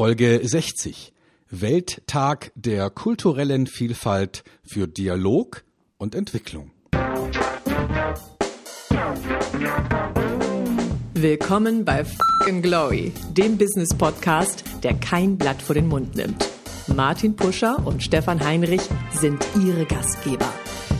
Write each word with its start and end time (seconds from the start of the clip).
Folge 0.00 0.40
60. 0.42 1.12
Welttag 1.50 2.52
der 2.54 2.88
kulturellen 2.88 3.66
Vielfalt 3.66 4.44
für 4.66 4.88
Dialog 4.88 5.62
und 5.98 6.14
Entwicklung. 6.14 6.70
Willkommen 11.12 11.84
bei 11.84 12.06
Fucking 12.06 12.62
Glory, 12.62 13.12
dem 13.36 13.58
Business 13.58 13.90
Podcast, 13.94 14.64
der 14.82 14.94
kein 14.94 15.36
Blatt 15.36 15.60
vor 15.60 15.74
den 15.74 15.88
Mund 15.88 16.16
nimmt. 16.16 16.48
Martin 16.86 17.36
Puscher 17.36 17.86
und 17.86 18.02
Stefan 18.02 18.42
Heinrich 18.42 18.88
sind 19.12 19.46
ihre 19.62 19.84
Gastgeber. 19.84 20.50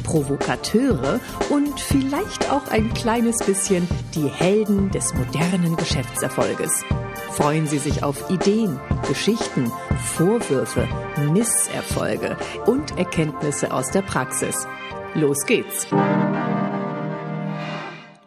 Provokateure 0.04 1.20
und 1.48 1.80
vielleicht 1.80 2.50
auch 2.50 2.68
ein 2.68 2.92
kleines 2.92 3.38
bisschen 3.46 3.88
die 4.14 4.28
Helden 4.28 4.90
des 4.90 5.14
modernen 5.14 5.76
Geschäftserfolges. 5.76 6.84
Freuen 7.32 7.66
Sie 7.66 7.78
sich 7.78 8.02
auf 8.02 8.28
Ideen, 8.28 8.80
Geschichten, 9.06 9.70
Vorwürfe, 10.14 10.88
Misserfolge 11.32 12.36
und 12.66 12.98
Erkenntnisse 12.98 13.72
aus 13.72 13.90
der 13.90 14.02
Praxis. 14.02 14.66
Los 15.14 15.46
geht's! 15.46 15.86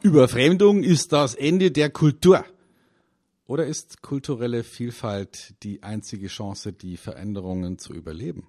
Überfremdung 0.01 0.83
ist 0.83 1.11
das 1.11 1.35
Ende 1.35 1.71
der 1.71 1.89
Kultur. 1.89 2.45
Oder 3.45 3.67
ist 3.67 4.01
kulturelle 4.01 4.63
Vielfalt 4.63 5.53
die 5.63 5.83
einzige 5.83 6.27
Chance, 6.27 6.71
die 6.71 6.97
Veränderungen 6.97 7.77
zu 7.77 7.93
überleben? 7.93 8.47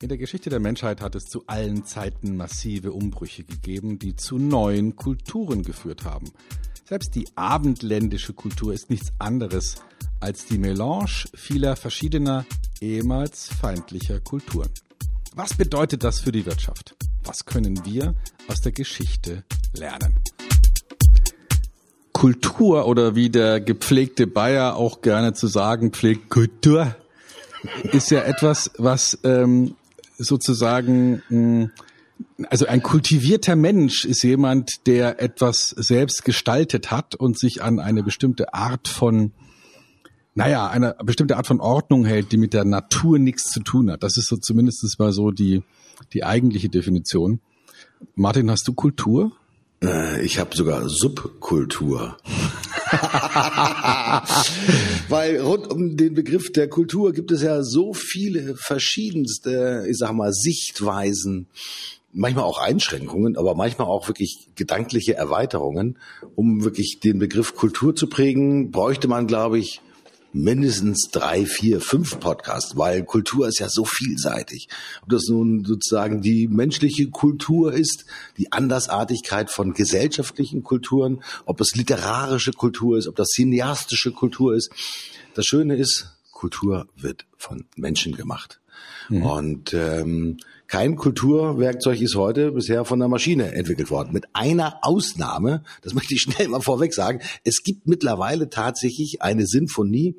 In 0.00 0.08
der 0.08 0.18
Geschichte 0.18 0.50
der 0.50 0.60
Menschheit 0.60 1.00
hat 1.00 1.14
es 1.14 1.24
zu 1.26 1.44
allen 1.46 1.84
Zeiten 1.84 2.36
massive 2.36 2.92
Umbrüche 2.92 3.44
gegeben, 3.44 3.98
die 3.98 4.16
zu 4.16 4.38
neuen 4.38 4.96
Kulturen 4.96 5.62
geführt 5.62 6.04
haben. 6.04 6.32
Selbst 6.86 7.14
die 7.14 7.26
abendländische 7.34 8.34
Kultur 8.34 8.74
ist 8.74 8.90
nichts 8.90 9.10
anderes 9.18 9.76
als 10.20 10.44
die 10.44 10.58
Melange 10.58 11.24
vieler 11.34 11.76
verschiedener, 11.76 12.44
ehemals 12.78 13.48
feindlicher 13.48 14.20
Kulturen. 14.20 14.68
Was 15.34 15.54
bedeutet 15.54 16.04
das 16.04 16.20
für 16.20 16.30
die 16.30 16.44
Wirtschaft? 16.44 16.94
Was 17.24 17.46
können 17.46 17.86
wir 17.86 18.14
aus 18.48 18.60
der 18.60 18.72
Geschichte 18.72 19.44
lernen? 19.72 20.20
Kultur 22.12 22.86
oder 22.86 23.14
wie 23.14 23.30
der 23.30 23.62
gepflegte 23.62 24.26
Bayer 24.26 24.76
auch 24.76 25.00
gerne 25.00 25.32
zu 25.32 25.46
sagen 25.46 25.90
pflegt, 25.90 26.28
Kultur 26.28 26.94
ist 27.92 28.10
ja 28.10 28.20
etwas, 28.20 28.70
was 28.76 29.18
ähm, 29.24 29.74
sozusagen 30.18 31.22
mh, 31.30 31.70
also 32.48 32.66
ein 32.66 32.82
kultivierter 32.82 33.56
Mensch 33.56 34.04
ist 34.04 34.22
jemand, 34.22 34.86
der 34.86 35.22
etwas 35.22 35.70
selbst 35.70 36.24
gestaltet 36.24 36.90
hat 36.90 37.14
und 37.14 37.38
sich 37.38 37.62
an 37.62 37.78
eine 37.78 38.02
bestimmte 38.02 38.54
Art 38.54 38.88
von, 38.88 39.32
naja, 40.34 40.66
eine 40.68 40.96
bestimmte 41.04 41.36
Art 41.36 41.46
von 41.46 41.60
Ordnung 41.60 42.04
hält, 42.04 42.32
die 42.32 42.36
mit 42.36 42.52
der 42.52 42.64
Natur 42.64 43.18
nichts 43.18 43.50
zu 43.50 43.60
tun 43.60 43.90
hat. 43.90 44.02
Das 44.02 44.16
ist 44.16 44.26
so 44.28 44.36
zumindest 44.36 44.98
mal 44.98 45.12
so 45.12 45.30
die, 45.30 45.62
die 46.12 46.24
eigentliche 46.24 46.68
Definition. 46.68 47.40
Martin, 48.14 48.50
hast 48.50 48.66
du 48.68 48.74
Kultur? 48.74 49.32
Äh, 49.82 50.24
ich 50.24 50.38
habe 50.38 50.56
sogar 50.56 50.88
Subkultur. 50.88 52.16
Weil 55.08 55.40
rund 55.40 55.66
um 55.68 55.96
den 55.96 56.14
Begriff 56.14 56.52
der 56.52 56.68
Kultur 56.68 57.12
gibt 57.12 57.30
es 57.30 57.42
ja 57.42 57.62
so 57.62 57.92
viele 57.92 58.56
verschiedenste, 58.56 59.86
ich 59.88 59.98
sag 59.98 60.12
mal, 60.12 60.32
Sichtweisen 60.32 61.48
manchmal 62.14 62.44
auch 62.44 62.58
Einschränkungen, 62.58 63.36
aber 63.36 63.54
manchmal 63.54 63.88
auch 63.88 64.08
wirklich 64.08 64.48
gedankliche 64.54 65.14
Erweiterungen. 65.14 65.98
Um 66.36 66.64
wirklich 66.64 67.00
den 67.02 67.18
Begriff 67.18 67.54
Kultur 67.54 67.94
zu 67.94 68.08
prägen, 68.08 68.70
bräuchte 68.70 69.08
man, 69.08 69.26
glaube 69.26 69.58
ich, 69.58 69.80
mindestens 70.34 71.10
drei, 71.12 71.46
vier, 71.46 71.80
fünf 71.80 72.18
Podcasts, 72.18 72.76
weil 72.76 73.04
Kultur 73.04 73.46
ist 73.46 73.60
ja 73.60 73.68
so 73.68 73.84
vielseitig. 73.84 74.68
Ob 75.02 75.10
das 75.10 75.28
nun 75.28 75.64
sozusagen 75.64 76.22
die 76.22 76.48
menschliche 76.48 77.08
Kultur 77.08 77.72
ist, 77.72 78.04
die 78.36 78.50
Andersartigkeit 78.50 79.50
von 79.50 79.74
gesellschaftlichen 79.74 80.64
Kulturen, 80.64 81.22
ob 81.46 81.60
es 81.60 81.76
literarische 81.76 82.52
Kultur 82.52 82.98
ist, 82.98 83.06
ob 83.06 83.14
das 83.14 83.28
cineastische 83.28 84.10
Kultur 84.10 84.54
ist. 84.54 84.70
Das 85.34 85.46
Schöne 85.46 85.76
ist, 85.76 86.13
Kultur 86.34 86.86
wird 86.96 87.26
von 87.36 87.64
Menschen 87.76 88.14
gemacht. 88.14 88.60
Mhm. 89.08 89.22
Und 89.22 89.74
ähm, 89.74 90.36
kein 90.66 90.96
Kulturwerkzeug 90.96 92.00
ist 92.00 92.16
heute 92.16 92.52
bisher 92.52 92.84
von 92.84 92.98
der 92.98 93.08
Maschine 93.08 93.54
entwickelt 93.54 93.90
worden. 93.90 94.12
Mit 94.12 94.26
einer 94.32 94.78
Ausnahme, 94.82 95.62
das 95.82 95.94
möchte 95.94 96.14
ich 96.14 96.22
schnell 96.22 96.48
mal 96.48 96.60
vorweg 96.60 96.92
sagen, 96.92 97.20
es 97.44 97.62
gibt 97.62 97.86
mittlerweile 97.86 98.50
tatsächlich 98.50 99.22
eine 99.22 99.46
Sinfonie, 99.46 100.16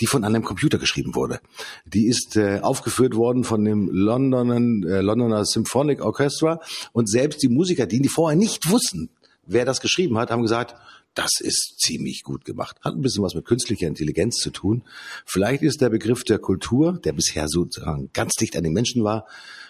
die 0.00 0.06
von 0.06 0.24
einem 0.24 0.44
Computer 0.44 0.78
geschrieben 0.78 1.14
wurde. 1.14 1.40
Die 1.84 2.06
ist 2.06 2.36
äh, 2.36 2.60
aufgeführt 2.60 3.16
worden 3.16 3.44
von 3.44 3.64
dem 3.64 3.88
Londoner, 3.90 4.56
äh, 4.88 5.00
Londoner 5.00 5.44
Symphonic 5.44 6.00
Orchestra 6.00 6.60
und 6.92 7.10
selbst 7.10 7.42
die 7.42 7.48
Musiker, 7.48 7.86
die, 7.86 8.00
die 8.00 8.08
vorher 8.08 8.38
nicht 8.38 8.70
wussten, 8.70 9.10
wer 9.46 9.64
das 9.64 9.80
geschrieben 9.80 10.16
hat, 10.18 10.30
haben 10.30 10.42
gesagt, 10.42 10.76
das 11.18 11.40
ist 11.40 11.80
ziemlich 11.80 12.22
gut 12.22 12.44
gemacht. 12.44 12.76
Hat 12.80 12.94
ein 12.94 13.00
bisschen 13.00 13.24
was 13.24 13.34
mit 13.34 13.44
künstlicher 13.44 13.88
Intelligenz 13.88 14.36
zu 14.36 14.50
tun. 14.50 14.84
Vielleicht 15.26 15.62
ist 15.64 15.80
der 15.80 15.90
Begriff 15.90 16.22
der 16.22 16.38
Kultur, 16.38 17.00
der 17.04 17.12
bisher 17.12 17.48
sozusagen 17.48 18.10
ganz 18.12 18.34
dicht 18.34 18.56
an 18.56 18.62
den 18.62 18.72
Menschen 18.72 19.02
war, 19.02 19.26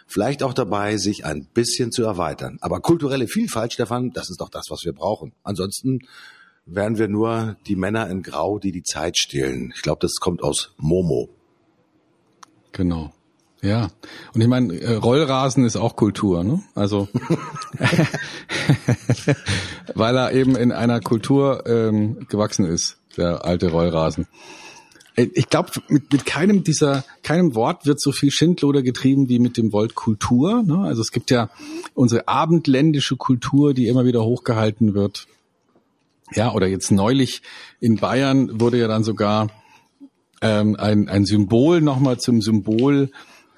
vielleicht 0.06 0.42
auch 0.42 0.53
dabei, 0.53 0.98
sich 0.98 1.25
ein 1.25 1.47
bisschen 1.54 1.91
zu 1.91 2.04
erweitern. 2.04 2.59
Aber 2.60 2.81
kulturelle 2.81 3.28
Vielfalt, 3.28 3.72
Stefan, 3.72 4.10
das 4.10 4.28
ist 4.28 4.42
doch 4.42 4.50
das, 4.50 4.66
was 4.69 4.84
wir 4.84 4.92
brauchen. 4.92 5.32
Ansonsten 5.42 6.00
wären 6.66 6.98
wir 6.98 7.09
nur 7.09 7.56
die 7.66 7.76
Männer 7.76 8.10
in 8.10 8.22
Grau, 8.22 8.59
die 8.59 8.72
die 8.72 8.82
Zeit 8.82 9.16
stehlen. 9.16 9.72
Ich 9.75 9.80
glaube, 9.80 10.00
das 10.03 10.16
kommt 10.16 10.42
aus 10.42 10.75
Momo. 10.76 11.30
Genau. 12.72 13.15
Ja, 13.61 13.89
und 14.35 14.41
ich 14.41 14.47
meine, 14.47 14.81
äh, 14.81 14.95
Rollrasen 14.95 15.65
ist 15.65 15.77
auch 15.77 15.97
Kultur, 15.97 16.45
ne? 16.45 16.63
Also 16.77 17.09
weil 19.95 20.17
er 20.17 20.33
eben 20.33 20.55
in 20.55 20.71
einer 20.71 21.01
Kultur 21.01 21.67
ähm, 21.67 22.29
gewachsen 22.29 22.67
ist, 22.67 22.99
der 23.17 23.45
alte 23.45 23.73
Rollrasen. 23.73 24.29
Äh, 25.19 25.31
ich 25.35 25.49
glaube, 25.49 25.71
mit, 25.89 26.13
mit 26.13 26.25
keinem 26.25 26.63
dieser, 26.63 27.05
keinem 27.25 27.57
Wort 27.57 27.85
wird 27.85 28.01
so 28.01 28.13
viel 28.13 28.31
Schindluder 28.31 28.83
getrieben 28.83 29.29
wie 29.29 29.41
mit 29.41 29.57
dem 29.57 29.73
Wort 29.73 29.97
Kultur. 29.97 30.63
Ne? 30.63 30.85
Also 30.85 31.03
es 31.03 31.11
gibt 31.11 31.31
ja 31.31 31.51
unsere 31.95 32.29
abendländische 32.29 33.17
Kultur, 33.17 33.75
die 33.75 33.89
immer 33.89 34.05
wieder 34.05 34.25
hochgehalten 34.25 34.95
wird. 34.95 35.27
Ja, 36.33 36.53
oder 36.53 36.69
jetzt 36.69 36.93
neulich 36.93 37.43
in 37.81 37.97
Bayern 37.97 38.61
wurde 38.61 38.79
ja 38.79 38.87
dann 38.87 39.03
sogar 39.03 39.49
ähm, 40.43 40.77
ein, 40.79 41.09
ein 41.09 41.25
Symbol 41.25 41.81
nochmal 41.81 42.19
zum 42.19 42.43
Symbol 42.43 43.11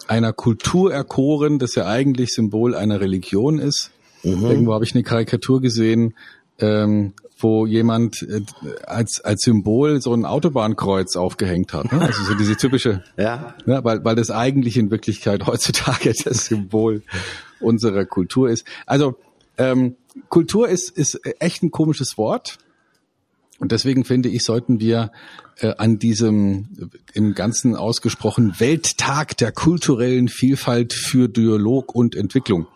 einer 0.09 0.33
Kultur 0.33 0.93
erkoren, 0.93 1.59
das 1.59 1.75
ja 1.75 1.87
eigentlich 1.87 2.33
Symbol 2.33 2.75
einer 2.75 3.01
Religion 3.01 3.59
ist. 3.59 3.91
Mhm. 4.23 4.45
Irgendwo 4.45 4.75
habe 4.75 4.85
ich 4.85 4.95
eine 4.95 5.03
Karikatur 5.03 5.61
gesehen, 5.61 6.15
ähm, 6.59 7.15
wo 7.39 7.67
jemand 7.67 8.23
äh, 8.23 8.43
als 8.87 9.21
als 9.21 9.43
Symbol 9.43 10.01
so 10.01 10.13
ein 10.13 10.25
Autobahnkreuz 10.25 11.17
aufgehängt 11.17 11.73
hat. 11.73 11.93
Ne? 11.93 12.01
Also 12.01 12.23
so 12.25 12.35
diese 12.35 12.57
typische, 12.57 13.03
ja, 13.17 13.55
ne? 13.65 13.81
weil 13.83 14.05
weil 14.05 14.15
das 14.15 14.31
eigentlich 14.31 14.77
in 14.77 14.91
Wirklichkeit 14.91 15.47
heutzutage 15.47 16.13
das 16.25 16.47
Symbol 16.47 17.03
unserer 17.61 18.05
Kultur 18.05 18.51
ist. 18.51 18.67
Also 18.87 19.17
ähm, 19.57 19.97
Kultur 20.29 20.69
ist 20.69 20.91
ist 20.91 21.21
echt 21.41 21.63
ein 21.63 21.71
komisches 21.71 22.19
Wort. 22.19 22.59
Und 23.61 23.73
deswegen 23.73 24.05
finde 24.05 24.29
ich, 24.29 24.43
sollten 24.43 24.81
wir 24.81 25.13
äh, 25.59 25.75
an 25.77 25.99
diesem 25.99 26.91
im 27.13 27.35
Ganzen 27.35 27.77
ausgesprochen 27.77 28.55
Welttag 28.59 29.37
der 29.37 29.53
kulturellen 29.53 30.29
Vielfalt 30.29 30.93
für 30.93 31.29
Dialog 31.29 31.95
und 31.95 32.17
Entwicklung, 32.17 32.67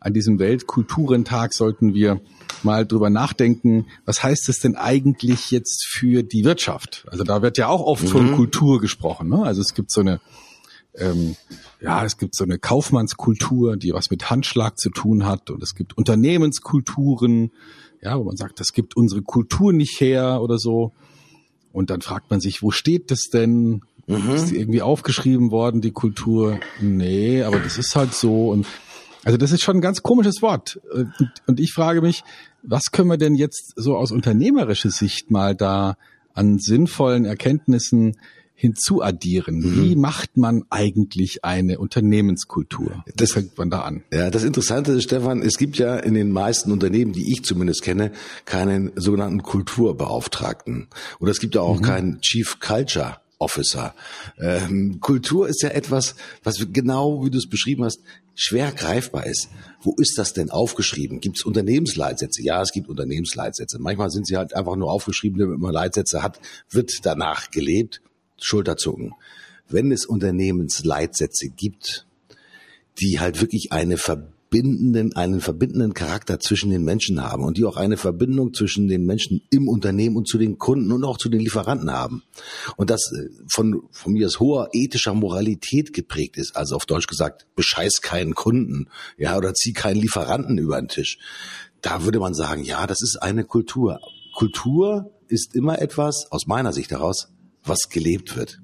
an 0.00 0.14
diesem 0.14 0.38
Weltkulturentag 0.38 1.52
sollten 1.52 1.92
wir 1.92 2.20
mal 2.62 2.86
drüber 2.86 3.10
nachdenken, 3.10 3.86
was 4.06 4.22
heißt 4.22 4.48
es 4.48 4.60
denn 4.60 4.74
eigentlich 4.74 5.50
jetzt 5.50 5.86
für 5.86 6.22
die 6.22 6.44
Wirtschaft? 6.44 7.06
Also 7.10 7.22
da 7.22 7.42
wird 7.42 7.58
ja 7.58 7.68
auch 7.68 7.82
oft 7.82 8.04
mhm. 8.04 8.08
von 8.08 8.32
Kultur 8.32 8.80
gesprochen. 8.80 9.28
Ne? 9.28 9.42
Also 9.42 9.60
es 9.60 9.74
gibt 9.74 9.90
so 9.90 10.00
eine 10.00 10.20
ähm, 10.96 11.36
ja, 11.80 12.04
es 12.04 12.16
gibt 12.16 12.34
so 12.34 12.44
eine 12.44 12.58
Kaufmannskultur, 12.58 13.76
die 13.76 13.92
was 13.92 14.10
mit 14.10 14.28
Handschlag 14.30 14.78
zu 14.78 14.90
tun 14.90 15.24
hat 15.24 15.50
und 15.50 15.62
es 15.62 15.74
gibt 15.74 15.96
Unternehmenskulturen, 15.96 17.52
ja, 18.02 18.18
wo 18.18 18.24
man 18.24 18.36
sagt, 18.36 18.60
das 18.60 18.72
gibt 18.72 18.96
unsere 18.96 19.22
Kultur 19.22 19.72
nicht 19.72 20.00
her 20.00 20.40
oder 20.42 20.58
so. 20.58 20.92
Und 21.72 21.90
dann 21.90 22.00
fragt 22.00 22.30
man 22.30 22.40
sich, 22.40 22.62
wo 22.62 22.70
steht 22.70 23.10
das 23.10 23.28
denn? 23.32 23.82
Mhm. 24.06 24.30
Ist 24.30 24.50
die 24.50 24.58
irgendwie 24.58 24.82
aufgeschrieben 24.82 25.50
worden, 25.50 25.80
die 25.80 25.92
Kultur? 25.92 26.58
Nee, 26.80 27.42
aber 27.42 27.60
das 27.60 27.78
ist 27.78 27.94
halt 27.94 28.14
so. 28.14 28.50
Und 28.50 28.66
also 29.24 29.36
das 29.36 29.52
ist 29.52 29.62
schon 29.62 29.76
ein 29.76 29.82
ganz 29.82 30.02
komisches 30.02 30.42
Wort. 30.42 30.80
Und, 30.92 31.32
und 31.46 31.60
ich 31.60 31.72
frage 31.72 32.00
mich, 32.00 32.24
was 32.62 32.90
können 32.90 33.08
wir 33.08 33.18
denn 33.18 33.34
jetzt 33.34 33.72
so 33.76 33.96
aus 33.96 34.10
unternehmerischer 34.10 34.90
Sicht 34.90 35.30
mal 35.30 35.54
da 35.54 35.96
an 36.34 36.58
sinnvollen 36.58 37.24
Erkenntnissen 37.24 38.16
hinzuaddieren. 38.60 39.60
Mhm. 39.60 39.82
Wie 39.82 39.96
macht 39.96 40.36
man 40.36 40.64
eigentlich 40.68 41.44
eine 41.46 41.78
Unternehmenskultur? 41.78 43.04
Das 43.16 43.32
fängt 43.32 43.56
man 43.56 43.70
da 43.70 43.80
an. 43.80 44.02
Ja, 44.12 44.28
das 44.28 44.44
Interessante 44.44 44.92
ist, 44.92 45.04
Stefan, 45.04 45.40
es 45.40 45.56
gibt 45.56 45.78
ja 45.78 45.96
in 45.96 46.12
den 46.12 46.30
meisten 46.30 46.70
Unternehmen, 46.70 47.12
die 47.12 47.32
ich 47.32 47.42
zumindest 47.42 47.80
kenne, 47.80 48.12
keinen 48.44 48.92
sogenannten 48.96 49.42
Kulturbeauftragten. 49.42 50.88
Oder 51.20 51.30
es 51.30 51.40
gibt 51.40 51.54
ja 51.54 51.62
auch 51.62 51.78
mhm. 51.78 51.84
keinen 51.84 52.20
Chief 52.20 52.60
Culture 52.60 53.16
Officer. 53.38 53.94
Ähm, 54.38 55.00
Kultur 55.00 55.48
ist 55.48 55.62
ja 55.62 55.70
etwas, 55.70 56.14
was 56.44 56.66
genau, 56.70 57.24
wie 57.24 57.30
du 57.30 57.38
es 57.38 57.48
beschrieben 57.48 57.84
hast, 57.84 58.00
schwer 58.34 58.72
greifbar 58.72 59.24
ist. 59.24 59.48
Wo 59.80 59.94
ist 59.96 60.18
das 60.18 60.34
denn 60.34 60.50
aufgeschrieben? 60.50 61.20
Gibt 61.20 61.38
es 61.38 61.44
Unternehmensleitsätze? 61.44 62.42
Ja, 62.42 62.60
es 62.60 62.72
gibt 62.72 62.90
Unternehmensleitsätze. 62.90 63.78
Manchmal 63.78 64.10
sind 64.10 64.26
sie 64.26 64.36
halt 64.36 64.54
einfach 64.54 64.76
nur 64.76 64.90
aufgeschrieben, 64.90 65.38
damit 65.38 65.58
man 65.58 65.72
Leitsätze 65.72 66.22
hat, 66.22 66.38
wird 66.68 66.92
danach 67.04 67.50
gelebt. 67.50 68.02
Schulterzucken. 68.44 69.12
Wenn 69.68 69.92
es 69.92 70.04
Unternehmensleitsätze 70.04 71.48
gibt, 71.48 72.06
die 73.00 73.20
halt 73.20 73.40
wirklich 73.40 73.72
eine 73.72 73.96
verbindenden, 73.96 75.14
einen 75.14 75.40
verbindenden 75.40 75.94
Charakter 75.94 76.40
zwischen 76.40 76.70
den 76.70 76.82
Menschen 76.82 77.22
haben 77.22 77.44
und 77.44 77.56
die 77.56 77.64
auch 77.64 77.76
eine 77.76 77.96
Verbindung 77.96 78.52
zwischen 78.52 78.88
den 78.88 79.06
Menschen 79.06 79.42
im 79.50 79.68
Unternehmen 79.68 80.16
und 80.16 80.28
zu 80.28 80.38
den 80.38 80.58
Kunden 80.58 80.90
und 80.92 81.04
auch 81.04 81.18
zu 81.18 81.28
den 81.28 81.40
Lieferanten 81.40 81.92
haben. 81.92 82.24
Und 82.76 82.90
das 82.90 83.12
äh, 83.12 83.28
von, 83.48 83.82
von 83.92 84.12
mir 84.12 84.26
aus 84.26 84.40
hoher 84.40 84.68
ethischer 84.72 85.14
Moralität 85.14 85.92
geprägt 85.92 86.36
ist. 86.36 86.56
Also 86.56 86.76
auf 86.76 86.86
Deutsch 86.86 87.06
gesagt, 87.06 87.46
bescheiß 87.54 88.00
keinen 88.02 88.34
Kunden, 88.34 88.88
ja, 89.16 89.36
oder 89.36 89.54
zieh 89.54 89.72
keinen 89.72 90.00
Lieferanten 90.00 90.58
über 90.58 90.80
den 90.80 90.88
Tisch. 90.88 91.18
Da 91.80 92.04
würde 92.04 92.18
man 92.18 92.34
sagen, 92.34 92.64
ja, 92.64 92.86
das 92.86 93.02
ist 93.02 93.22
eine 93.22 93.44
Kultur. 93.44 94.00
Kultur 94.34 95.12
ist 95.28 95.54
immer 95.54 95.80
etwas, 95.80 96.26
aus 96.30 96.46
meiner 96.46 96.72
Sicht 96.72 96.90
heraus, 96.90 97.28
was 97.64 97.88
gelebt 97.90 98.36
wird. 98.36 98.60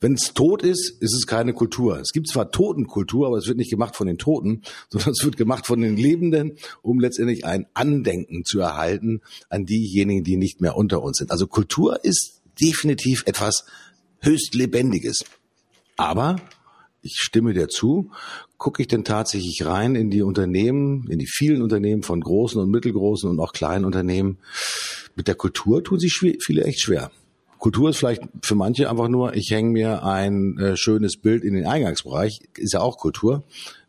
Wenn 0.00 0.14
es 0.14 0.34
tot 0.34 0.62
ist, 0.62 0.90
ist 1.00 1.14
es 1.14 1.26
keine 1.26 1.54
Kultur. 1.54 1.98
Es 1.98 2.12
gibt 2.12 2.28
zwar 2.28 2.50
Totenkultur, 2.50 3.26
aber 3.26 3.38
es 3.38 3.46
wird 3.46 3.56
nicht 3.56 3.70
gemacht 3.70 3.96
von 3.96 4.06
den 4.06 4.18
Toten, 4.18 4.62
sondern 4.90 5.12
es 5.12 5.24
wird 5.24 5.36
gemacht 5.36 5.66
von 5.66 5.80
den 5.80 5.96
Lebenden, 5.96 6.56
um 6.82 7.00
letztendlich 7.00 7.44
ein 7.44 7.66
Andenken 7.74 8.44
zu 8.44 8.60
erhalten 8.60 9.20
an 9.48 9.64
diejenigen, 9.64 10.24
die 10.24 10.36
nicht 10.36 10.60
mehr 10.60 10.76
unter 10.76 11.02
uns 11.02 11.18
sind. 11.18 11.30
Also 11.30 11.46
Kultur 11.46 12.04
ist 12.04 12.42
definitiv 12.60 13.24
etwas 13.26 13.64
höchst 14.20 14.54
Lebendiges. 14.54 15.24
Aber 15.96 16.36
ich 17.02 17.16
stimme 17.18 17.52
dir 17.52 17.68
zu, 17.68 18.10
gucke 18.56 18.82
ich 18.82 18.88
denn 18.88 19.04
tatsächlich 19.04 19.66
rein 19.66 19.94
in 19.94 20.10
die 20.10 20.22
Unternehmen, 20.22 21.06
in 21.10 21.18
die 21.18 21.26
vielen 21.26 21.60
Unternehmen 21.60 22.02
von 22.02 22.20
großen 22.20 22.60
und 22.60 22.70
mittelgroßen 22.70 23.28
und 23.28 23.38
auch 23.40 23.52
kleinen 23.52 23.84
Unternehmen. 23.84 24.38
Mit 25.14 25.28
der 25.28 25.34
Kultur 25.34 25.84
tun 25.84 26.00
sich 26.00 26.14
viele 26.14 26.64
echt 26.64 26.80
schwer. 26.80 27.10
Kultur 27.64 27.88
ist 27.88 27.96
vielleicht 27.96 28.20
für 28.42 28.56
manche 28.56 28.90
einfach 28.90 29.08
nur, 29.08 29.34
ich 29.34 29.50
hänge 29.50 29.70
mir 29.70 30.04
ein 30.04 30.58
äh, 30.58 30.76
schönes 30.76 31.16
Bild 31.16 31.42
in 31.42 31.54
den 31.54 31.64
Eingangsbereich, 31.64 32.40
ist 32.58 32.74
ja 32.74 32.80
auch 32.80 32.98
Kultur. 32.98 33.42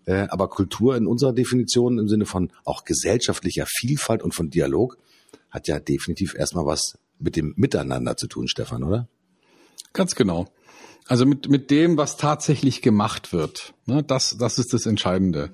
Äh, 0.05 0.27
aber 0.29 0.47
Kultur 0.47 0.95
in 0.95 1.05
unserer 1.05 1.33
Definition 1.33 1.99
im 1.99 2.07
Sinne 2.07 2.25
von 2.25 2.53
auch 2.63 2.85
gesellschaftlicher 2.85 3.65
Vielfalt 3.67 4.23
und 4.23 4.33
von 4.33 4.49
Dialog 4.49 4.97
hat 5.49 5.67
ja 5.67 5.81
definitiv 5.81 6.35
erstmal 6.35 6.65
was 6.65 6.97
mit 7.19 7.35
dem 7.35 7.53
Miteinander 7.57 8.15
zu 8.15 8.27
tun, 8.27 8.47
Stefan, 8.47 8.81
oder? 8.81 9.09
Ganz 9.91 10.15
genau. 10.15 10.47
Also 11.09 11.25
mit, 11.25 11.49
mit 11.49 11.69
dem, 11.69 11.97
was 11.97 12.15
tatsächlich 12.15 12.81
gemacht 12.81 13.33
wird. 13.33 13.73
Ne, 13.87 14.03
das, 14.03 14.37
das 14.39 14.57
ist 14.57 14.71
das 14.71 14.85
Entscheidende. 14.85 15.51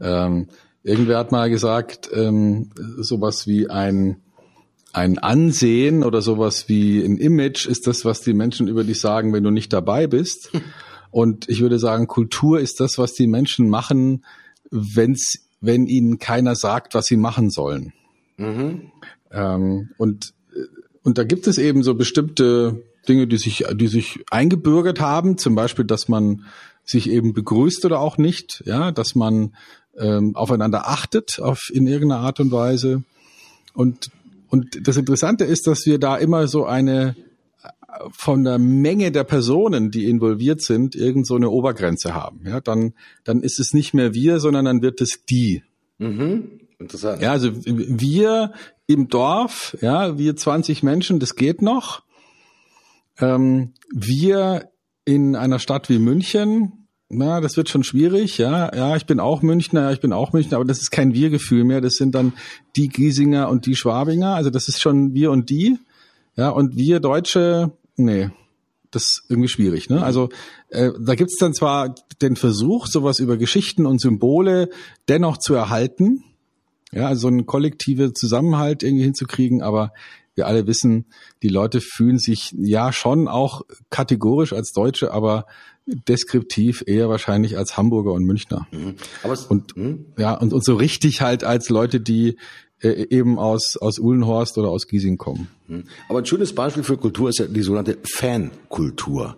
Ähm, 0.00 0.48
irgendwer 0.82 1.18
hat 1.18 1.30
mal 1.30 1.48
gesagt, 1.48 2.10
ähm, 2.12 2.72
sowas 2.98 3.46
wie 3.46 3.70
ein 3.70 4.16
ein 4.92 5.18
Ansehen 5.18 6.02
oder 6.02 6.20
sowas 6.22 6.68
wie 6.68 7.02
ein 7.02 7.16
Image 7.16 7.66
ist 7.66 7.86
das, 7.86 8.04
was 8.04 8.22
die 8.22 8.32
Menschen 8.32 8.68
über 8.68 8.84
dich 8.84 9.00
sagen, 9.00 9.32
wenn 9.32 9.44
du 9.44 9.50
nicht 9.50 9.72
dabei 9.72 10.06
bist. 10.06 10.50
Und 11.10 11.48
ich 11.48 11.60
würde 11.60 11.78
sagen, 11.78 12.06
Kultur 12.06 12.60
ist 12.60 12.80
das, 12.80 12.96
was 12.96 13.14
die 13.14 13.26
Menschen 13.26 13.68
machen, 13.68 14.24
wenn's, 14.70 15.48
wenn 15.60 15.86
ihnen 15.86 16.18
keiner 16.18 16.54
sagt, 16.54 16.94
was 16.94 17.06
sie 17.06 17.16
machen 17.16 17.50
sollen. 17.50 17.92
Mhm. 18.36 18.92
Ähm, 19.32 19.90
und, 19.98 20.34
und 21.02 21.18
da 21.18 21.24
gibt 21.24 21.48
es 21.48 21.58
eben 21.58 21.82
so 21.82 21.94
bestimmte 21.94 22.84
Dinge, 23.08 23.26
die 23.26 23.38
sich, 23.38 23.64
die 23.72 23.88
sich 23.88 24.20
eingebürgert 24.30 25.00
haben, 25.00 25.36
zum 25.36 25.56
Beispiel, 25.56 25.84
dass 25.84 26.08
man 26.08 26.44
sich 26.84 27.10
eben 27.10 27.32
begrüßt 27.32 27.84
oder 27.84 27.98
auch 27.98 28.16
nicht, 28.16 28.62
ja, 28.64 28.92
dass 28.92 29.16
man 29.16 29.56
ähm, 29.98 30.36
aufeinander 30.36 30.88
achtet 30.88 31.40
auf 31.40 31.70
in 31.72 31.86
irgendeiner 31.88 32.22
Art 32.22 32.38
und 32.38 32.52
Weise. 32.52 33.02
Und 33.74 34.10
und 34.50 34.86
das 34.86 34.96
Interessante 34.96 35.44
ist, 35.44 35.66
dass 35.66 35.86
wir 35.86 35.98
da 35.98 36.16
immer 36.16 36.46
so 36.46 36.66
eine 36.66 37.16
von 38.12 38.44
der 38.44 38.58
Menge 38.58 39.12
der 39.12 39.24
Personen, 39.24 39.90
die 39.90 40.08
involviert 40.08 40.62
sind, 40.62 40.94
irgend 40.94 41.26
so 41.26 41.36
eine 41.36 41.50
Obergrenze 41.50 42.14
haben. 42.14 42.42
Ja, 42.46 42.60
dann, 42.60 42.94
dann 43.24 43.42
ist 43.42 43.58
es 43.58 43.74
nicht 43.74 43.94
mehr 43.94 44.14
wir, 44.14 44.40
sondern 44.40 44.64
dann 44.64 44.82
wird 44.82 45.00
es 45.00 45.24
die. 45.28 45.62
Mhm. 45.98 46.60
Interessant. 46.78 47.20
Ja, 47.20 47.32
also 47.32 47.50
wir 47.64 48.52
im 48.86 49.08
Dorf, 49.08 49.76
ja, 49.80 50.18
wir 50.18 50.34
20 50.34 50.82
Menschen, 50.82 51.20
das 51.20 51.36
geht 51.36 51.62
noch. 51.62 52.02
Ähm, 53.18 53.74
wir 53.92 54.70
in 55.04 55.36
einer 55.36 55.58
Stadt 55.58 55.88
wie 55.90 55.98
München, 55.98 56.79
na, 57.12 57.40
das 57.40 57.56
wird 57.56 57.68
schon 57.68 57.82
schwierig, 57.82 58.38
ja. 58.38 58.74
Ja, 58.74 58.94
ich 58.94 59.04
bin 59.04 59.18
auch 59.18 59.42
Münchner, 59.42 59.82
ja, 59.82 59.92
ich 59.92 60.00
bin 60.00 60.12
auch 60.12 60.32
Münchner, 60.32 60.56
aber 60.56 60.64
das 60.64 60.78
ist 60.78 60.92
kein 60.92 61.12
Wir-Gefühl 61.12 61.64
mehr. 61.64 61.80
Das 61.80 61.94
sind 61.94 62.14
dann 62.14 62.32
die 62.76 62.88
Giesinger 62.88 63.48
und 63.48 63.66
die 63.66 63.74
Schwabinger. 63.74 64.36
Also 64.36 64.50
das 64.50 64.68
ist 64.68 64.80
schon 64.80 65.12
wir 65.12 65.32
und 65.32 65.50
die. 65.50 65.76
Ja, 66.36 66.50
und 66.50 66.76
wir 66.76 67.00
Deutsche, 67.00 67.72
nee, 67.96 68.30
das 68.92 69.02
ist 69.02 69.22
irgendwie 69.28 69.48
schwierig. 69.48 69.90
Ne? 69.90 70.02
Also 70.02 70.28
äh, 70.68 70.92
da 71.00 71.16
gibt's 71.16 71.36
dann 71.38 71.52
zwar 71.52 71.96
den 72.22 72.36
Versuch, 72.36 72.86
sowas 72.86 73.18
über 73.18 73.36
Geschichten 73.36 73.86
und 73.86 74.00
Symbole 74.00 74.70
dennoch 75.08 75.36
zu 75.36 75.54
erhalten, 75.54 76.22
ja, 76.92 77.06
also 77.06 77.22
so 77.22 77.28
einen 77.28 77.46
kollektive 77.46 78.12
Zusammenhalt 78.12 78.82
irgendwie 78.82 79.04
hinzukriegen, 79.04 79.62
aber 79.62 79.92
wir 80.40 80.46
alle 80.46 80.66
wissen, 80.66 81.04
die 81.42 81.48
Leute 81.48 81.82
fühlen 81.82 82.18
sich 82.18 82.54
ja 82.58 82.94
schon 82.94 83.28
auch 83.28 83.60
kategorisch 83.90 84.54
als 84.54 84.72
Deutsche, 84.72 85.12
aber 85.12 85.44
deskriptiv 86.08 86.82
eher 86.86 87.10
wahrscheinlich 87.10 87.58
als 87.58 87.76
Hamburger 87.76 88.12
und 88.12 88.24
Münchner. 88.24 88.66
Mhm. 88.70 88.94
Aber 89.22 89.34
es, 89.34 89.44
und 89.44 89.76
mh. 89.76 89.98
ja 90.16 90.34
und, 90.34 90.54
und 90.54 90.64
so 90.64 90.76
richtig 90.76 91.20
halt 91.20 91.44
als 91.44 91.68
Leute, 91.68 92.00
die 92.00 92.38
äh, 92.82 93.06
eben 93.10 93.38
aus 93.38 93.76
aus 93.76 93.98
Uhlenhorst 93.98 94.56
oder 94.56 94.70
aus 94.70 94.86
Giesing 94.86 95.18
kommen. 95.18 95.48
Mhm. 95.68 95.84
Aber 96.08 96.20
ein 96.20 96.26
schönes 96.26 96.54
Beispiel 96.54 96.84
für 96.84 96.96
Kultur 96.96 97.28
ist 97.28 97.38
ja 97.38 97.46
die 97.46 97.62
sogenannte 97.62 97.98
Fankultur. 98.14 99.36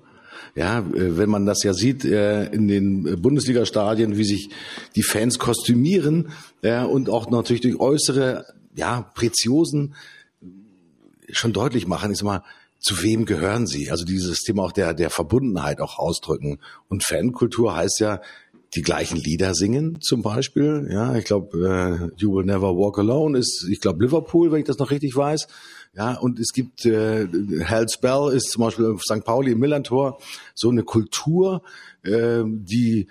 Ja, 0.55 0.79
äh, 0.81 1.17
wenn 1.17 1.31
man 1.31 1.47
das 1.47 1.65
ja 1.65 1.75
sieht 1.75 2.05
äh, 2.05 2.45
in 2.53 2.69
den 2.69 3.21
Bundesliga-Stadien, 3.21 4.17
wie 4.17 4.25
sich 4.25 4.51
die 4.95 5.03
Fans 5.03 5.39
kostümieren 5.39 6.29
und 6.63 7.11
auch 7.11 7.29
natürlich 7.29 7.63
durch 7.63 7.81
äußere, 7.81 8.45
ja, 8.77 9.11
Preziosen 9.17 9.95
schon 11.33 11.53
deutlich 11.53 11.87
machen, 11.87 12.13
ist 12.13 12.23
mal, 12.23 12.43
zu 12.79 13.03
wem 13.03 13.25
gehören 13.27 13.67
sie? 13.67 13.91
Also 13.91 14.05
dieses 14.05 14.43
Thema 14.43 14.65
auch 14.65 14.73
der, 14.73 14.93
der 14.93 15.11
Verbundenheit 15.11 15.81
auch 15.81 15.99
ausdrücken. 15.99 16.59
Und 16.89 17.05
Fankultur 17.05 17.77
heißt 17.77 18.01
ja, 18.01 18.21
die 18.75 18.83
gleichen 18.83 19.19
Lieder 19.19 19.55
singen 19.55 20.01
zum 20.01 20.23
Beispiel. 20.23 20.89
Ja, 20.91 21.15
ich 21.15 21.25
glaube, 21.25 22.11
äh, 22.17 22.21
You 22.21 22.35
Will 22.35 22.45
Never 22.45 22.77
Walk 22.77 22.99
Alone 22.99 23.39
ist, 23.39 23.67
ich 23.71 23.81
glaube, 23.81 24.05
Liverpool, 24.05 24.51
wenn 24.51 24.61
ich 24.61 24.67
das 24.67 24.79
noch 24.79 24.91
richtig 24.91 25.15
weiß. 25.15 25.47
Ja, 25.95 26.15
und 26.15 26.39
es 26.41 26.53
gibt 26.55 26.87
äh, 26.87 27.29
Hell's 27.61 27.99
Bell 27.99 28.33
ist 28.33 28.51
zum 28.51 28.63
Beispiel 28.63 28.97
St. 28.99 29.25
Pauli 29.25 29.53
im 29.53 29.59
Millantor 29.59 30.19
so 30.55 30.71
eine 30.71 30.85
Kultur, 30.85 31.63
äh, 32.03 32.43
die 32.47 33.09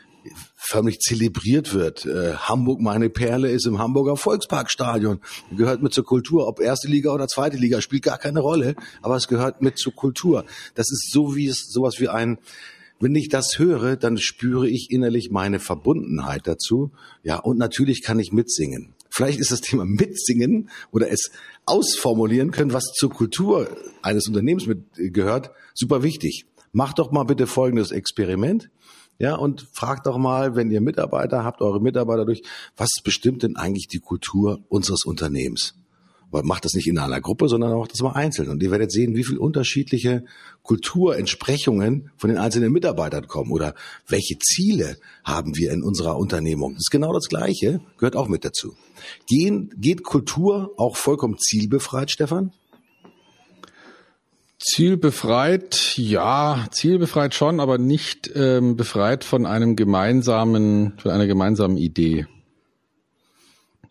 förmlich 0.56 1.00
zelebriert 1.00 1.74
wird. 1.74 2.06
Äh, 2.06 2.34
Hamburg, 2.34 2.80
meine 2.80 3.10
Perle, 3.10 3.50
ist 3.52 3.66
im 3.66 3.80
Hamburger 3.80 4.18
Volksparkstadion. 4.18 5.20
Gehört 5.56 5.82
mit 5.82 5.94
zur 5.94 6.06
Kultur. 6.06 6.48
Ob 6.48 6.60
erste 6.60 6.88
Liga 6.88 7.12
oder 7.12 7.28
zweite 7.28 7.58
Liga 7.58 7.82
spielt 7.82 8.04
gar 8.04 8.18
keine 8.18 8.40
Rolle, 8.40 8.76
aber 9.02 9.16
es 9.16 9.28
gehört 9.28 9.62
mit 9.62 9.78
zur 9.78 9.94
Kultur. 9.94 10.46
Das 10.76 10.92
ist 10.92 11.12
so 11.12 11.36
wie 11.36 11.48
es 11.48 11.68
sowas 11.72 12.00
wie 12.00 12.10
ein 12.10 12.38
wenn 13.02 13.16
ich 13.16 13.30
das 13.30 13.58
höre, 13.58 13.96
dann 13.96 14.18
spüre 14.18 14.70
ich 14.70 14.92
innerlich 14.92 15.32
meine 15.32 15.60
Verbundenheit 15.60 16.46
dazu. 16.46 16.92
Ja, 17.24 17.40
und 17.40 17.58
natürlich 17.58 18.04
kann 18.04 18.20
ich 18.20 18.32
mitsingen. 18.32 18.94
Vielleicht 19.10 19.40
ist 19.40 19.52
das 19.52 19.62
Thema 19.62 19.86
Mitsingen 19.86 20.70
oder 20.92 21.12
es 21.12 21.32
ausformulieren 21.66 22.52
können, 22.52 22.74
was 22.74 22.94
zur 22.94 23.10
Kultur 23.10 23.76
eines 24.04 24.28
Unternehmens 24.28 24.68
mit 24.68 24.86
gehört, 24.96 25.52
super 25.74 26.04
wichtig. 26.04 26.46
Macht 26.74 27.00
doch 27.00 27.12
mal 27.12 27.24
bitte 27.24 27.48
folgendes 27.48 27.92
Experiment. 27.92 28.70
Ja, 29.22 29.36
und 29.36 29.68
fragt 29.72 30.08
doch 30.08 30.18
mal, 30.18 30.56
wenn 30.56 30.72
ihr 30.72 30.82
Mitarbeiter 30.82 31.44
habt, 31.44 31.62
eure 31.62 31.80
Mitarbeiter 31.80 32.26
durch, 32.26 32.42
was 32.76 32.90
bestimmt 33.04 33.44
denn 33.44 33.56
eigentlich 33.56 33.88
die 33.88 34.00
Kultur 34.00 34.64
unseres 34.68 35.06
Unternehmens? 35.06 35.76
Aber 36.32 36.42
macht 36.42 36.66
das 36.66 36.74
nicht 36.74 36.88
in 36.88 36.98
einer 36.98 37.22
Gruppe, 37.22 37.48
sondern 37.48 37.72
auch 37.72 37.86
das 37.86 38.02
mal 38.02 38.14
einzeln. 38.14 38.50
Und 38.50 38.64
ihr 38.64 38.72
werdet 38.72 38.92
sehen, 38.92 39.16
wie 39.16 39.24
viel 39.24 39.38
unterschiedliche 39.38 40.26
Kulturentsprechungen 40.64 42.10
von 42.18 42.32
den 42.32 42.40
einzelnen 42.40 42.72
Mitarbeitern 42.72 43.28
kommen 43.28 43.52
oder 43.52 43.76
welche 44.08 44.40
Ziele 44.40 44.98
haben 45.24 45.56
wir 45.56 45.72
in 45.72 45.84
unserer 45.84 46.18
Unternehmung. 46.18 46.74
Das 46.74 46.86
ist 46.86 46.92
genau 46.92 47.14
das 47.14 47.28
Gleiche, 47.28 47.80
gehört 48.00 48.16
auch 48.16 48.28
mit 48.28 48.44
dazu. 48.44 48.76
Gehen, 49.28 49.70
geht 49.78 50.02
Kultur 50.04 50.74
auch 50.78 50.98
vollkommen 50.98 51.38
zielbefreit, 51.38 52.10
Stefan? 52.10 52.54
Zielbefreit, 54.64 55.98
ja, 55.98 56.68
zielbefreit 56.70 57.34
schon, 57.34 57.60
aber 57.60 57.80
nicht 57.80 58.32
ähm, 58.36 58.76
befreit 58.76 59.24
von 59.24 59.48
einem 59.48 59.76
gemeinsamen, 59.76 60.94
von 61.00 61.12
einer 61.12 61.26
gemeinsamen 61.26 61.78
Idee. 61.78 62.28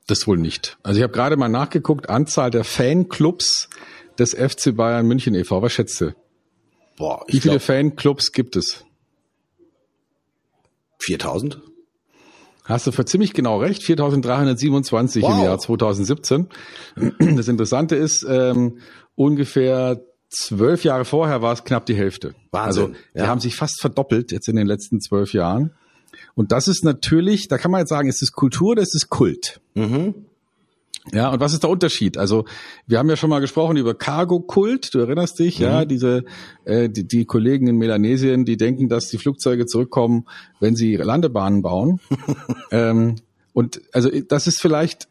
Das 0.07 0.29
wohl 0.29 0.39
nicht. 0.39 0.79
Also 0.85 0.99
ich 0.99 1.03
habe 1.03 1.13
gerade 1.13 1.37
mal 1.37 1.49
nachgeguckt, 1.49 2.09
Anzahl 2.09 2.53
der 2.53 2.63
Fanclubs 2.63 3.69
des 4.19 4.33
FC 4.35 4.75
Bayern 4.77 5.07
München 5.07 5.35
e.V. 5.35 5.61
Was 5.61 5.73
schätzt 5.73 6.01
du? 6.01 6.15
Boah, 6.97 7.25
Wie 7.27 7.41
viele 7.41 7.59
Fanclubs 7.59 8.31
gibt 8.31 8.55
es? 8.55 8.85
4000? 11.01 11.61
Hast 12.65 12.87
du 12.87 12.93
für 12.93 13.05
ziemlich 13.05 13.33
genau 13.33 13.59
recht, 13.59 13.83
4327 13.83 15.23
wow. 15.25 15.31
im 15.33 15.45
Jahr 15.45 15.59
2017. 15.59 16.49
Das 17.19 17.49
Interessante 17.49 17.97
ist, 17.97 18.25
ähm, 18.29 18.79
ungefähr 19.17 20.01
zwölf 20.31 20.85
Jahre 20.85 21.05
vorher 21.05 21.43
war 21.43 21.53
es 21.53 21.65
knapp 21.65 21.87
die 21.87 21.95
Hälfte. 21.95 22.35
Wahnsinn. 22.51 22.85
Also 22.85 22.95
die 23.15 23.19
ja. 23.19 23.27
haben 23.27 23.41
sich 23.41 23.57
fast 23.57 23.81
verdoppelt 23.81 24.33
jetzt 24.33 24.49
in 24.49 24.57
den 24.57 24.67
letzten 24.67 25.01
zwölf 25.01 25.33
Jahren. 25.33 25.73
Und 26.35 26.53
das 26.53 26.69
ist 26.69 26.85
natürlich, 26.85 27.49
da 27.49 27.59
kann 27.59 27.71
man 27.71 27.81
jetzt 27.81 27.91
sagen, 27.91 28.09
ist 28.09 28.23
es 28.23 28.33
Kultur 28.33 28.71
oder 28.71 28.83
ist 28.83 28.95
es 28.95 29.09
Kult? 29.09 29.61
Mhm. 29.75 30.15
Ja, 31.13 31.31
und 31.31 31.41
was 31.41 31.53
ist 31.53 31.63
der 31.63 31.71
Unterschied? 31.71 32.19
Also 32.19 32.45
wir 32.87 32.99
haben 32.99 33.09
ja 33.09 33.17
schon 33.17 33.31
mal 33.31 33.41
gesprochen 33.41 33.77
über 33.77 33.95
Cargo-Kult, 33.95 34.95
du 34.95 35.01
erinnerst 35.01 35.39
dich, 35.39 35.59
mhm. 35.59 35.65
ja, 35.65 35.85
diese 35.85 36.25
äh, 36.65 36.89
die, 36.89 37.07
die 37.07 37.25
Kollegen 37.25 37.67
in 37.67 37.77
Melanesien, 37.77 38.45
die 38.45 38.57
denken, 38.57 38.89
dass 38.89 39.09
die 39.09 39.19
Flugzeuge 39.19 39.67
zurückkommen, 39.67 40.27
wenn 40.61 40.77
sie 40.77 40.97
Landebahnen 40.97 41.63
bauen. 41.63 42.01
ähm, 42.71 43.17
und 43.53 43.81
also 43.93 44.11
das 44.29 44.47
ist 44.47 44.61
vielleicht, 44.61 45.09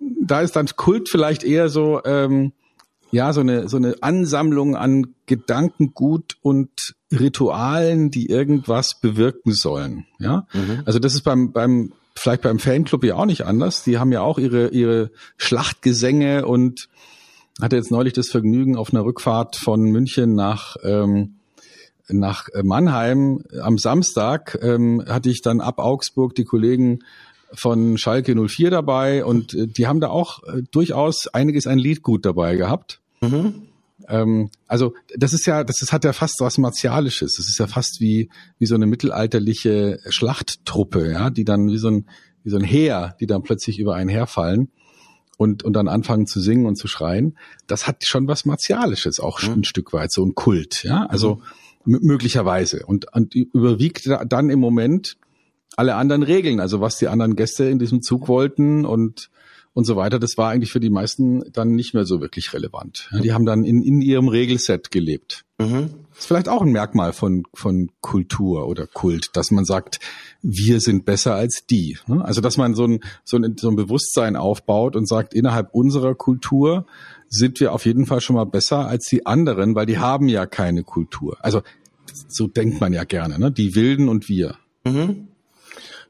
da 0.00 0.42
ist 0.42 0.54
dann 0.54 0.66
Kult 0.76 1.08
vielleicht 1.08 1.44
eher 1.44 1.68
so, 1.68 2.02
ähm, 2.04 2.52
ja, 3.12 3.32
so 3.32 3.40
eine 3.40 3.68
so 3.68 3.76
eine 3.76 3.96
Ansammlung 4.00 4.74
an 4.74 5.14
Gedankengut 5.26 6.36
und 6.42 6.94
Ritualen, 7.12 8.10
die 8.10 8.26
irgendwas 8.26 8.98
bewirken 9.00 9.52
sollen. 9.52 10.06
Ja, 10.18 10.46
mhm. 10.52 10.82
also 10.86 10.98
das 10.98 11.14
ist 11.14 11.22
beim 11.22 11.52
beim 11.52 11.92
vielleicht 12.14 12.42
beim 12.42 12.58
Fanclub 12.58 13.04
ja 13.04 13.16
auch 13.16 13.26
nicht 13.26 13.44
anders. 13.44 13.84
Die 13.84 13.98
haben 13.98 14.12
ja 14.12 14.20
auch 14.22 14.38
ihre, 14.38 14.68
ihre 14.68 15.10
Schlachtgesänge 15.36 16.46
und 16.46 16.88
hatte 17.60 17.76
jetzt 17.76 17.90
neulich 17.90 18.12
das 18.12 18.28
Vergnügen 18.28 18.76
auf 18.76 18.92
einer 18.92 19.04
Rückfahrt 19.04 19.56
von 19.56 19.82
München 19.82 20.34
nach, 20.34 20.76
ähm, 20.82 21.36
nach 22.08 22.48
Mannheim 22.62 23.44
am 23.60 23.78
Samstag 23.78 24.58
ähm, 24.62 25.04
hatte 25.06 25.30
ich 25.30 25.42
dann 25.42 25.60
ab 25.60 25.78
Augsburg 25.78 26.34
die 26.34 26.44
Kollegen 26.44 27.00
von 27.54 27.98
Schalke 27.98 28.34
04 28.34 28.70
dabei 28.70 29.24
und 29.24 29.54
äh, 29.54 29.66
die 29.66 29.86
haben 29.86 30.00
da 30.00 30.08
auch 30.08 30.42
äh, 30.44 30.62
durchaus 30.70 31.28
einiges 31.28 31.66
ein 31.66 31.78
Lied 31.78 32.02
gut 32.02 32.24
dabei 32.24 32.56
gehabt. 32.56 33.01
Mhm. 33.22 33.68
Ähm, 34.08 34.50
also 34.66 34.94
das 35.16 35.32
ist 35.32 35.46
ja, 35.46 35.64
das 35.64 35.80
ist, 35.80 35.92
hat 35.92 36.04
ja 36.04 36.12
fast 36.12 36.40
was 36.40 36.58
Martialisches. 36.58 37.36
Das 37.36 37.48
ist 37.48 37.58
ja 37.58 37.66
fast 37.66 38.00
wie, 38.00 38.30
wie 38.58 38.66
so 38.66 38.74
eine 38.74 38.86
mittelalterliche 38.86 40.00
Schlachttruppe, 40.08 41.12
ja, 41.12 41.30
die 41.30 41.44
dann 41.44 41.68
wie 41.68 41.78
so 41.78 41.88
ein, 41.88 42.06
wie 42.44 42.50
so 42.50 42.56
ein 42.56 42.64
Heer, 42.64 43.16
die 43.20 43.26
dann 43.26 43.42
plötzlich 43.42 43.78
über 43.78 43.94
einen 43.94 44.10
herfallen 44.10 44.70
und, 45.38 45.62
und 45.62 45.72
dann 45.74 45.88
anfangen 45.88 46.26
zu 46.26 46.40
singen 46.40 46.66
und 46.66 46.76
zu 46.76 46.88
schreien. 46.88 47.38
Das 47.66 47.86
hat 47.86 48.04
schon 48.04 48.26
was 48.28 48.44
Martialisches, 48.44 49.20
auch 49.20 49.42
mhm. 49.42 49.52
ein 49.52 49.64
Stück 49.64 49.92
weit, 49.92 50.12
so 50.12 50.24
ein 50.24 50.34
Kult, 50.34 50.82
ja, 50.82 51.06
also 51.06 51.40
mhm. 51.84 51.98
möglicherweise. 52.02 52.84
Und, 52.86 53.12
und 53.14 53.34
überwiegt 53.34 54.08
dann 54.26 54.50
im 54.50 54.58
Moment 54.58 55.16
alle 55.76 55.94
anderen 55.94 56.22
Regeln, 56.22 56.60
also 56.60 56.80
was 56.80 56.98
die 56.98 57.08
anderen 57.08 57.36
Gäste 57.36 57.64
in 57.64 57.78
diesem 57.78 58.02
Zug 58.02 58.28
wollten 58.28 58.84
und 58.84 59.30
und 59.74 59.86
so 59.86 59.96
weiter, 59.96 60.18
das 60.18 60.36
war 60.36 60.50
eigentlich 60.50 60.70
für 60.70 60.80
die 60.80 60.90
meisten 60.90 61.50
dann 61.52 61.70
nicht 61.70 61.94
mehr 61.94 62.04
so 62.04 62.20
wirklich 62.20 62.52
relevant. 62.52 63.08
Die 63.22 63.32
haben 63.32 63.46
dann 63.46 63.64
in, 63.64 63.82
in 63.82 64.02
ihrem 64.02 64.28
Regelset 64.28 64.90
gelebt. 64.90 65.44
Mhm. 65.58 65.90
Das 66.10 66.20
ist 66.20 66.26
vielleicht 66.26 66.48
auch 66.48 66.60
ein 66.60 66.72
Merkmal 66.72 67.12
von, 67.14 67.44
von 67.54 67.90
Kultur 68.02 68.68
oder 68.68 68.86
Kult, 68.86 69.30
dass 69.34 69.50
man 69.50 69.64
sagt, 69.64 69.98
wir 70.42 70.80
sind 70.80 71.06
besser 71.06 71.34
als 71.34 71.64
die. 71.68 71.96
Also 72.20 72.42
dass 72.42 72.58
man 72.58 72.74
so 72.74 72.84
ein, 72.84 73.00
so 73.24 73.38
ein, 73.38 73.56
so 73.58 73.70
ein 73.70 73.76
Bewusstsein 73.76 74.36
aufbaut 74.36 74.94
und 74.94 75.08
sagt, 75.08 75.32
innerhalb 75.32 75.74
unserer 75.74 76.14
Kultur 76.14 76.86
sind 77.28 77.58
wir 77.60 77.72
auf 77.72 77.86
jeden 77.86 78.04
Fall 78.04 78.20
schon 78.20 78.36
mal 78.36 78.44
besser 78.44 78.86
als 78.86 79.06
die 79.06 79.24
anderen, 79.24 79.74
weil 79.74 79.86
die 79.86 79.98
haben 79.98 80.28
ja 80.28 80.44
keine 80.44 80.82
Kultur. 80.82 81.38
Also 81.40 81.62
so 82.28 82.46
denkt 82.46 82.80
man 82.80 82.92
ja 82.92 83.04
gerne, 83.04 83.38
ne? 83.38 83.50
die 83.50 83.74
Wilden 83.74 84.10
und 84.10 84.28
wir. 84.28 84.56
Mhm. 84.84 85.28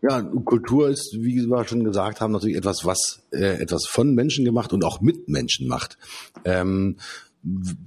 Ja, 0.02 0.20
Kultur 0.20 0.88
ist, 0.88 1.16
wie 1.20 1.46
wir 1.46 1.64
schon 1.64 1.84
gesagt 1.84 2.20
haben, 2.20 2.32
natürlich 2.32 2.56
etwas, 2.56 2.84
was 2.84 3.22
äh, 3.30 3.62
etwas 3.62 3.86
von 3.86 4.14
Menschen 4.14 4.44
gemacht 4.44 4.72
und 4.72 4.84
auch 4.84 5.00
mit 5.00 5.28
Menschen 5.28 5.68
macht. 5.68 5.96
Ähm, 6.44 6.96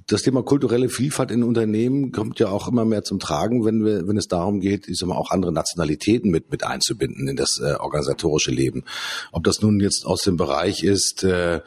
das 0.07 0.21
Thema 0.21 0.43
kulturelle 0.43 0.89
Vielfalt 0.89 1.31
in 1.31 1.41
Unternehmen 1.41 2.11
kommt 2.11 2.39
ja 2.39 2.49
auch 2.49 2.67
immer 2.67 2.83
mehr 2.83 3.03
zum 3.03 3.19
Tragen, 3.19 3.63
wenn 3.63 3.85
wir, 3.85 4.05
wenn 4.07 4.17
es 4.17 4.27
darum 4.27 4.59
geht, 4.59 4.89
ich 4.89 4.97
sag 4.97 5.07
mal, 5.07 5.15
auch 5.15 5.31
andere 5.31 5.53
Nationalitäten 5.53 6.29
mit 6.29 6.51
mit 6.51 6.63
einzubinden 6.65 7.27
in 7.27 7.37
das 7.37 7.59
äh, 7.61 7.75
organisatorische 7.75 8.51
Leben. 8.51 8.83
Ob 9.31 9.45
das 9.45 9.61
nun 9.61 9.79
jetzt 9.79 10.05
aus 10.05 10.21
dem 10.23 10.35
Bereich 10.35 10.83
ist, 10.83 11.23
äh, 11.23 11.57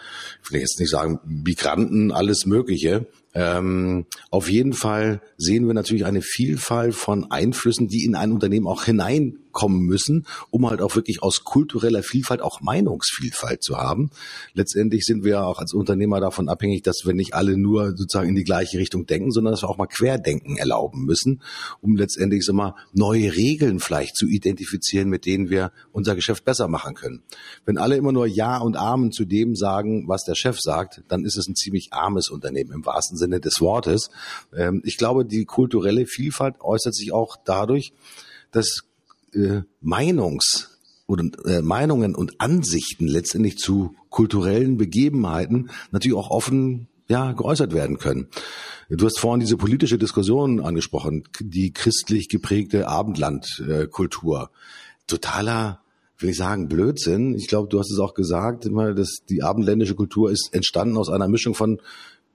ich 0.45 0.53
will 0.53 0.61
jetzt 0.61 0.81
nicht 0.81 0.91
sagen 0.91 1.21
Migranten, 1.25 2.13
alles 2.13 2.45
Mögliche. 2.45 3.07
Ähm, 3.35 4.07
auf 4.31 4.51
jeden 4.51 4.75
Fall 4.75 5.23
sehen 5.39 5.67
wir 5.67 5.75
natürlich 5.75 6.05
eine 6.05 6.23
Vielfalt 6.23 6.95
von 6.95 7.31
Einflüssen, 7.31 7.89
die 7.89 8.05
in 8.05 8.15
ein 8.15 8.33
Unternehmen 8.33 8.67
auch 8.67 8.85
hinein 8.85 9.39
kommen 9.59 9.81
müssen, 9.87 10.25
um 10.51 10.71
halt 10.71 10.81
auch 10.81 10.95
wirklich 10.95 11.21
aus 11.21 11.43
kultureller 11.43 12.05
Vielfalt 12.05 12.43
auch 12.43 12.61
Meinungsvielfalt 12.61 13.61
zu 13.61 13.77
haben. 13.77 14.11
Letztendlich 14.55 15.05
sind 15.05 15.25
wir 15.25 15.45
auch 15.45 15.59
als 15.59 15.75
Unternehmer 15.75 16.21
davon 16.21 16.49
abhängig, 16.49 16.83
dass 16.85 17.03
wir 17.05 17.13
nicht 17.13 17.35
alle 17.35 17.59
nur 17.59 17.97
sozusagen 17.97 18.29
in 18.29 18.37
die 18.37 18.45
gleiche 18.45 18.79
Richtung 18.79 19.07
denken, 19.07 19.33
sondern 19.33 19.53
dass 19.53 19.65
wir 19.65 19.69
auch 19.69 19.77
mal 19.77 19.89
Querdenken 19.89 20.59
erlauben 20.59 21.05
müssen, 21.05 21.43
um 21.81 21.97
letztendlich 21.97 22.45
so 22.45 22.53
mal 22.53 22.77
neue 22.93 23.35
Regeln 23.35 23.81
vielleicht 23.81 24.15
zu 24.15 24.29
identifizieren, 24.29 25.09
mit 25.09 25.27
denen 25.27 25.51
wir 25.51 25.73
unser 25.91 26.15
Geschäft 26.15 26.45
besser 26.45 26.69
machen 26.69 26.95
können. 26.95 27.25
Wenn 27.65 27.79
alle 27.79 27.97
immer 27.97 28.13
nur 28.13 28.29
Ja 28.29 28.59
und 28.59 28.77
Amen 28.77 29.11
zu 29.11 29.25
dem 29.25 29.57
sagen, 29.57 30.07
was 30.07 30.23
der 30.23 30.37
Chef 30.37 30.61
sagt, 30.61 31.03
dann 31.09 31.25
ist 31.25 31.37
es 31.37 31.49
ein 31.49 31.57
ziemlich 31.57 31.89
armes 31.93 32.31
Unternehmen 32.31 32.71
im 32.71 32.87
wahrsten 32.87 33.19
Sinne 33.19 33.41
des 33.41 33.61
Wortes. 33.61 34.11
Ähm, 34.57 34.83
ich 34.85 34.99
glaube, 34.99 35.25
die 35.25 35.47
kulturelle 35.47 36.07
Vielfalt 36.07 36.61
äußert 36.61 36.95
sich 36.95 37.13
auch 37.13 37.37
dadurch, 37.45 37.93
dass 38.53 38.88
äh, 39.35 39.63
Meinungs- 39.83 40.79
oder 41.07 41.25
äh, 41.47 41.63
Meinungen 41.63 42.15
und 42.15 42.41
Ansichten 42.41 43.07
letztendlich 43.07 43.57
zu 43.57 43.95
kulturellen 44.11 44.77
Begebenheiten 44.77 45.71
natürlich 45.91 46.17
auch 46.17 46.31
offen 46.31 46.89
ja, 47.09 47.33
geäußert 47.33 47.73
werden 47.73 47.99
können. 47.99 48.29
Du 48.91 49.05
hast 49.07 49.19
vorhin 49.19 49.41
diese 49.41 49.57
politische 49.57 49.99
Diskussion 49.99 50.61
angesprochen, 50.61 51.25
die 51.41 51.73
christlich 51.73 52.29
geprägte 52.29 52.89
Abendlandkultur. 52.89 54.51
Totaler, 55.07 55.81
will 56.19 56.31
ich 56.31 56.37
sagen, 56.37 56.69
Blödsinn. 56.69 57.35
Ich 57.35 57.49
glaube, 57.49 57.69
du 57.69 57.79
hast 57.79 57.91
es 57.91 57.99
auch 57.99 58.15
gesagt, 58.15 58.67
immer, 58.67 58.95
dass 58.95 59.19
die 59.29 59.43
abendländische 59.43 59.95
Kultur 59.95 60.31
ist 60.31 60.51
entstanden 60.53 60.97
aus 60.97 61.09
einer 61.09 61.29
Mischung 61.29 61.55
von 61.55 61.81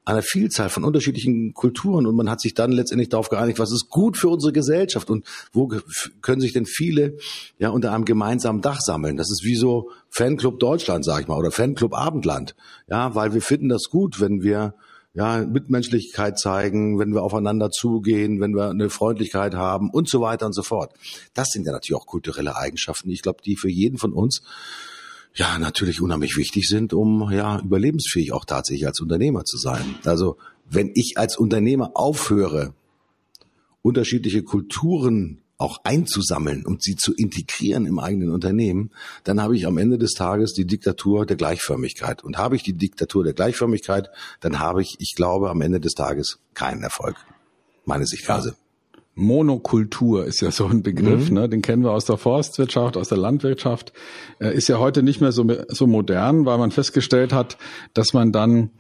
einer 0.06 0.22
Vielzahl 0.22 0.70
von 0.70 0.84
unterschiedlichen 0.84 1.54
Kulturen 1.54 2.06
und 2.06 2.16
man 2.16 2.30
hat 2.30 2.42
sich 2.42 2.54
dann 2.54 2.72
letztendlich 2.72 3.10
darauf 3.10 3.30
geeinigt, 3.30 3.60
was 3.60 3.72
ist 3.72 3.90
gut 3.90 4.18
für 4.18 4.30
unsere 4.30 4.52
Gesellschaft 4.52 5.10
und 5.10 5.26
wo 5.54 5.72
können 6.22 6.42
sich 6.42 6.54
denn 6.54 6.66
viele 6.66 7.18
ja 7.58 7.70
unter 7.70 7.94
einem 7.94 8.06
gemeinsamen 8.06 8.62
Dach 8.62 8.82
sammeln. 8.82 9.16
Das 9.16 9.32
ist 9.32 9.44
wie 9.44 9.56
so 9.56 9.90
Fanclub 10.10 10.60
Deutschland, 10.60 11.06
sag 11.06 11.22
ich 11.22 11.28
mal, 11.28 11.38
oder 11.38 11.52
Fanclub 11.52 11.94
Abendland. 11.94 12.56
Ja, 12.90 13.16
weil 13.16 13.34
wir 13.34 13.42
finden 13.42 13.70
das 13.70 13.86
gut, 13.90 14.20
wenn 14.20 14.44
wir 14.44 14.76
ja, 15.14 15.46
Mitmenschlichkeit 15.46 16.40
zeigen, 16.40 17.00
wenn 17.00 17.14
wir 17.14 17.22
aufeinander 17.22 17.70
zugehen, 17.70 18.42
wenn 18.42 18.56
wir 18.56 18.70
eine 18.70 18.90
Freundlichkeit 18.90 19.54
haben 19.54 19.90
und 19.92 20.10
so 20.10 20.22
weiter 20.22 20.48
und 20.48 20.54
so 20.54 20.64
fort. 20.64 20.92
Das 21.34 21.50
sind 21.50 21.66
ja 21.66 21.72
natürlich 21.72 22.00
auch 22.00 22.08
kulturelle 22.08 22.56
Eigenschaften, 22.58 23.10
ich 23.12 23.22
glaube, 23.22 23.42
die 23.46 23.56
für 23.56 23.70
jeden 23.70 23.98
von 23.98 24.12
uns 24.12 24.42
ja 25.36 25.58
natürlich 25.60 26.02
unheimlich 26.02 26.38
wichtig 26.38 26.68
sind, 26.68 26.94
um 26.94 27.32
ja 27.32 27.60
überlebensfähig 27.60 28.32
auch 28.34 28.46
tatsächlich 28.46 28.88
als 28.88 29.00
Unternehmer 29.00 29.46
zu 29.46 29.58
sein. 29.58 29.96
Also 30.06 30.38
wenn 30.70 30.92
ich 30.94 31.18
als 31.18 31.38
Unternehmer 31.38 31.92
aufhöre, 31.96 32.74
unterschiedliche 33.82 34.44
Kulturen 34.44 35.42
auch 35.58 35.80
einzusammeln 35.84 36.66
und 36.66 36.84
sie 36.84 36.96
zu 36.96 37.14
integrieren 37.14 37.86
im 37.86 38.00
eigenen 38.00 38.32
Unternehmen, 38.32 38.92
dann 39.24 39.42
habe 39.42 39.56
ich 39.56 39.66
am 39.66 39.78
Ende 39.78 39.98
des 39.98 40.14
Tages 40.14 40.54
die 40.54 40.66
Diktatur 40.66 41.26
der 41.26 41.38
Gleichförmigkeit. 41.38 42.24
Und 42.24 42.38
habe 42.38 42.56
ich 42.56 42.64
die 42.64 42.74
Diktatur 42.74 43.24
der 43.24 43.34
Gleichförmigkeit, 43.34 44.10
dann 44.42 44.60
habe 44.60 44.82
ich, 44.82 44.96
ich 45.00 45.14
glaube, 45.16 45.50
am 45.50 45.62
Ende 45.62 45.80
des 45.80 45.94
Tages 45.94 46.40
keinen 46.54 46.84
Erfolg. 46.84 47.16
Meine 47.86 48.06
Sichtweise. 48.06 48.56
Monokultur 49.16 50.26
ist 50.26 50.42
ja 50.42 50.52
so 50.52 50.66
ein 50.66 50.82
Begriff, 50.82 51.30
mhm. 51.30 51.36
ne? 51.36 51.50
den 51.50 51.62
kennen 51.62 51.84
wir 51.84 51.92
aus 51.92 52.06
der 52.06 52.18
Forstwirtschaft, 52.18 52.98
aus 52.98 53.10
der 53.10 53.18
Landwirtschaft, 53.18 53.94
äh, 54.40 54.56
ist 54.56 54.68
ja 54.68 54.80
heute 54.80 55.04
nicht 55.04 55.22
mehr 55.22 55.32
so, 55.32 55.46
so 55.68 55.88
modern, 55.88 56.46
weil 56.46 56.58
man 56.58 56.72
festgestellt 56.72 57.32
hat, 57.32 57.58
dass 57.94 58.14
man 58.14 58.32
dann 58.32 58.72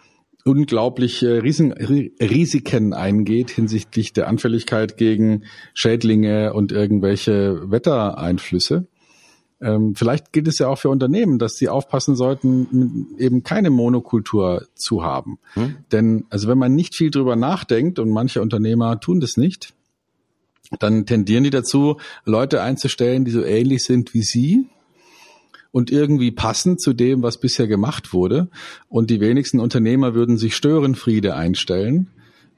unglaubliche 0.45 1.43
Riesen, 1.43 1.71
Risiken 1.71 2.93
eingeht 2.93 3.51
hinsichtlich 3.51 4.11
der 4.11 4.27
Anfälligkeit 4.27 4.97
gegen 4.97 5.43
Schädlinge 5.73 6.53
und 6.53 6.71
irgendwelche 6.71 7.71
Wettereinflüsse. 7.71 8.87
Ähm, 9.61 9.95
vielleicht 9.95 10.33
gilt 10.33 10.49
es 10.49 10.59
ja 10.59 10.67
auch 10.67 10.77
für 10.77 10.89
Unternehmen, 10.89 11.39
dass 11.39 11.55
sie 11.55 11.69
aufpassen 11.69 12.15
sollten, 12.15 13.15
eben 13.17 13.43
keine 13.43 13.69
Monokultur 13.69 14.67
zu 14.75 15.03
haben. 15.03 15.39
Hm. 15.53 15.75
Denn 15.91 16.25
also 16.29 16.49
wenn 16.49 16.57
man 16.57 16.75
nicht 16.75 16.95
viel 16.95 17.11
drüber 17.11 17.37
nachdenkt 17.37 17.99
und 17.99 18.09
manche 18.09 18.41
Unternehmer 18.41 18.99
tun 18.99 19.21
das 19.21 19.37
nicht, 19.37 19.73
dann 20.79 21.05
tendieren 21.05 21.43
die 21.43 21.49
dazu, 21.49 21.97
Leute 22.25 22.61
einzustellen, 22.61 23.25
die 23.25 23.31
so 23.31 23.43
ähnlich 23.43 23.83
sind 23.83 24.13
wie 24.13 24.23
sie 24.23 24.67
und 25.71 25.91
irgendwie 25.91 26.31
passen 26.31 26.77
zu 26.77 26.93
dem, 26.93 27.23
was 27.23 27.39
bisher 27.39 27.67
gemacht 27.67 28.13
wurde. 28.13 28.49
Und 28.89 29.09
die 29.09 29.19
wenigsten 29.19 29.59
Unternehmer 29.59 30.13
würden 30.13 30.37
sich 30.37 30.55
Störenfriede 30.55 31.35
einstellen, 31.35 32.09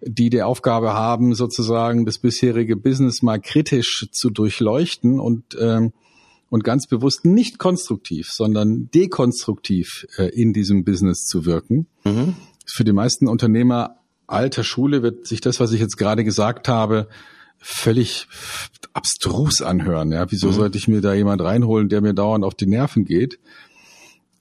die 0.01 0.29
die 0.29 0.43
Aufgabe 0.43 0.93
haben, 0.93 1.33
sozusagen 1.33 2.05
das 2.05 2.19
bisherige 2.19 2.75
Business 2.75 3.21
mal 3.21 3.39
kritisch 3.39 4.07
zu 4.11 4.29
durchleuchten 4.29 5.19
und 5.19 5.57
ähm, 5.59 5.93
und 6.49 6.63
ganz 6.63 6.87
bewusst 6.87 7.25
nicht 7.25 7.57
konstruktiv, 7.57 8.29
sondern 8.31 8.89
dekonstruktiv 8.93 10.05
äh, 10.17 10.29
in 10.29 10.53
diesem 10.53 10.85
Business 10.85 11.25
zu 11.25 11.45
wirken. 11.45 11.87
Mhm. 12.03 12.35
Für 12.65 12.83
die 12.83 12.93
meisten 12.93 13.27
Unternehmer 13.27 13.97
alter 14.27 14.63
Schule 14.63 15.03
wird 15.03 15.27
sich 15.27 15.41
das, 15.41 15.59
was 15.59 15.71
ich 15.71 15.79
jetzt 15.79 15.97
gerade 15.97 16.23
gesagt 16.23 16.67
habe, 16.67 17.07
völlig 17.65 18.27
abstrus 18.93 19.61
anhören. 19.63 20.11
Ja, 20.11 20.31
wieso 20.31 20.47
mhm. 20.47 20.53
sollte 20.53 20.77
ich 20.77 20.87
mir 20.87 21.01
da 21.01 21.13
jemand 21.13 21.41
reinholen, 21.41 21.89
der 21.89 22.01
mir 22.01 22.13
dauernd 22.13 22.45
auf 22.45 22.53
die 22.53 22.67
Nerven 22.67 23.05
geht? 23.05 23.39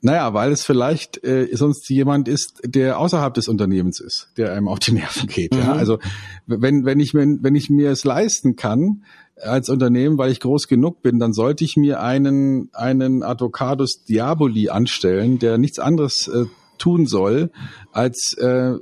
Naja, 0.01 0.35
weil 0.35 0.51
es 0.51 0.63
vielleicht 0.63 1.23
äh, 1.23 1.49
sonst 1.53 1.89
jemand 1.89 2.27
ist, 2.27 2.61
der 2.63 2.99
außerhalb 2.99 3.33
des 3.33 3.47
Unternehmens 3.47 3.99
ist, 3.99 4.29
der 4.37 4.53
einem 4.53 4.67
auf 4.67 4.77
die 4.77 4.91
Nerven 4.91 5.27
geht. 5.27 5.53
Mhm. 5.53 5.59
Ja? 5.59 5.73
Also 5.73 5.97
wenn, 6.45 6.85
wenn, 6.85 6.99
ich 6.99 7.15
mir, 7.15 7.25
wenn 7.41 7.55
ich 7.55 7.71
mir 7.71 7.89
es 7.89 8.03
leisten 8.03 8.55
kann, 8.55 9.03
als 9.41 9.69
Unternehmen, 9.69 10.19
weil 10.19 10.31
ich 10.31 10.39
groß 10.39 10.67
genug 10.67 11.01
bin, 11.01 11.19
dann 11.19 11.33
sollte 11.33 11.63
ich 11.63 11.75
mir 11.75 12.01
einen, 12.01 12.69
einen 12.73 13.23
Advocatus 13.23 14.05
Diaboli 14.05 14.69
anstellen, 14.69 15.39
der 15.39 15.57
nichts 15.57 15.79
anderes 15.79 16.27
äh, 16.27 16.45
tun 16.77 17.05
soll, 17.05 17.51
als 17.91 18.35
äh, 18.37 18.73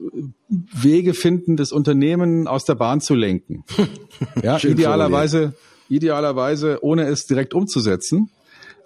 Wege 0.50 1.13
finden, 1.13 1.57
das 1.57 1.71
Unternehmen 1.71 2.47
aus 2.47 2.65
der 2.65 2.75
Bahn 2.75 3.01
zu 3.01 3.15
lenken. 3.15 3.63
ja, 4.43 4.57
idealerweise, 4.57 5.53
idealerweise 5.89 6.79
ohne 6.81 7.03
es 7.05 7.25
direkt 7.25 7.53
umzusetzen 7.53 8.29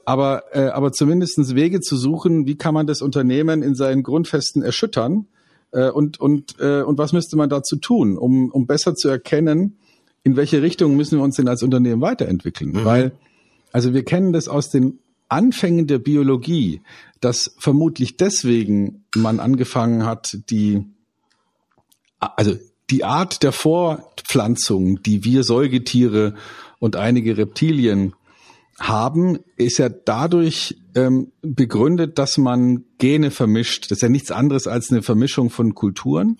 aber, 0.07 0.43
äh, 0.53 0.69
aber 0.69 0.93
zumindestens 0.93 1.53
Wege 1.53 1.81
zu 1.81 1.97
suchen, 1.97 2.45
wie 2.45 2.55
kann 2.55 2.73
man 2.73 2.87
das 2.87 3.01
Unternehmen 3.01 3.61
in 3.61 3.75
seinen 3.75 4.03
Grundfesten 4.03 4.63
erschüttern 4.63 5.27
äh, 5.73 5.89
und, 5.89 6.17
und, 6.17 6.55
äh, 6.61 6.81
und 6.81 6.97
was 6.97 7.11
müsste 7.11 7.35
man 7.35 7.49
dazu 7.49 7.75
tun, 7.75 8.17
um, 8.17 8.49
um 8.49 8.67
besser 8.67 8.95
zu 8.95 9.09
erkennen, 9.09 9.75
in 10.23 10.37
welche 10.37 10.61
Richtung 10.61 10.95
müssen 10.95 11.17
wir 11.19 11.25
uns 11.25 11.35
denn 11.35 11.49
als 11.49 11.61
Unternehmen 11.61 12.01
weiterentwickeln. 12.01 12.71
Mhm. 12.71 12.85
Weil, 12.85 13.11
also 13.73 13.93
wir 13.93 14.05
kennen 14.05 14.31
das 14.31 14.47
aus 14.47 14.69
den 14.69 14.99
Anfängen 15.29 15.87
der 15.87 15.99
Biologie, 15.99 16.81
dass 17.19 17.55
vermutlich 17.57 18.17
deswegen 18.17 19.05
man 19.15 19.39
angefangen 19.39 20.05
hat, 20.05 20.37
die, 20.49 20.85
also 22.19 22.55
die 22.89 23.03
Art 23.03 23.43
der 23.43 23.51
Fortpflanzung, 23.51 25.01
die 25.01 25.23
wir 25.23 25.43
Säugetiere 25.43 26.35
und 26.79 26.95
einige 26.95 27.37
Reptilien 27.37 28.13
haben, 28.79 29.39
ist 29.55 29.79
ja 29.79 29.89
dadurch 29.89 30.77
ähm, 30.95 31.31
begründet, 31.41 32.19
dass 32.19 32.37
man 32.37 32.85
Gene 32.99 33.31
vermischt. 33.31 33.85
Das 33.85 33.97
ist 33.97 34.01
ja 34.03 34.09
nichts 34.09 34.31
anderes 34.31 34.67
als 34.67 34.91
eine 34.91 35.01
Vermischung 35.01 35.49
von 35.49 35.73
Kulturen, 35.73 36.39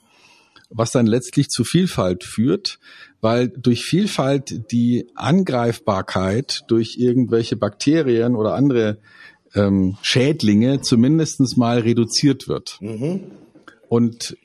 was 0.70 0.92
dann 0.92 1.08
letztlich 1.08 1.50
zu 1.50 1.64
Vielfalt 1.64 2.24
führt, 2.24 2.80
weil 3.22 3.50
durch 3.50 3.84
Vielfalt 3.84 4.72
die 4.72 5.08
Angreifbarkeit 5.16 6.64
durch 6.68 6.98
irgendwelche 6.98 7.56
Bakterien 7.56 8.36
oder 8.36 8.54
andere 8.54 8.98
ähm, 9.56 9.98
Schädlinge 10.02 10.82
zumindestens 10.82 11.58
mal 11.58 11.80
reduziert 11.80 12.48
wird. 12.48 12.78
Mhm. 12.82 13.22
Und 13.90 14.38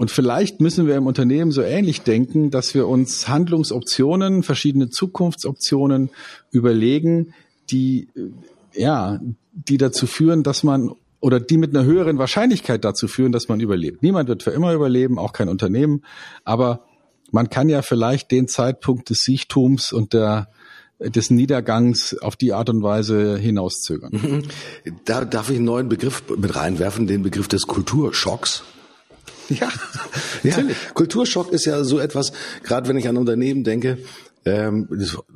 und 0.00 0.10
vielleicht 0.10 0.62
müssen 0.62 0.86
wir 0.86 0.96
im 0.96 1.06
Unternehmen 1.06 1.52
so 1.52 1.60
ähnlich 1.60 2.00
denken, 2.00 2.50
dass 2.50 2.74
wir 2.74 2.88
uns 2.88 3.28
Handlungsoptionen, 3.28 4.42
verschiedene 4.42 4.88
Zukunftsoptionen 4.88 6.08
überlegen, 6.50 7.34
die, 7.70 8.08
äh, 8.16 8.80
ja, 8.80 9.20
die 9.52 9.76
dazu 9.76 10.06
führen, 10.06 10.42
dass 10.42 10.62
man 10.62 10.92
oder 11.20 11.38
die 11.38 11.58
mit 11.58 11.76
einer 11.76 11.84
höheren 11.84 12.16
Wahrscheinlichkeit 12.16 12.82
dazu 12.82 13.08
führen, 13.08 13.30
dass 13.30 13.50
man 13.50 13.60
überlebt. 13.60 14.02
Niemand 14.02 14.30
wird 14.30 14.42
für 14.42 14.52
immer 14.52 14.72
überleben, 14.72 15.18
auch 15.18 15.34
kein 15.34 15.50
Unternehmen. 15.50 16.02
Aber 16.44 16.86
man 17.30 17.50
kann 17.50 17.68
ja 17.68 17.82
vielleicht 17.82 18.30
den 18.30 18.48
Zeitpunkt 18.48 19.10
des 19.10 19.20
Sichtums 19.20 19.92
und 19.92 20.12
der 20.12 20.48
des 21.00 21.30
Niedergangs 21.30 22.16
auf 22.18 22.36
die 22.36 22.52
Art 22.52 22.68
und 22.68 22.82
Weise 22.82 23.38
hinauszögern. 23.38 24.42
Da 25.06 25.24
darf 25.24 25.48
ich 25.48 25.56
einen 25.56 25.64
neuen 25.64 25.88
Begriff 25.88 26.22
mit 26.36 26.54
reinwerfen, 26.54 27.06
den 27.06 27.22
Begriff 27.22 27.48
des 27.48 27.66
Kulturschocks. 27.66 28.62
Ja, 29.50 29.68
ja. 30.44 30.58
Kulturschock 30.94 31.50
ist 31.50 31.64
ja 31.64 31.82
so 31.82 31.98
etwas, 31.98 32.30
gerade 32.62 32.88
wenn 32.88 32.96
ich 32.96 33.08
an 33.08 33.16
Unternehmen 33.16 33.64
denke, 33.64 33.98
ähm, 34.44 34.88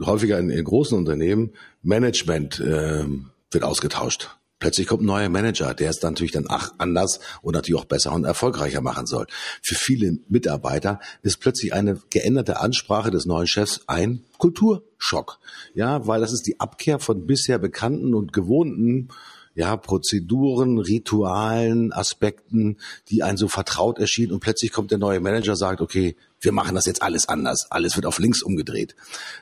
häufiger 0.04 0.38
in, 0.38 0.50
in 0.50 0.62
großen 0.62 0.96
Unternehmen, 0.96 1.50
Management 1.82 2.62
ähm, 2.64 3.30
wird 3.50 3.64
ausgetauscht. 3.64 4.30
Plötzlich 4.64 4.86
kommt 4.86 5.02
ein 5.02 5.06
neuer 5.08 5.28
Manager, 5.28 5.74
der 5.74 5.90
es 5.90 5.98
dann 5.98 6.14
natürlich 6.14 6.32
dann 6.32 6.46
ach, 6.48 6.72
anders 6.78 7.20
und 7.42 7.52
natürlich 7.52 7.78
auch 7.78 7.84
besser 7.84 8.12
und 8.12 8.24
erfolgreicher 8.24 8.80
machen 8.80 9.04
soll. 9.04 9.26
Für 9.60 9.74
viele 9.74 10.20
Mitarbeiter 10.30 11.00
ist 11.20 11.38
plötzlich 11.38 11.74
eine 11.74 12.00
geänderte 12.08 12.60
Ansprache 12.60 13.10
des 13.10 13.26
neuen 13.26 13.46
Chefs 13.46 13.82
ein 13.88 14.24
Kulturschock. 14.38 15.38
Ja, 15.74 16.06
weil 16.06 16.22
das 16.22 16.32
ist 16.32 16.46
die 16.46 16.60
Abkehr 16.60 16.98
von 16.98 17.26
bisher 17.26 17.58
bekannten 17.58 18.14
und 18.14 18.32
gewohnten 18.32 19.10
ja, 19.54 19.76
Prozeduren, 19.76 20.78
Ritualen, 20.78 21.92
Aspekten, 21.92 22.78
die 23.10 23.22
einen 23.22 23.36
so 23.36 23.48
vertraut 23.48 23.98
erschienen 23.98 24.32
und 24.32 24.40
plötzlich 24.40 24.72
kommt 24.72 24.90
der 24.90 24.98
neue 24.98 25.20
Manager, 25.20 25.56
sagt, 25.56 25.82
okay, 25.82 26.16
wir 26.40 26.52
machen 26.52 26.74
das 26.74 26.86
jetzt 26.86 27.02
alles 27.02 27.28
anders, 27.28 27.66
alles 27.70 27.96
wird 27.96 28.06
auf 28.06 28.18
links 28.18 28.42
umgedreht. 28.42 28.96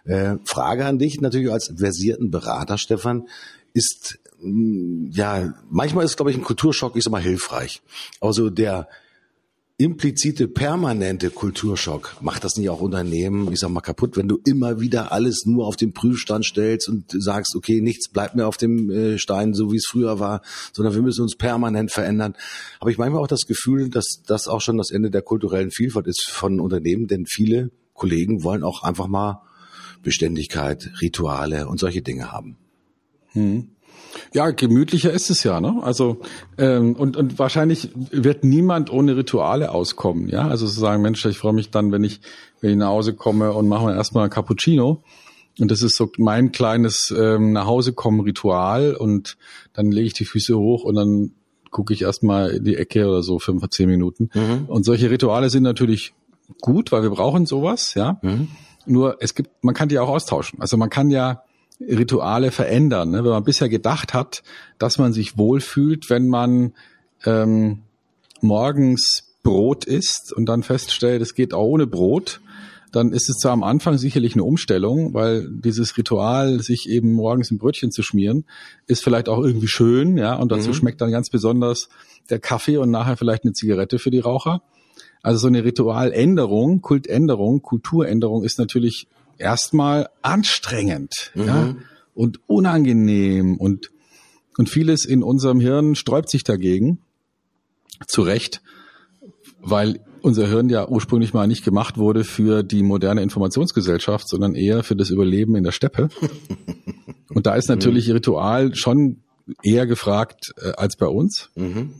Äh, 0.04 0.38
Frage 0.44 0.84
an 0.84 0.98
dich 0.98 1.20
natürlich 1.20 1.52
als 1.52 1.72
versierten 1.76 2.32
Berater, 2.32 2.76
Stefan, 2.76 3.28
ist 3.74 4.18
ja, 4.42 5.54
manchmal 5.70 6.04
ist, 6.04 6.16
glaube 6.16 6.30
ich, 6.30 6.36
ein 6.36 6.42
Kulturschock, 6.42 6.96
ist 6.96 7.06
immer 7.06 7.20
hilfreich. 7.20 7.82
Also 8.20 8.50
der 8.50 8.88
implizite, 9.78 10.48
permanente 10.48 11.30
Kulturschock 11.30 12.16
macht 12.20 12.44
das 12.44 12.56
nicht 12.56 12.70
auch 12.70 12.80
Unternehmen, 12.80 13.50
ich 13.52 13.58
sag 13.58 13.70
mal, 13.70 13.80
kaputt, 13.80 14.16
wenn 14.16 14.28
du 14.28 14.38
immer 14.44 14.80
wieder 14.80 15.12
alles 15.12 15.44
nur 15.44 15.66
auf 15.66 15.76
den 15.76 15.92
Prüfstand 15.92 16.44
stellst 16.44 16.88
und 16.88 17.06
sagst, 17.08 17.56
okay, 17.56 17.80
nichts 17.80 18.08
bleibt 18.08 18.36
mehr 18.36 18.46
auf 18.46 18.56
dem 18.56 18.90
äh, 18.90 19.18
Stein, 19.18 19.54
so 19.54 19.72
wie 19.72 19.76
es 19.76 19.86
früher 19.88 20.20
war, 20.20 20.42
sondern 20.72 20.94
wir 20.94 21.02
müssen 21.02 21.22
uns 21.22 21.36
permanent 21.36 21.90
verändern. 21.90 22.34
Habe 22.80 22.92
ich 22.92 22.98
manchmal 22.98 23.22
auch 23.22 23.28
das 23.28 23.46
Gefühl, 23.46 23.88
dass 23.90 24.22
das 24.26 24.46
auch 24.46 24.60
schon 24.60 24.78
das 24.78 24.90
Ende 24.90 25.10
der 25.10 25.22
kulturellen 25.22 25.70
Vielfalt 25.70 26.06
ist 26.06 26.28
von 26.30 26.60
Unternehmen, 26.60 27.08
denn 27.08 27.26
viele 27.26 27.70
Kollegen 27.94 28.44
wollen 28.44 28.62
auch 28.62 28.82
einfach 28.82 29.08
mal 29.08 29.42
Beständigkeit, 30.02 30.92
Rituale 31.00 31.66
und 31.66 31.78
solche 31.78 32.02
Dinge 32.02 32.30
haben. 32.30 32.56
Hm. 33.32 33.68
Ja, 34.34 34.50
gemütlicher 34.50 35.10
ist 35.10 35.30
es 35.30 35.42
ja, 35.42 35.60
ne? 35.60 35.80
Also 35.82 36.20
ähm, 36.58 36.94
und 36.94 37.16
und 37.16 37.38
wahrscheinlich 37.38 37.90
wird 37.94 38.44
niemand 38.44 38.92
ohne 38.92 39.16
Rituale 39.16 39.70
auskommen, 39.70 40.28
ja? 40.28 40.48
Also 40.48 40.66
zu 40.66 40.78
sagen, 40.78 41.02
Mensch, 41.02 41.24
ich 41.24 41.38
freue 41.38 41.52
mich 41.52 41.70
dann, 41.70 41.92
wenn 41.92 42.04
ich 42.04 42.20
wenn 42.60 42.70
ich 42.70 42.76
nach 42.76 42.88
Hause 42.88 43.14
komme 43.14 43.52
und 43.52 43.68
mache 43.68 43.86
mir 43.86 43.94
erstmal 43.94 44.24
ein 44.24 44.30
Cappuccino 44.30 45.02
und 45.58 45.70
das 45.70 45.82
ist 45.82 45.96
so 45.96 46.10
mein 46.18 46.52
kleines 46.52 47.14
ähm, 47.16 47.52
nach 47.52 47.66
Hause 47.66 47.92
kommen 47.92 48.20
Ritual 48.20 48.94
und 48.94 49.36
dann 49.74 49.90
lege 49.90 50.06
ich 50.06 50.14
die 50.14 50.24
Füße 50.24 50.56
hoch 50.56 50.84
und 50.84 50.94
dann 50.94 51.32
gucke 51.70 51.92
ich 51.92 52.02
erstmal 52.02 52.50
in 52.50 52.64
die 52.64 52.76
Ecke 52.76 53.06
oder 53.06 53.22
so 53.22 53.38
fünf, 53.38 53.68
zehn 53.70 53.88
Minuten. 53.88 54.30
Mhm. 54.34 54.66
Und 54.66 54.84
solche 54.84 55.10
Rituale 55.10 55.50
sind 55.50 55.62
natürlich 55.62 56.14
gut, 56.60 56.92
weil 56.92 57.02
wir 57.02 57.10
brauchen 57.10 57.46
sowas, 57.46 57.94
ja. 57.94 58.18
Mhm. 58.22 58.48
Nur 58.84 59.16
es 59.20 59.34
gibt, 59.34 59.50
man 59.62 59.74
kann 59.74 59.88
die 59.88 59.98
auch 59.98 60.08
austauschen. 60.08 60.60
Also 60.60 60.76
man 60.76 60.90
kann 60.90 61.10
ja 61.10 61.42
Rituale 61.88 62.50
verändern. 62.50 63.10
Ne? 63.10 63.24
Wenn 63.24 63.30
man 63.30 63.44
bisher 63.44 63.68
gedacht 63.68 64.14
hat, 64.14 64.42
dass 64.78 64.98
man 64.98 65.12
sich 65.12 65.38
wohlfühlt, 65.38 66.10
wenn 66.10 66.28
man 66.28 66.72
ähm, 67.24 67.82
morgens 68.40 69.34
Brot 69.42 69.84
isst 69.84 70.32
und 70.32 70.46
dann 70.46 70.62
feststellt, 70.62 71.22
es 71.22 71.34
geht 71.34 71.54
auch 71.54 71.66
ohne 71.66 71.86
Brot, 71.86 72.40
dann 72.92 73.12
ist 73.12 73.30
es 73.30 73.38
zwar 73.38 73.52
am 73.52 73.62
Anfang 73.62 73.96
sicherlich 73.96 74.34
eine 74.34 74.44
Umstellung, 74.44 75.14
weil 75.14 75.48
dieses 75.50 75.96
Ritual, 75.96 76.60
sich 76.60 76.88
eben 76.88 77.12
morgens 77.12 77.50
ein 77.50 77.58
Brötchen 77.58 77.90
zu 77.90 78.02
schmieren, 78.02 78.44
ist 78.86 79.02
vielleicht 79.02 79.28
auch 79.28 79.42
irgendwie 79.42 79.68
schön, 79.68 80.18
ja, 80.18 80.34
und 80.34 80.52
dazu 80.52 80.68
mhm. 80.68 80.74
schmeckt 80.74 81.00
dann 81.00 81.10
ganz 81.10 81.30
besonders 81.30 81.88
der 82.28 82.38
Kaffee 82.38 82.76
und 82.76 82.90
nachher 82.90 83.16
vielleicht 83.16 83.44
eine 83.44 83.54
Zigarette 83.54 83.98
für 83.98 84.10
die 84.10 84.20
Raucher. 84.20 84.62
Also 85.22 85.38
so 85.38 85.46
eine 85.46 85.64
Ritualänderung, 85.64 86.82
Kultänderung, 86.82 87.62
Kulturänderung 87.62 88.44
ist 88.44 88.58
natürlich 88.58 89.06
erstmal 89.38 90.08
anstrengend 90.22 91.32
mhm. 91.34 91.46
ja, 91.46 91.74
und 92.14 92.40
unangenehm 92.46 93.56
und, 93.56 93.90
und 94.56 94.68
vieles 94.68 95.04
in 95.04 95.22
unserem 95.22 95.60
Hirn 95.60 95.94
sträubt 95.94 96.30
sich 96.30 96.44
dagegen. 96.44 96.98
Zu 98.06 98.22
Recht, 98.22 98.62
weil 99.60 100.00
unser 100.22 100.48
Hirn 100.48 100.68
ja 100.68 100.88
ursprünglich 100.88 101.34
mal 101.34 101.46
nicht 101.46 101.64
gemacht 101.64 101.98
wurde 101.98 102.24
für 102.24 102.62
die 102.62 102.82
moderne 102.82 103.22
Informationsgesellschaft, 103.22 104.28
sondern 104.28 104.54
eher 104.54 104.82
für 104.82 104.96
das 104.96 105.10
Überleben 105.10 105.56
in 105.56 105.64
der 105.64 105.72
Steppe. 105.72 106.08
Und 107.28 107.46
da 107.46 107.54
ist 107.54 107.68
natürlich 107.68 108.08
mhm. 108.08 108.14
Ritual 108.14 108.74
schon 108.74 109.22
eher 109.62 109.86
gefragt 109.86 110.52
äh, 110.60 110.72
als 110.76 110.96
bei 110.96 111.06
uns. 111.06 111.50
Mhm. 111.54 111.94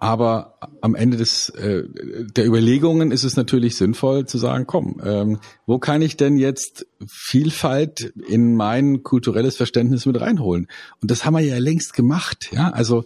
Aber 0.00 0.54
am 0.80 0.94
Ende 0.94 1.16
des, 1.16 1.48
äh, 1.50 1.84
der 1.88 2.46
Überlegungen 2.46 3.10
ist 3.10 3.24
es 3.24 3.36
natürlich 3.36 3.76
sinnvoll 3.76 4.26
zu 4.26 4.38
sagen, 4.38 4.64
komm, 4.66 5.00
ähm, 5.04 5.38
wo 5.66 5.78
kann 5.78 6.02
ich 6.02 6.16
denn 6.16 6.36
jetzt 6.36 6.86
Vielfalt 7.06 8.12
in 8.28 8.54
mein 8.54 9.02
kulturelles 9.02 9.56
Verständnis 9.56 10.06
mit 10.06 10.20
reinholen? 10.20 10.68
Und 11.02 11.10
das 11.10 11.24
haben 11.24 11.34
wir 11.34 11.40
ja 11.40 11.58
längst 11.58 11.94
gemacht. 11.94 12.50
Ja, 12.52 12.70
also 12.70 13.04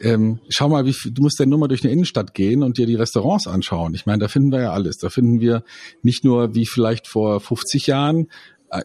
ähm, 0.00 0.40
schau 0.48 0.68
mal, 0.68 0.84
wie 0.84 0.94
du 1.10 1.22
musst 1.22 1.38
ja 1.38 1.46
nur 1.46 1.60
mal 1.60 1.68
durch 1.68 1.84
eine 1.84 1.92
Innenstadt 1.92 2.34
gehen 2.34 2.64
und 2.64 2.76
dir 2.76 2.86
die 2.86 2.96
Restaurants 2.96 3.46
anschauen. 3.46 3.94
Ich 3.94 4.04
meine, 4.04 4.18
da 4.18 4.28
finden 4.28 4.50
wir 4.50 4.60
ja 4.60 4.72
alles. 4.72 4.98
Da 4.98 5.10
finden 5.10 5.40
wir 5.40 5.62
nicht 6.02 6.24
nur 6.24 6.56
wie 6.56 6.66
vielleicht 6.66 7.06
vor 7.06 7.40
50 7.40 7.86
Jahren 7.86 8.28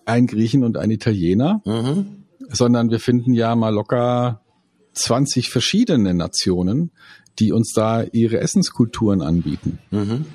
ein 0.06 0.28
Griechen 0.28 0.64
und 0.64 0.78
ein 0.78 0.92
Italiener, 0.92 1.62
mhm. 1.66 2.24
sondern 2.50 2.92
wir 2.92 3.00
finden 3.00 3.34
ja 3.34 3.56
mal 3.56 3.74
locker 3.74 4.42
20 4.94 5.50
verschiedene 5.50 6.14
Nationen, 6.14 6.92
die 7.40 7.52
uns 7.52 7.74
da 7.74 8.04
ihre 8.04 8.40
Essenskulturen 8.40 9.22
anbieten. 9.22 9.80
Mhm. 9.92 10.26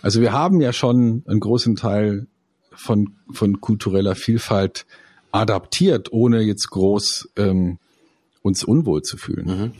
Also 0.00 0.20
wir 0.20 0.32
haben 0.32 0.60
ja 0.60 0.72
schon 0.72 1.22
einen 1.26 1.40
großen 1.40 1.76
Teil 1.76 2.26
von, 2.70 3.16
von 3.30 3.60
kultureller 3.60 4.14
Vielfalt 4.14 4.86
adaptiert, 5.30 6.12
ohne 6.12 6.42
jetzt 6.42 6.70
groß 6.70 7.30
ähm, 7.36 7.78
uns 8.42 8.64
unwohl 8.64 9.02
zu 9.02 9.16
fühlen. 9.16 9.46
Mhm. 9.46 9.72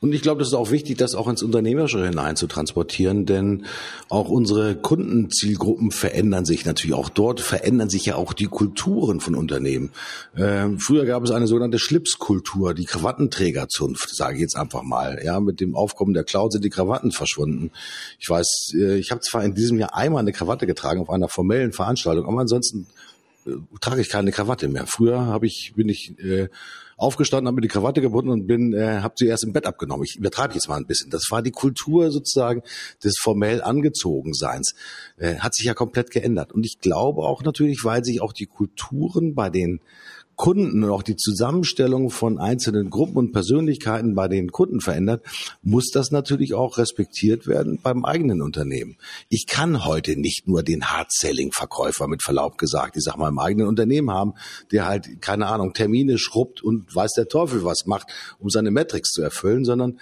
Und 0.00 0.14
ich 0.14 0.22
glaube, 0.22 0.38
das 0.38 0.48
ist 0.48 0.54
auch 0.54 0.70
wichtig, 0.70 0.96
das 0.96 1.14
auch 1.14 1.28
ins 1.28 1.42
Unternehmerische 1.42 2.04
hinein 2.04 2.34
zu 2.34 2.46
transportieren, 2.46 3.26
denn 3.26 3.66
auch 4.08 4.30
unsere 4.30 4.74
Kundenzielgruppen 4.74 5.90
verändern 5.90 6.46
sich 6.46 6.64
natürlich. 6.64 6.94
Auch 6.94 7.10
dort 7.10 7.40
verändern 7.40 7.90
sich 7.90 8.06
ja 8.06 8.16
auch 8.16 8.32
die 8.32 8.46
Kulturen 8.46 9.20
von 9.20 9.34
Unternehmen. 9.34 9.90
Ähm, 10.34 10.78
früher 10.78 11.04
gab 11.04 11.24
es 11.24 11.30
eine 11.30 11.46
sogenannte 11.46 11.78
Schlipskultur, 11.78 12.72
die 12.72 12.86
Krawattenträgerzunft, 12.86 14.16
sage 14.16 14.36
ich 14.36 14.40
jetzt 14.40 14.56
einfach 14.56 14.82
mal. 14.82 15.20
Ja, 15.22 15.38
mit 15.40 15.60
dem 15.60 15.76
Aufkommen 15.76 16.14
der 16.14 16.24
Cloud 16.24 16.52
sind 16.52 16.64
die 16.64 16.70
Krawatten 16.70 17.12
verschwunden. 17.12 17.70
Ich 18.18 18.30
weiß, 18.30 18.72
äh, 18.76 18.96
ich 18.96 19.10
habe 19.10 19.20
zwar 19.20 19.44
in 19.44 19.54
diesem 19.54 19.78
Jahr 19.78 19.94
einmal 19.94 20.20
eine 20.20 20.32
Krawatte 20.32 20.66
getragen 20.66 21.02
auf 21.02 21.10
einer 21.10 21.28
formellen 21.28 21.72
Veranstaltung, 21.72 22.24
aber 22.24 22.40
ansonsten 22.40 22.86
trage 23.80 24.00
ich 24.00 24.08
keine 24.08 24.32
Krawatte 24.32 24.68
mehr. 24.68 24.86
Früher 24.86 25.26
habe 25.26 25.46
ich 25.46 25.72
bin 25.76 25.88
ich 25.88 26.18
äh, 26.18 26.48
aufgestanden, 26.96 27.46
habe 27.46 27.56
mir 27.56 27.60
die 27.62 27.68
Krawatte 27.68 28.00
gebunden 28.00 28.30
und 28.30 28.46
bin, 28.46 28.72
äh, 28.72 29.00
habe 29.00 29.14
sie 29.18 29.26
erst 29.26 29.44
im 29.44 29.52
Bett 29.52 29.66
abgenommen. 29.66 30.04
Ich 30.04 30.16
übertreibe 30.16 30.54
jetzt 30.54 30.68
mal 30.68 30.76
ein 30.76 30.86
bisschen. 30.86 31.10
Das 31.10 31.24
war 31.30 31.42
die 31.42 31.50
Kultur 31.50 32.10
sozusagen 32.10 32.62
des 33.04 33.16
formell 33.20 33.62
Angezogenseins. 33.62 34.74
Äh, 35.18 35.36
hat 35.36 35.54
sich 35.54 35.66
ja 35.66 35.74
komplett 35.74 36.10
geändert. 36.10 36.52
Und 36.52 36.64
ich 36.64 36.78
glaube 36.80 37.22
auch 37.22 37.42
natürlich, 37.42 37.84
weil 37.84 38.04
sich 38.04 38.20
auch 38.20 38.32
die 38.32 38.46
Kulturen 38.46 39.34
bei 39.34 39.50
den 39.50 39.80
Kunden 40.36 40.84
und 40.84 40.90
auch 40.90 41.02
die 41.02 41.16
Zusammenstellung 41.16 42.10
von 42.10 42.38
einzelnen 42.38 42.90
Gruppen 42.90 43.16
und 43.16 43.32
Persönlichkeiten 43.32 44.14
bei 44.14 44.28
den 44.28 44.52
Kunden 44.52 44.80
verändert, 44.80 45.24
muss 45.62 45.90
das 45.90 46.10
natürlich 46.10 46.54
auch 46.54 46.78
respektiert 46.78 47.46
werden 47.46 47.80
beim 47.82 48.04
eigenen 48.04 48.42
Unternehmen. 48.42 48.96
Ich 49.28 49.46
kann 49.46 49.84
heute 49.84 50.16
nicht 50.20 50.46
nur 50.46 50.62
den 50.62 50.84
Hard-Selling-Verkäufer 50.84 52.06
mit 52.06 52.22
Verlaub 52.22 52.58
gesagt, 52.58 52.96
ich 52.96 53.02
sag 53.02 53.16
mal 53.16 53.28
im 53.28 53.38
eigenen 53.38 53.66
Unternehmen 53.66 54.10
haben, 54.10 54.34
der 54.72 54.86
halt, 54.86 55.22
keine 55.22 55.46
Ahnung, 55.46 55.72
Termine 55.72 56.18
schrubbt 56.18 56.62
und 56.62 56.94
weiß 56.94 57.14
der 57.14 57.28
Teufel 57.28 57.64
was 57.64 57.86
macht, 57.86 58.08
um 58.38 58.50
seine 58.50 58.70
Metrics 58.70 59.10
zu 59.10 59.22
erfüllen, 59.22 59.64
sondern 59.64 59.98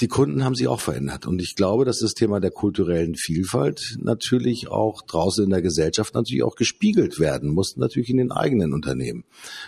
die 0.00 0.08
Kunden 0.08 0.44
haben 0.44 0.54
sich 0.54 0.68
auch 0.68 0.80
verändert. 0.80 1.26
Und 1.26 1.40
ich 1.40 1.54
glaube, 1.54 1.84
dass 1.84 1.98
das 1.98 2.14
Thema 2.14 2.40
der 2.40 2.50
kulturellen 2.50 3.14
Vielfalt 3.14 3.96
natürlich 4.00 4.68
auch 4.68 5.02
draußen 5.02 5.44
in 5.44 5.50
der 5.50 5.62
Gesellschaft 5.62 6.14
natürlich 6.14 6.42
auch 6.42 6.56
gespiegelt 6.56 7.18
werden 7.18 7.50
muss, 7.50 7.76
natürlich 7.76 8.10
in 8.10 8.16
den 8.16 8.32
eigenen 8.32 8.72
Unternehmen. 8.72 9.24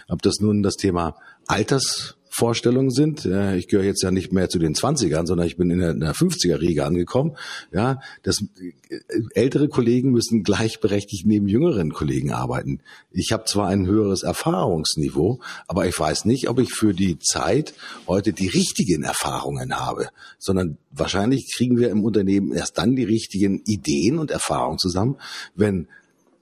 Ob 0.08 0.22
das 0.22 0.40
nun 0.40 0.62
das 0.62 0.76
Thema 0.76 1.16
Alters 1.46 2.16
Vorstellungen 2.36 2.90
sind. 2.90 3.26
Ich 3.26 3.68
gehöre 3.68 3.84
jetzt 3.84 4.02
ja 4.02 4.10
nicht 4.10 4.32
mehr 4.32 4.48
zu 4.48 4.58
den 4.58 4.74
20ern, 4.74 5.24
sondern 5.24 5.46
ich 5.46 5.56
bin 5.56 5.70
in 5.70 5.78
der, 5.78 6.14
50er-Riege 6.14 6.84
angekommen. 6.84 7.36
Ja, 7.72 8.00
das, 8.24 8.44
äh, 8.60 8.72
ältere 9.34 9.68
Kollegen 9.68 10.10
müssen 10.10 10.42
gleichberechtigt 10.42 11.26
neben 11.26 11.46
jüngeren 11.46 11.92
Kollegen 11.92 12.32
arbeiten. 12.32 12.80
Ich 13.12 13.30
habe 13.30 13.44
zwar 13.44 13.68
ein 13.68 13.86
höheres 13.86 14.24
Erfahrungsniveau, 14.24 15.40
aber 15.68 15.86
ich 15.86 15.96
weiß 15.96 16.24
nicht, 16.24 16.48
ob 16.48 16.58
ich 16.58 16.72
für 16.72 16.92
die 16.92 17.20
Zeit 17.20 17.72
heute 18.08 18.32
die 18.32 18.48
richtigen 18.48 19.04
Erfahrungen 19.04 19.78
habe, 19.78 20.08
sondern 20.40 20.78
wahrscheinlich 20.90 21.52
kriegen 21.54 21.78
wir 21.78 21.88
im 21.90 22.02
Unternehmen 22.02 22.52
erst 22.52 22.78
dann 22.78 22.96
die 22.96 23.04
richtigen 23.04 23.62
Ideen 23.64 24.18
und 24.18 24.32
Erfahrungen 24.32 24.78
zusammen, 24.78 25.18
wenn 25.54 25.86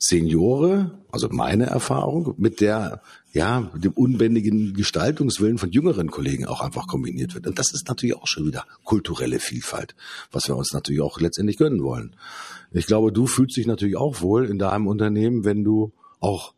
Seniore, 0.05 0.99
also 1.13 1.29
meine 1.31 1.67
Erfahrung, 1.67 2.35
mit 2.37 2.61
der 2.61 3.03
ja, 3.33 3.71
dem 3.75 3.93
unbändigen 3.93 4.75
Gestaltungswillen 4.75 5.59
von 5.59 5.71
jüngeren 5.71 6.11
Kollegen 6.11 6.45
auch 6.45 6.61
einfach 6.61 6.89
kombiniert 6.89 7.35
wird. 7.35 7.47
Und 7.47 7.57
das 7.59 7.73
ist 7.73 7.87
natürlich 7.87 8.17
auch 8.17 8.27
schon 8.27 8.47
wieder 8.47 8.67
kulturelle 8.85 9.39
Vielfalt, 9.39 9.95
was 10.33 10.49
wir 10.49 10.57
uns 10.57 10.73
natürlich 10.73 11.01
auch 11.01 11.21
letztendlich 11.21 11.57
gönnen 11.57 11.85
wollen. 11.85 12.17
Ich 12.73 12.87
glaube, 12.87 13.13
du 13.13 13.27
fühlst 13.29 13.57
dich 13.57 13.67
natürlich 13.67 13.97
auch 13.97 14.21
wohl 14.21 14.47
in 14.47 14.59
deinem 14.59 14.89
Unternehmen, 14.89 15.45
wenn 15.45 15.63
du 15.63 15.93
auch 16.19 16.53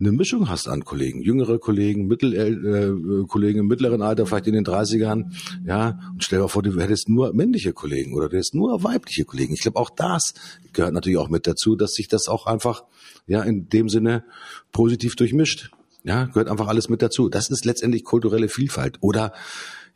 eine 0.00 0.12
Mischung 0.12 0.48
hast 0.48 0.66
an 0.66 0.84
Kollegen, 0.84 1.22
jüngere 1.22 1.58
Kollegen, 1.58 2.06
Mittel, 2.06 2.34
äh, 2.34 3.26
Kollegen 3.26 3.60
im 3.60 3.66
mittleren 3.66 4.00
Alter, 4.00 4.26
vielleicht 4.26 4.46
in 4.46 4.54
den 4.54 4.64
30ern, 4.64 5.32
ja, 5.64 6.00
und 6.12 6.24
stell 6.24 6.40
dir 6.40 6.48
vor, 6.48 6.62
du 6.62 6.80
hättest 6.80 7.08
nur 7.08 7.34
männliche 7.34 7.72
Kollegen 7.72 8.14
oder 8.14 8.28
du 8.28 8.36
hättest 8.36 8.54
nur 8.54 8.82
weibliche 8.82 9.24
Kollegen. 9.24 9.52
Ich 9.52 9.60
glaube, 9.60 9.78
auch 9.78 9.90
das 9.90 10.34
gehört 10.72 10.94
natürlich 10.94 11.18
auch 11.18 11.28
mit 11.28 11.46
dazu, 11.46 11.76
dass 11.76 11.92
sich 11.92 12.08
das 12.08 12.28
auch 12.28 12.46
einfach, 12.46 12.84
ja, 13.26 13.42
in 13.42 13.68
dem 13.68 13.88
Sinne 13.88 14.24
positiv 14.72 15.16
durchmischt. 15.16 15.70
Ja, 16.02 16.24
gehört 16.24 16.48
einfach 16.48 16.68
alles 16.68 16.88
mit 16.88 17.02
dazu. 17.02 17.28
Das 17.28 17.50
ist 17.50 17.66
letztendlich 17.66 18.04
kulturelle 18.04 18.48
Vielfalt. 18.48 18.96
Oder 19.02 19.34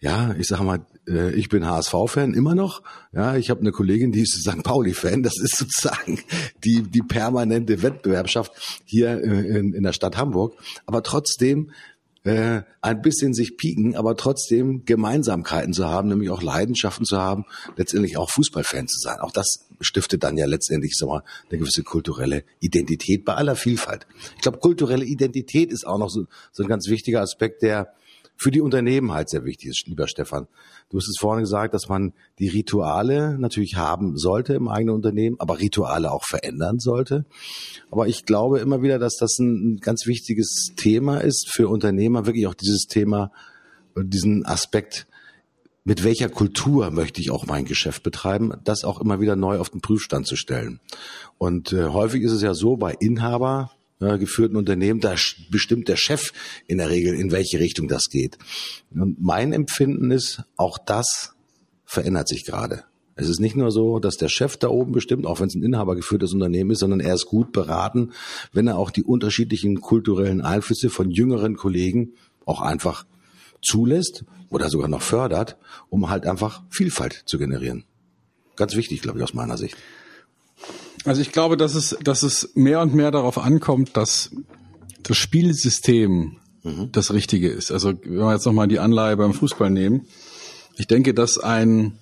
ja, 0.01 0.35
ich 0.39 0.49
sage 0.49 0.65
mal, 0.65 0.85
äh, 1.09 1.33
ich 1.33 1.49
bin 1.49 1.67
HSV-Fan 1.67 2.35
immer 2.35 2.55
noch. 2.55 2.83
Ja, 3.13 3.37
ich 3.37 3.51
habe 3.51 3.61
eine 3.61 3.73
Kollegin, 3.73 4.13
die 4.13 4.23
ist 4.23 4.43
St. 4.43 4.63
Pauli-Fan. 4.63 5.23
Das 5.23 5.39
ist 5.39 5.57
sozusagen 5.57 6.21
die 6.65 6.83
die 6.83 7.03
permanente 7.03 7.83
Wettbewerbschaft 7.83 8.53
hier 8.85 9.23
äh, 9.23 9.59
in, 9.59 9.73
in 9.75 9.83
der 9.83 9.93
Stadt 9.93 10.17
Hamburg. 10.17 10.55
Aber 10.87 11.03
trotzdem 11.03 11.71
äh, 12.25 12.63
ein 12.81 13.03
bisschen 13.03 13.35
sich 13.35 13.59
pieken, 13.59 13.97
aber 13.97 14.17
trotzdem 14.17 14.85
Gemeinsamkeiten 14.87 15.75
zu 15.75 15.87
haben, 15.87 16.09
nämlich 16.09 16.31
auch 16.31 16.43
Leidenschaften 16.43 17.05
zu 17.05 17.19
haben, 17.19 17.45
letztendlich 17.77 18.17
auch 18.17 18.31
Fußballfan 18.31 18.89
zu 18.89 18.99
sein. 18.99 19.21
Auch 19.21 19.31
das 19.31 19.67
stiftet 19.81 20.25
dann 20.25 20.39
ja 20.39 20.47
letztendlich 20.47 20.95
sag 20.97 21.09
mal, 21.09 21.23
eine 21.51 21.59
gewisse 21.59 21.83
kulturelle 21.83 22.45
Identität 22.61 23.27
bei 23.27 23.35
aller 23.35 23.57
Vielfalt. 23.57 24.07
Ich 24.37 24.43
glaube, 24.43 24.59
kulturelle 24.59 25.05
Identität 25.05 25.71
ist 25.71 25.87
auch 25.87 25.99
noch 25.99 26.09
so, 26.09 26.25
so 26.51 26.63
ein 26.63 26.69
ganz 26.69 26.89
wichtiger 26.89 27.21
Aspekt, 27.21 27.63
der 27.63 27.93
für 28.37 28.51
die 28.51 28.61
Unternehmen 28.61 29.13
halt 29.13 29.29
sehr 29.29 29.45
wichtig 29.45 29.71
ist, 29.71 29.87
lieber 29.87 30.09
Stefan. 30.09 30.49
Du 30.91 30.99
hast 30.99 31.09
es 31.09 31.19
vorhin 31.19 31.45
gesagt, 31.45 31.75
dass 31.75 31.89
man 31.89 32.13
die 32.39 32.49
Rituale 32.49 33.39
natürlich 33.39 33.77
haben 33.77 34.17
sollte 34.17 34.55
im 34.55 34.69
eigenen 34.69 34.97
Unternehmen, 34.97 35.37
aber 35.39 35.61
Rituale 35.61 36.11
auch 36.11 36.25
verändern 36.25 36.79
sollte. 36.79 37.25
Aber 37.91 38.09
ich 38.09 38.25
glaube 38.27 38.59
immer 38.59 38.83
wieder, 38.83 38.99
dass 38.99 39.17
das 39.17 39.39
ein 39.39 39.79
ganz 39.81 40.07
wichtiges 40.07 40.73
Thema 40.77 41.19
ist 41.19 41.49
für 41.51 41.69
Unternehmer, 41.69 42.27
wirklich 42.27 42.47
auch 42.47 42.55
dieses 42.55 42.87
Thema, 42.87 43.31
diesen 43.97 44.45
Aspekt, 44.45 45.07
mit 45.85 46.03
welcher 46.03 46.31
Kultur 46.31 46.91
möchte 46.91 47.21
ich 47.21 47.31
auch 47.31 47.47
mein 47.47 47.67
Geschäft 47.67 48.03
betreiben, 48.03 48.55
das 48.65 48.85
auch 48.85 49.01
immer 49.01 49.21
wieder 49.21 49.37
neu 49.37 49.59
auf 49.59 49.69
den 49.69 49.83
Prüfstand 49.83 50.27
zu 50.27 50.35
stellen. 50.35 50.81
Und 51.37 51.73
äh, 51.73 51.85
häufig 51.85 52.23
ist 52.23 52.33
es 52.33 52.43
ja 52.43 52.55
so 52.55 52.77
bei 52.77 52.95
Inhaber, 52.99 53.71
geführten 53.99 54.57
Unternehmen, 54.57 55.01
da 55.01 55.15
bestimmt 55.51 55.89
der 55.89 55.97
Chef 55.97 56.33
in 56.67 56.79
der 56.79 56.91
Regel, 56.91 57.15
in 57.15 57.31
welche 57.31 57.59
Richtung 57.59 57.89
das 57.89 58.09
geht. 58.11 58.39
Und 58.91 59.21
mein 59.21 59.53
Empfinden 59.53 60.11
ist, 60.11 60.43
auch 60.57 60.79
das 60.79 61.35
verändert 61.85 62.29
sich 62.29 62.45
gerade. 62.45 62.85
Es 63.17 63.29
ist 63.29 63.41
nicht 63.41 63.55
nur 63.55 63.71
so, 63.71 64.01
dass 64.01 64.17
der 64.17 64.29
Chef 64.29 64.57
da 64.57 64.69
oben 64.69 64.93
bestimmt, 64.93 65.27
auch 65.27 65.39
wenn 65.39 65.47
es 65.47 65.55
ein 65.55 65.63
inhabergeführtes 65.63 66.33
Unternehmen 66.33 66.73
ist, 66.73 66.81
sondern 66.81 67.01
er 67.01 67.15
ist 67.15 67.27
gut 67.27 67.53
beraten, 67.53 68.13
wenn 68.53 68.67
er 68.67 68.77
auch 68.77 68.91
die 68.91 69.05
unterschiedlichen 69.05 69.81
kulturellen 69.81 70.41
Einflüsse 70.41 70.91
von 70.91 71.11
jüngeren 71.11 71.57
Kollegen 71.57 72.15
auch 72.45 72.61
einfach 72.61 73.07
zulässt 73.63 74.25
oder 74.51 74.69
sogar 74.69 74.89
noch 74.89 75.03
fördert, 75.03 75.57
um 75.89 76.11
halt 76.11 76.27
einfach 76.27 76.65
Vielfalt 76.71 77.23
zu 77.27 77.39
generieren. 77.39 77.85
Ganz 78.57 78.75
wichtig, 78.75 79.01
glaube 79.01 79.19
ich, 79.19 79.25
aus 79.25 79.35
meiner 79.35 79.57
Sicht. 79.57 79.77
Also 81.05 81.21
ich 81.21 81.33
glaube, 81.33 81.57
dass 81.57 81.75
es, 81.75 81.97
dass 82.03 82.23
es 82.23 82.51
mehr 82.55 82.81
und 82.81 82.95
mehr 82.95 83.11
darauf 83.11 83.39
ankommt, 83.39 83.97
dass 83.97 84.31
das 85.03 85.17
Spielsystem 85.17 86.37
mhm. 86.63 86.89
das 86.93 87.13
Richtige 87.13 87.49
ist. 87.49 87.71
Also 87.71 87.93
wenn 88.03 88.19
wir 88.19 88.33
jetzt 88.33 88.47
nochmal 88.47 88.69
die 88.69 88.79
Anleihe 88.79 89.17
beim 89.17 89.35
Fußball 89.35 89.71
nehmen, 89.71 90.07
ich 90.77 90.87
denke, 90.87 91.15
dass 91.15 91.39
ein 91.39 91.99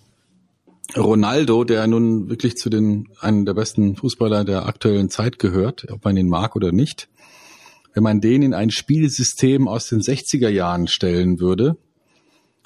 Ronaldo, 0.97 1.65
der 1.65 1.87
nun 1.87 2.29
wirklich 2.29 2.57
zu 2.57 2.71
den 2.71 3.09
einen 3.21 3.45
der 3.45 3.55
besten 3.55 3.97
Fußballer 3.97 4.45
der 4.45 4.67
aktuellen 4.67 5.11
Zeit 5.11 5.39
gehört, 5.39 5.87
ob 5.91 6.05
man 6.05 6.17
ihn 6.17 6.29
mag 6.29 6.55
oder 6.55 6.73
nicht, 6.73 7.09
wenn 7.95 8.03
man 8.03 8.21
den 8.21 8.43
in 8.43 8.55
ein 8.55 8.71
Spielsystem 8.71 9.69
aus 9.69 9.89
den 9.89 10.01
60er 10.01 10.49
Jahren 10.49 10.87
stellen 10.87 11.41
würde, 11.41 11.77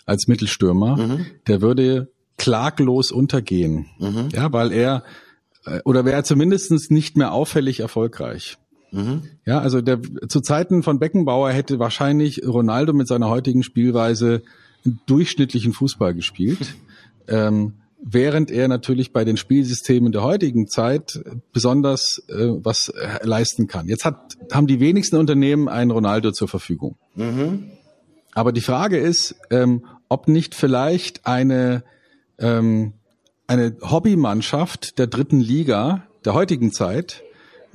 als 0.05 0.29
Mittelstürmer, 0.29 0.97
mhm. 0.97 1.27
der 1.47 1.61
würde 1.63 2.09
klaglos 2.37 3.11
untergehen. 3.11 3.87
Mhm. 3.99 4.29
Ja, 4.33 4.53
weil 4.53 4.73
er 4.73 5.03
oder 5.85 6.05
wäre 6.05 6.23
zumindest 6.23 6.91
nicht 6.91 7.17
mehr 7.17 7.33
auffällig 7.33 7.81
erfolgreich. 7.81 8.59
Mhm. 8.93 9.23
Ja, 9.45 9.61
also 9.61 9.81
der, 9.81 10.01
zu 10.29 10.41
Zeiten 10.41 10.83
von 10.83 10.99
Beckenbauer 10.99 11.51
hätte 11.51 11.79
wahrscheinlich 11.79 12.47
Ronaldo 12.47 12.93
mit 12.93 13.09
seiner 13.09 13.29
heutigen 13.29 13.63
Spielweise 13.63 14.43
einen 14.85 15.01
durchschnittlichen 15.07 15.73
Fußball 15.73 16.15
gespielt. 16.15 16.75
ähm, 17.29 17.75
während 18.01 18.51
er 18.51 18.69
natürlich 18.69 19.13
bei 19.13 19.25
den 19.25 19.37
Spielsystemen 19.37 20.13
der 20.13 20.23
heutigen 20.23 20.69
Zeit 20.69 21.21
besonders 21.53 22.23
äh, 22.29 22.49
was 22.63 22.89
äh, 22.91 23.27
leisten 23.27 23.67
kann. 23.67 23.89
Jetzt 23.89 24.05
hat, 24.05 24.37
haben 24.53 24.67
die 24.67 24.81
wenigsten 24.81 25.17
Unternehmen 25.17 25.69
einen 25.69 25.91
Ronaldo 25.91 26.31
zur 26.33 26.49
Verfügung. 26.49 26.97
Mhm. 27.15 27.71
Aber 28.33 28.53
die 28.53 28.61
Frage 28.61 28.99
ist, 28.99 29.35
ähm, 29.51 29.87
ob 30.09 30.29
nicht 30.29 30.55
vielleicht 30.55 31.27
eine, 31.27 31.83
ähm, 32.39 32.93
eine 33.47 33.77
Hobbymannschaft 33.83 34.99
der 34.99 35.07
dritten 35.07 35.41
Liga 35.41 36.07
der 36.25 36.35
heutigen 36.35 36.73
Zeit 36.73 37.23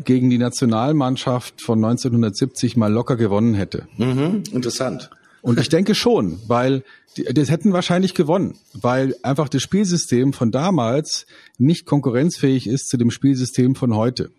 gegen 0.04 0.30
die 0.30 0.38
Nationalmannschaft 0.38 1.62
von 1.62 1.78
1970 1.80 2.76
mal 2.76 2.92
locker 2.92 3.16
gewonnen 3.16 3.54
hätte. 3.54 3.88
Mhm, 3.98 4.44
interessant. 4.52 5.10
Und 5.42 5.60
ich 5.60 5.70
denke 5.70 5.96
schon, 5.96 6.40
weil 6.48 6.84
die, 7.18 7.24
das 7.24 7.50
hätten 7.50 7.74
wahrscheinlich 7.74 8.14
gewonnen, 8.14 8.58
weil 8.74 9.16
einfach 9.24 9.50
das 9.50 9.62
Spielsystem 9.62 10.34
von 10.34 10.52
damals 10.52 11.26
nicht 11.58 11.86
konkurrenzfähig 11.86 12.68
ist 12.68 12.90
zu 12.90 12.98
dem 12.98 13.12
Spielsystem 13.12 13.76
von 13.76 13.96
heute. 13.96 14.32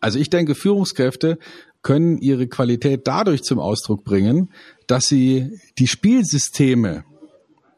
Also 0.00 0.18
ich 0.18 0.28
denke, 0.28 0.54
Führungskräfte 0.54 1.38
können 1.82 2.18
ihre 2.18 2.46
Qualität 2.46 3.06
dadurch 3.06 3.42
zum 3.42 3.58
Ausdruck 3.58 4.04
bringen, 4.04 4.50
dass 4.86 5.06
sie 5.06 5.58
die 5.78 5.86
Spielsysteme 5.86 7.04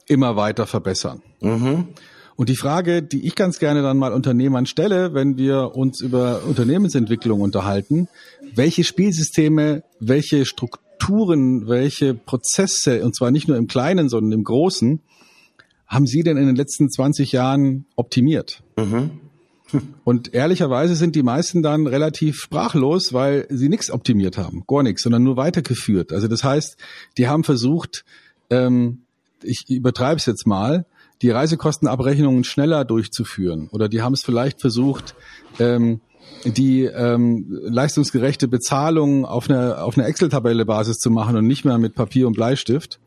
immer 0.07 0.37
weiter 0.37 0.67
verbessern. 0.67 1.23
Mhm. 1.41 1.89
Und 2.37 2.51
die 2.51 2.57
Frage, 2.57 3.03
die 3.03 3.27
ich 3.27 3.35
ganz 3.35 3.59
gerne 3.59 3.83
dann 3.83 3.97
mal 3.97 4.13
Unternehmern 4.13 4.67
stelle, 4.67 5.15
wenn 5.15 5.39
wir 5.39 5.75
uns 5.75 6.01
über 6.01 6.43
Unternehmensentwicklung 6.45 7.41
unterhalten, 7.41 8.09
welche 8.55 8.85
Spielsysteme, 8.85 9.83
welche 10.01 10.45
Strukturen, 10.45 11.67
welche 11.67 12.15
Prozesse, 12.15 13.03
und 13.05 13.17
zwar 13.17 13.31
nicht 13.31 13.49
nur 13.49 13.57
im 13.57 13.67
Kleinen, 13.67 14.09
sondern 14.09 14.33
im 14.33 14.45
Großen, 14.45 15.01
haben 15.87 16.07
Sie 16.07 16.23
denn 16.23 16.37
in 16.37 16.47
den 16.47 16.57
letzten 16.57 16.91
20 16.91 17.33
Jahren 17.33 17.87
optimiert? 17.97 18.63
Mhm. 18.77 19.11
Und 20.05 20.33
ehrlicherweise 20.33 20.95
sind 20.95 21.17
die 21.17 21.23
meisten 21.23 21.63
dann 21.63 21.87
relativ 21.87 22.37
sprachlos, 22.37 23.13
weil 23.13 23.47
sie 23.51 23.69
nichts 23.69 23.91
optimiert 23.91 24.39
haben, 24.39 24.63
gar 24.67 24.83
nichts, 24.83 25.03
sondern 25.03 25.25
nur 25.25 25.37
weitergeführt. 25.37 26.13
Also 26.13 26.29
das 26.29 26.45
heißt, 26.45 26.77
die 27.19 27.27
haben 27.27 27.43
versucht, 27.43 28.05
ähm, 28.51 29.03
ich 29.43 29.65
übertreibe 29.69 30.19
es 30.19 30.27
jetzt 30.27 30.47
mal, 30.47 30.87
die 31.23 31.31
Reisekostenabrechnungen 31.31 32.45
schneller 32.45 32.85
durchzuführen. 32.85 33.69
Oder 33.73 33.89
die 33.89 34.03
haben 34.03 34.13
es 34.13 34.23
vielleicht 34.23 34.61
versucht, 34.61 35.15
ähm, 35.59 36.01
die 36.45 36.85
ähm, 36.85 37.47
leistungsgerechte 37.63 38.49
Bezahlung 38.49 39.25
auf 39.25 39.49
einer 39.49 39.83
auf 39.83 39.97
einer 39.97 40.07
Excel-Tabelle-Basis 40.07 40.99
zu 40.99 41.11
machen 41.11 41.37
und 41.37 41.47
nicht 41.47 41.65
mehr 41.65 41.79
mit 41.79 41.95
Papier 41.95 42.27
und 42.27 42.35
Bleistift. 42.35 42.99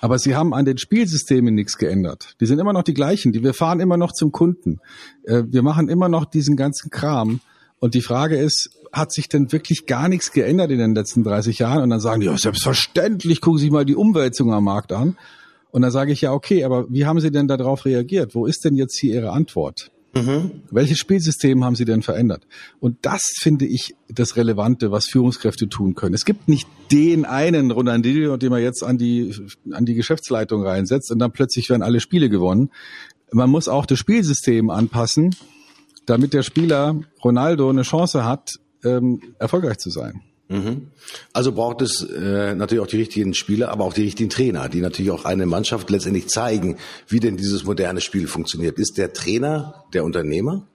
Aber 0.00 0.18
sie 0.18 0.34
haben 0.34 0.52
an 0.52 0.64
den 0.64 0.78
Spielsystemen 0.78 1.54
nichts 1.54 1.78
geändert. 1.78 2.34
Die 2.40 2.46
sind 2.46 2.58
immer 2.58 2.72
noch 2.72 2.82
die 2.82 2.94
gleichen. 2.94 3.32
Die, 3.32 3.42
wir 3.42 3.54
fahren 3.54 3.78
immer 3.78 3.96
noch 3.96 4.12
zum 4.12 4.32
Kunden. 4.32 4.80
Äh, 5.24 5.44
wir 5.46 5.62
machen 5.62 5.88
immer 5.88 6.08
noch 6.08 6.24
diesen 6.24 6.56
ganzen 6.56 6.90
Kram. 6.90 7.40
Und 7.78 7.94
die 7.94 8.02
Frage 8.02 8.36
ist, 8.36 8.70
hat 8.92 9.12
sich 9.12 9.28
denn 9.28 9.52
wirklich 9.52 9.86
gar 9.86 10.08
nichts 10.08 10.32
geändert 10.32 10.70
in 10.70 10.78
den 10.78 10.94
letzten 10.94 11.22
30 11.24 11.58
Jahren? 11.60 11.82
Und 11.82 11.90
dann 11.90 12.00
sagen 12.00 12.20
die, 12.20 12.26
ja, 12.26 12.36
selbstverständlich, 12.36 13.40
gucken 13.40 13.58
Sie 13.58 13.70
mal 13.70 13.84
die 13.84 13.96
Umwälzung 13.96 14.52
am 14.52 14.64
Markt 14.64 14.92
an. 14.92 15.16
Und 15.72 15.82
dann 15.82 15.90
sage 15.90 16.12
ich 16.12 16.20
ja, 16.20 16.32
okay, 16.32 16.64
aber 16.64 16.86
wie 16.90 17.06
haben 17.06 17.18
Sie 17.18 17.32
denn 17.32 17.48
darauf 17.48 17.86
reagiert? 17.86 18.34
Wo 18.34 18.46
ist 18.46 18.64
denn 18.64 18.76
jetzt 18.76 18.96
hier 18.98 19.14
Ihre 19.14 19.32
Antwort? 19.32 19.90
Mhm. 20.14 20.62
Welches 20.70 20.98
Spielsystem 20.98 21.64
haben 21.64 21.74
Sie 21.74 21.86
denn 21.86 22.02
verändert? 22.02 22.46
Und 22.78 22.98
das 23.00 23.22
finde 23.38 23.64
ich 23.64 23.94
das 24.08 24.36
Relevante, 24.36 24.90
was 24.90 25.06
Führungskräfte 25.06 25.70
tun 25.70 25.94
können. 25.94 26.14
Es 26.14 26.26
gibt 26.26 26.46
nicht 26.46 26.68
den 26.90 27.24
einen 27.24 27.70
Ronaldinho, 27.70 28.36
den 28.36 28.50
man 28.50 28.62
jetzt 28.62 28.84
an 28.84 28.98
die, 28.98 29.34
an 29.70 29.86
die 29.86 29.94
Geschäftsleitung 29.94 30.62
reinsetzt 30.62 31.10
und 31.10 31.18
dann 31.18 31.32
plötzlich 31.32 31.70
werden 31.70 31.82
alle 31.82 32.00
Spiele 32.00 32.28
gewonnen. 32.28 32.70
Man 33.32 33.48
muss 33.48 33.68
auch 33.68 33.86
das 33.86 33.98
Spielsystem 33.98 34.68
anpassen, 34.68 35.34
damit 36.04 36.34
der 36.34 36.42
Spieler 36.42 37.00
Ronaldo 37.24 37.70
eine 37.70 37.82
Chance 37.82 38.26
hat, 38.26 38.58
ähm, 38.84 39.34
erfolgreich 39.38 39.78
zu 39.78 39.88
sein. 39.88 40.20
Mhm. 40.48 40.88
Also 41.32 41.52
braucht 41.52 41.82
es 41.82 42.02
äh, 42.02 42.54
natürlich 42.54 42.82
auch 42.82 42.88
die 42.88 42.98
richtigen 42.98 43.34
Spieler, 43.34 43.70
aber 43.70 43.84
auch 43.84 43.94
die 43.94 44.02
richtigen 44.02 44.28
Trainer, 44.28 44.68
die 44.68 44.80
natürlich 44.80 45.10
auch 45.10 45.24
eine 45.24 45.46
Mannschaft 45.46 45.88
letztendlich 45.90 46.28
zeigen, 46.28 46.76
wie 47.08 47.20
denn 47.20 47.36
dieses 47.36 47.64
moderne 47.64 48.00
Spiel 48.00 48.26
funktioniert. 48.26 48.78
Ist 48.78 48.98
der 48.98 49.12
Trainer 49.12 49.84
der 49.92 50.04
Unternehmer? 50.04 50.66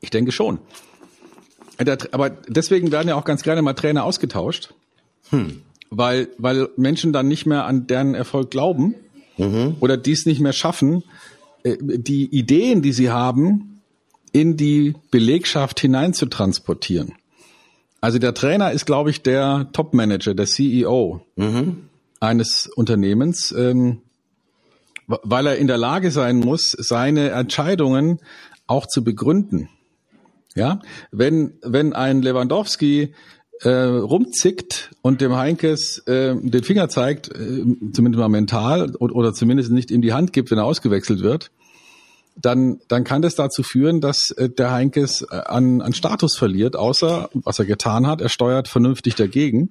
Ich 0.00 0.10
denke 0.10 0.32
schon. 0.32 0.58
Aber 2.12 2.30
deswegen 2.30 2.92
werden 2.92 3.08
ja 3.08 3.16
auch 3.16 3.24
ganz 3.24 3.42
gerne 3.42 3.62
mal 3.62 3.72
Trainer 3.72 4.04
ausgetauscht, 4.04 4.72
hm. 5.30 5.62
weil, 5.90 6.28
weil 6.38 6.68
Menschen 6.76 7.12
dann 7.12 7.26
nicht 7.26 7.46
mehr 7.46 7.64
an 7.64 7.86
deren 7.86 8.14
Erfolg 8.14 8.50
glauben 8.50 8.94
mhm. 9.36 9.76
oder 9.80 9.96
dies 9.96 10.26
nicht 10.26 10.40
mehr 10.40 10.52
schaffen, 10.52 11.02
äh, 11.64 11.76
die 11.80 12.26
Ideen, 12.26 12.82
die 12.82 12.92
sie 12.92 13.10
haben, 13.10 13.80
in 14.32 14.56
die 14.56 14.94
Belegschaft 15.10 15.80
hinein 15.80 16.14
zu 16.14 16.26
transportieren. 16.26 17.14
Also 18.02 18.18
der 18.18 18.34
Trainer 18.34 18.72
ist, 18.72 18.84
glaube 18.84 19.10
ich, 19.10 19.22
der 19.22 19.68
Top-Manager, 19.72 20.34
der 20.34 20.46
CEO 20.46 21.20
mhm. 21.36 21.84
eines 22.18 22.66
Unternehmens, 22.66 23.54
ähm, 23.56 24.02
weil 25.06 25.46
er 25.46 25.56
in 25.56 25.68
der 25.68 25.78
Lage 25.78 26.10
sein 26.10 26.40
muss, 26.40 26.72
seine 26.72 27.30
Entscheidungen 27.30 28.18
auch 28.66 28.86
zu 28.86 29.04
begründen. 29.04 29.68
Ja, 30.56 30.80
wenn 31.12 31.54
wenn 31.62 31.92
ein 31.92 32.22
Lewandowski 32.22 33.14
äh, 33.60 33.70
rumzickt 33.70 34.90
und 35.00 35.20
dem 35.20 35.36
Heinkes 35.36 35.98
äh, 36.06 36.34
den 36.34 36.64
Finger 36.64 36.88
zeigt, 36.88 37.28
äh, 37.28 37.64
zumindest 37.92 38.18
mal 38.18 38.28
mental 38.28 38.96
oder, 38.96 39.14
oder 39.14 39.32
zumindest 39.32 39.70
nicht 39.70 39.92
ihm 39.92 40.02
die 40.02 40.12
Hand 40.12 40.32
gibt, 40.32 40.50
wenn 40.50 40.58
er 40.58 40.64
ausgewechselt 40.64 41.20
wird, 41.22 41.52
dann, 42.36 42.80
dann 42.88 43.04
kann 43.04 43.22
das 43.22 43.34
dazu 43.34 43.62
führen, 43.62 44.00
dass 44.00 44.30
äh, 44.32 44.48
der 44.48 44.72
Heinkes 44.72 45.22
äh, 45.22 45.36
an, 45.36 45.80
an 45.80 45.92
Status 45.92 46.36
verliert, 46.36 46.76
außer 46.76 47.30
was 47.34 47.58
er 47.58 47.64
getan 47.64 48.06
hat, 48.06 48.20
er 48.20 48.28
steuert 48.28 48.68
vernünftig 48.68 49.14
dagegen 49.14 49.70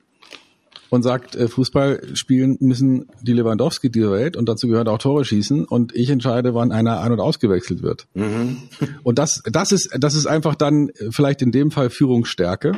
und 0.89 1.03
sagt, 1.03 1.35
äh, 1.35 1.47
Fußball 1.47 2.01
spielen 2.13 2.57
müssen 2.59 3.07
die 3.21 3.33
Lewandowski 3.33 3.89
dieser 3.89 4.11
Welt 4.11 4.35
und 4.37 4.47
dazu 4.47 4.67
gehört 4.67 4.89
auch 4.89 4.97
Tore 4.97 5.25
schießen 5.25 5.65
und 5.65 5.95
ich 5.95 6.09
entscheide, 6.09 6.53
wann 6.53 6.71
einer 6.71 6.99
ein- 6.99 7.11
und 7.13 7.19
ausgewechselt 7.19 7.81
wird. 7.81 8.07
Mhm. 8.13 8.63
Und 9.03 9.17
das, 9.17 9.41
das 9.45 9.71
ist, 9.71 9.89
das 9.99 10.15
ist 10.15 10.27
einfach 10.27 10.55
dann 10.55 10.91
vielleicht 11.09 11.41
in 11.41 11.51
dem 11.51 11.71
Fall 11.71 11.89
Führungsstärke. 11.89 12.73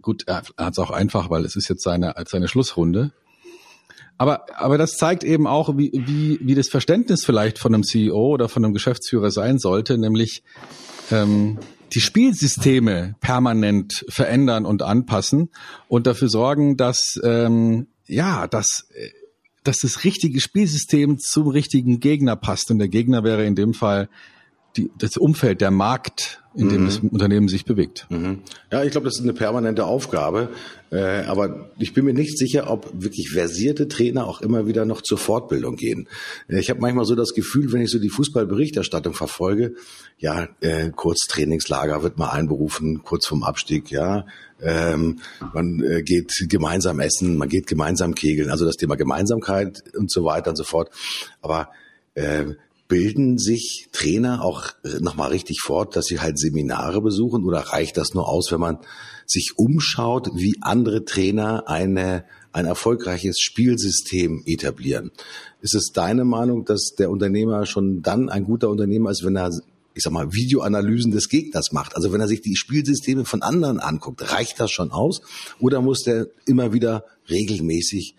Gut, 0.00 0.24
er 0.26 0.42
hat 0.56 0.72
es 0.72 0.78
auch 0.78 0.90
einfach, 0.90 1.30
weil 1.30 1.44
es 1.44 1.54
ist 1.54 1.68
jetzt 1.68 1.82
seine, 1.82 2.14
seine 2.26 2.48
Schlussrunde. 2.48 3.12
Aber, 4.18 4.46
aber 4.58 4.78
das 4.78 4.96
zeigt 4.96 5.24
eben 5.24 5.46
auch, 5.46 5.76
wie, 5.76 5.90
wie, 5.92 6.38
wie 6.40 6.54
das 6.54 6.68
Verständnis 6.68 7.24
vielleicht 7.24 7.58
von 7.58 7.74
einem 7.74 7.84
CEO 7.84 8.32
oder 8.32 8.48
von 8.48 8.64
einem 8.64 8.72
Geschäftsführer 8.72 9.30
sein 9.30 9.58
sollte, 9.58 9.98
nämlich 9.98 10.42
ähm, 11.10 11.58
die 11.92 12.00
Spielsysteme 12.00 13.14
permanent 13.20 14.04
verändern 14.08 14.64
und 14.64 14.82
anpassen 14.82 15.50
und 15.88 16.06
dafür 16.06 16.28
sorgen, 16.28 16.76
dass 16.76 17.20
ähm, 17.22 17.88
ja, 18.06 18.46
dass 18.46 18.86
dass 19.66 19.78
das 19.78 20.04
richtige 20.04 20.40
Spielsystem 20.40 21.18
zum 21.18 21.48
richtigen 21.48 22.00
Gegner 22.00 22.36
passt. 22.36 22.70
Und 22.70 22.78
der 22.78 22.88
Gegner 22.88 23.24
wäre 23.24 23.44
in 23.44 23.54
dem 23.54 23.74
Fall 23.74 24.08
die, 24.76 24.90
das 24.98 25.16
Umfeld, 25.16 25.60
der 25.60 25.70
Markt, 25.70 26.42
in 26.56 26.68
dem 26.68 26.82
mhm. 26.82 26.86
das 26.86 26.98
Unternehmen 26.98 27.48
sich 27.48 27.64
bewegt. 27.64 28.06
Mhm. 28.08 28.40
Ja, 28.72 28.82
ich 28.82 28.90
glaube, 28.90 29.04
das 29.04 29.16
ist 29.16 29.22
eine 29.22 29.34
permanente 29.34 29.84
Aufgabe. 29.84 30.48
Äh, 30.90 31.24
aber 31.26 31.70
ich 31.78 31.92
bin 31.94 32.04
mir 32.04 32.14
nicht 32.14 32.38
sicher, 32.38 32.70
ob 32.70 32.90
wirklich 32.92 33.30
versierte 33.30 33.88
Trainer 33.88 34.26
auch 34.26 34.40
immer 34.40 34.66
wieder 34.66 34.84
noch 34.84 35.02
zur 35.02 35.18
Fortbildung 35.18 35.76
gehen. 35.76 36.08
Äh, 36.48 36.60
ich 36.60 36.70
habe 36.70 36.80
manchmal 36.80 37.04
so 37.04 37.14
das 37.14 37.34
Gefühl, 37.34 37.72
wenn 37.72 37.82
ich 37.82 37.90
so 37.90 37.98
die 37.98 38.08
Fußballberichterstattung 38.08 39.12
verfolge, 39.12 39.74
ja, 40.18 40.48
äh, 40.60 40.90
kurz 40.94 41.26
Trainingslager 41.28 42.02
wird 42.02 42.18
mal 42.18 42.30
einberufen, 42.30 43.02
kurz 43.02 43.26
vom 43.26 43.42
Abstieg, 43.42 43.90
ja. 43.90 44.26
Ähm, 44.62 45.18
man 45.52 45.82
äh, 45.82 46.02
geht 46.02 46.32
gemeinsam 46.48 47.00
essen, 47.00 47.36
man 47.36 47.48
geht 47.48 47.66
gemeinsam 47.66 48.14
kegeln, 48.14 48.48
also 48.48 48.64
das 48.64 48.76
Thema 48.76 48.94
Gemeinsamkeit 48.96 49.82
und 49.98 50.10
so 50.10 50.24
weiter 50.24 50.50
und 50.50 50.56
so 50.56 50.64
fort. 50.64 50.90
Aber 51.42 51.68
äh, 52.14 52.44
bilden 52.88 53.38
sich 53.38 53.88
Trainer 53.92 54.42
auch 54.42 54.70
nochmal 55.00 55.30
richtig 55.30 55.60
fort, 55.60 55.96
dass 55.96 56.06
sie 56.06 56.20
halt 56.20 56.38
Seminare 56.38 57.00
besuchen 57.00 57.44
oder 57.44 57.60
reicht 57.60 57.96
das 57.96 58.14
nur 58.14 58.28
aus, 58.28 58.52
wenn 58.52 58.60
man 58.60 58.78
sich 59.26 59.54
umschaut, 59.56 60.30
wie 60.34 60.56
andere 60.60 61.04
Trainer 61.04 61.68
eine, 61.68 62.24
ein 62.52 62.64
erfolgreiches 62.64 63.40
Spielsystem 63.40 64.42
etablieren? 64.46 65.10
Ist 65.60 65.74
es 65.74 65.92
deine 65.92 66.24
Meinung, 66.24 66.64
dass 66.64 66.94
der 66.96 67.10
Unternehmer 67.10 67.66
schon 67.66 68.02
dann 68.02 68.28
ein 68.28 68.44
guter 68.44 68.70
Unternehmer 68.70 69.10
ist, 69.10 69.24
wenn 69.24 69.36
er 69.36 69.50
ich 69.96 70.02
sag 70.02 70.12
mal, 70.12 70.34
Videoanalysen 70.34 71.10
des 71.10 71.30
Gegners 71.30 71.72
macht. 71.72 71.96
Also 71.96 72.12
wenn 72.12 72.20
er 72.20 72.28
sich 72.28 72.42
die 72.42 72.54
Spielsysteme 72.54 73.24
von 73.24 73.40
anderen 73.40 73.80
anguckt, 73.80 74.30
reicht 74.30 74.60
das 74.60 74.70
schon 74.70 74.90
aus? 74.90 75.22
Oder 75.58 75.80
muss 75.80 76.02
der 76.02 76.26
immer 76.44 76.74
wieder 76.74 77.06
regelmäßig 77.30 78.14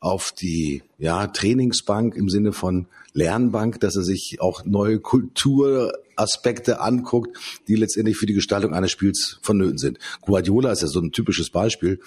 auf 0.00 0.32
die 0.32 0.82
ja, 0.98 1.28
Trainingsbank 1.28 2.16
im 2.16 2.28
Sinne 2.28 2.52
von 2.52 2.86
Lernbank, 3.12 3.80
dass 3.80 3.96
er 3.96 4.02
sich 4.02 4.38
auch 4.40 4.64
neue 4.64 5.00
Kulturaspekte 5.00 6.80
anguckt, 6.80 7.36
die 7.68 7.76
letztendlich 7.76 8.16
für 8.16 8.26
die 8.26 8.34
Gestaltung 8.34 8.74
eines 8.74 8.90
Spiels 8.90 9.38
vonnöten 9.42 9.78
sind. 9.78 9.98
Guardiola 10.22 10.72
ist 10.72 10.82
ja 10.82 10.88
so 10.88 11.00
ein 11.00 11.12
typisches 11.12 11.50
Beispiel, 11.50 12.00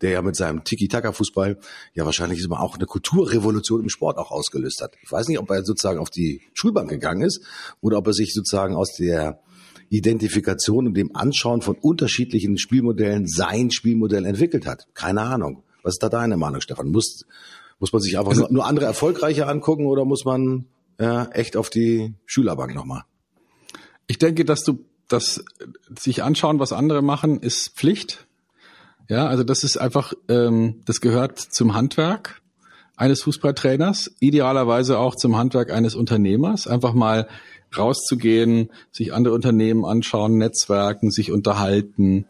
der 0.00 0.10
ja 0.10 0.22
mit 0.22 0.36
seinem 0.36 0.64
Tiki-Taka-Fußball 0.64 1.58
ja 1.94 2.04
wahrscheinlich 2.04 2.42
immer 2.42 2.60
auch 2.60 2.76
eine 2.76 2.86
Kulturrevolution 2.86 3.82
im 3.82 3.88
Sport 3.88 4.18
auch 4.18 4.30
ausgelöst 4.30 4.80
hat. 4.80 4.94
Ich 5.02 5.12
weiß 5.12 5.28
nicht, 5.28 5.38
ob 5.38 5.50
er 5.50 5.64
sozusagen 5.64 5.98
auf 5.98 6.10
die 6.10 6.40
Schulbank 6.54 6.88
gegangen 6.88 7.22
ist 7.22 7.42
oder 7.80 7.98
ob 7.98 8.06
er 8.06 8.12
sich 8.12 8.32
sozusagen 8.32 8.74
aus 8.74 8.94
der 8.96 9.40
Identifikation 9.90 10.86
und 10.86 10.94
dem 10.94 11.14
Anschauen 11.14 11.62
von 11.62 11.76
unterschiedlichen 11.76 12.58
Spielmodellen 12.58 13.26
sein 13.26 13.70
Spielmodell 13.70 14.24
entwickelt 14.24 14.66
hat. 14.66 14.86
Keine 14.94 15.22
Ahnung. 15.22 15.64
Was 15.82 15.94
ist 15.94 16.02
da 16.02 16.08
deine 16.08 16.36
Meinung, 16.36 16.60
Stefan? 16.60 16.88
Muss, 16.88 17.24
Muss 17.80 17.92
man 17.92 18.00
sich 18.02 18.18
einfach 18.18 18.30
also, 18.30 18.46
nur 18.50 18.66
andere 18.66 18.86
Erfolgreiche 18.86 19.48
angucken 19.48 19.86
oder 19.86 20.04
muss 20.04 20.24
man 20.24 20.66
ja, 21.00 21.24
echt 21.32 21.56
auf 21.56 21.70
die 21.70 22.14
Schülerbank 22.26 22.74
nochmal? 22.74 23.02
Ich 24.06 24.18
denke, 24.18 24.44
dass 24.44 24.62
du 24.62 24.84
das 25.08 25.42
sich 25.98 26.22
anschauen, 26.22 26.60
was 26.60 26.72
andere 26.72 27.02
machen, 27.02 27.40
ist 27.40 27.70
Pflicht. 27.74 28.26
Ja, 29.08 29.26
also 29.26 29.42
das 29.42 29.64
ist 29.64 29.76
einfach, 29.76 30.12
ähm, 30.28 30.82
das 30.84 31.00
gehört 31.00 31.38
zum 31.38 31.74
Handwerk 31.74 32.40
eines 32.96 33.22
Fußballtrainers, 33.22 34.12
idealerweise 34.20 34.98
auch 34.98 35.16
zum 35.16 35.36
Handwerk 35.36 35.72
eines 35.72 35.94
Unternehmers. 35.94 36.66
Einfach 36.66 36.92
mal 36.92 37.28
rauszugehen, 37.76 38.70
sich 38.92 39.14
andere 39.14 39.34
Unternehmen 39.34 39.84
anschauen, 39.84 40.36
Netzwerken, 40.36 41.10
sich 41.10 41.32
unterhalten. 41.32 42.26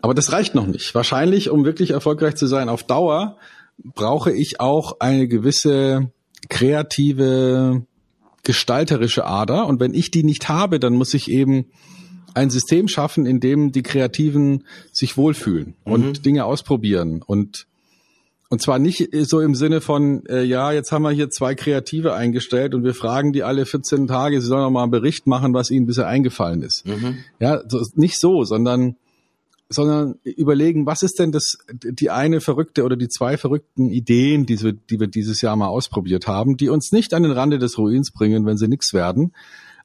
Aber 0.00 0.14
das 0.14 0.32
reicht 0.32 0.54
noch 0.54 0.66
nicht. 0.66 0.94
Wahrscheinlich, 0.94 1.50
um 1.50 1.64
wirklich 1.64 1.90
erfolgreich 1.90 2.34
zu 2.36 2.46
sein 2.46 2.68
auf 2.68 2.82
Dauer, 2.82 3.36
brauche 3.78 4.32
ich 4.32 4.60
auch 4.60 5.00
eine 5.00 5.28
gewisse 5.28 6.10
kreative, 6.48 7.86
gestalterische 8.42 9.24
Ader. 9.24 9.66
Und 9.66 9.80
wenn 9.80 9.94
ich 9.94 10.10
die 10.10 10.24
nicht 10.24 10.48
habe, 10.48 10.78
dann 10.78 10.94
muss 10.94 11.14
ich 11.14 11.30
eben 11.30 11.66
ein 12.34 12.50
System 12.50 12.88
schaffen, 12.88 13.26
in 13.26 13.40
dem 13.40 13.72
die 13.72 13.82
Kreativen 13.82 14.64
sich 14.92 15.16
wohlfühlen 15.16 15.74
und 15.84 16.06
mhm. 16.06 16.22
Dinge 16.22 16.44
ausprobieren 16.44 17.22
und 17.24 17.66
und 18.50 18.60
zwar 18.60 18.78
nicht 18.78 19.08
so 19.26 19.40
im 19.40 19.56
Sinne 19.56 19.80
von, 19.80 20.24
äh, 20.26 20.44
ja, 20.44 20.70
jetzt 20.70 20.92
haben 20.92 21.02
wir 21.02 21.10
hier 21.10 21.28
zwei 21.28 21.56
Kreative 21.56 22.14
eingestellt 22.14 22.74
und 22.74 22.84
wir 22.84 22.94
fragen 22.94 23.32
die 23.32 23.42
alle 23.42 23.66
14 23.66 24.06
Tage, 24.06 24.40
sie 24.40 24.46
sollen 24.46 24.62
noch 24.62 24.70
mal 24.70 24.82
einen 24.82 24.92
Bericht 24.92 25.26
machen, 25.26 25.54
was 25.54 25.70
ihnen 25.70 25.86
bisher 25.86 26.06
eingefallen 26.06 26.62
ist. 26.62 26.86
Mhm. 26.86 27.18
Ja, 27.40 27.62
so, 27.66 27.80
nicht 27.94 28.20
so, 28.20 28.44
sondern 28.44 28.94
sondern 29.68 30.16
überlegen, 30.24 30.86
was 30.86 31.02
ist 31.02 31.18
denn 31.18 31.32
das, 31.32 31.58
die 31.72 32.10
eine 32.10 32.40
verrückte 32.40 32.84
oder 32.84 32.96
die 32.96 33.08
zwei 33.08 33.36
verrückten 33.36 33.88
Ideen, 33.88 34.46
die 34.46 34.60
wir, 34.62 34.72
die 34.72 35.00
wir 35.00 35.06
dieses 35.06 35.40
Jahr 35.40 35.56
mal 35.56 35.68
ausprobiert 35.68 36.26
haben, 36.26 36.56
die 36.56 36.68
uns 36.68 36.92
nicht 36.92 37.14
an 37.14 37.22
den 37.22 37.32
Rande 37.32 37.58
des 37.58 37.78
Ruins 37.78 38.12
bringen, 38.12 38.46
wenn 38.46 38.58
sie 38.58 38.68
nichts 38.68 38.92
werden. 38.92 39.32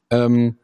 Ähm, 0.09 0.57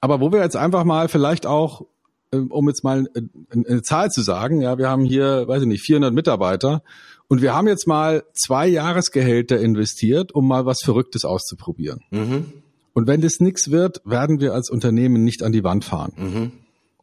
aber 0.00 0.20
wo 0.20 0.32
wir 0.32 0.40
jetzt 0.40 0.56
einfach 0.56 0.84
mal 0.84 1.08
vielleicht 1.08 1.46
auch, 1.46 1.86
ähm, 2.32 2.50
um 2.50 2.68
jetzt 2.68 2.82
mal 2.82 3.08
eine 3.50 3.82
Zahl 3.82 4.10
zu 4.10 4.22
sagen, 4.22 4.60
ja, 4.60 4.78
wir 4.78 4.88
haben 4.88 5.04
hier, 5.04 5.46
weiß 5.46 5.62
ich 5.62 5.68
nicht, 5.68 5.82
400 5.82 6.12
Mitarbeiter 6.12 6.82
und 7.28 7.42
wir 7.42 7.54
haben 7.54 7.68
jetzt 7.68 7.86
mal 7.86 8.24
zwei 8.32 8.66
Jahresgehälter 8.66 9.60
investiert, 9.60 10.32
um 10.34 10.48
mal 10.48 10.66
was 10.66 10.80
Verrücktes 10.82 11.24
auszuprobieren. 11.24 12.00
Mhm. 12.10 12.52
Und 12.92 13.06
wenn 13.06 13.20
das 13.20 13.38
nichts 13.38 13.70
wird, 13.70 14.02
werden 14.04 14.40
wir 14.40 14.54
als 14.54 14.70
Unternehmen 14.70 15.22
nicht 15.22 15.44
an 15.44 15.52
die 15.52 15.62
Wand 15.62 15.84
fahren. 15.84 16.12
Mhm 16.16 16.52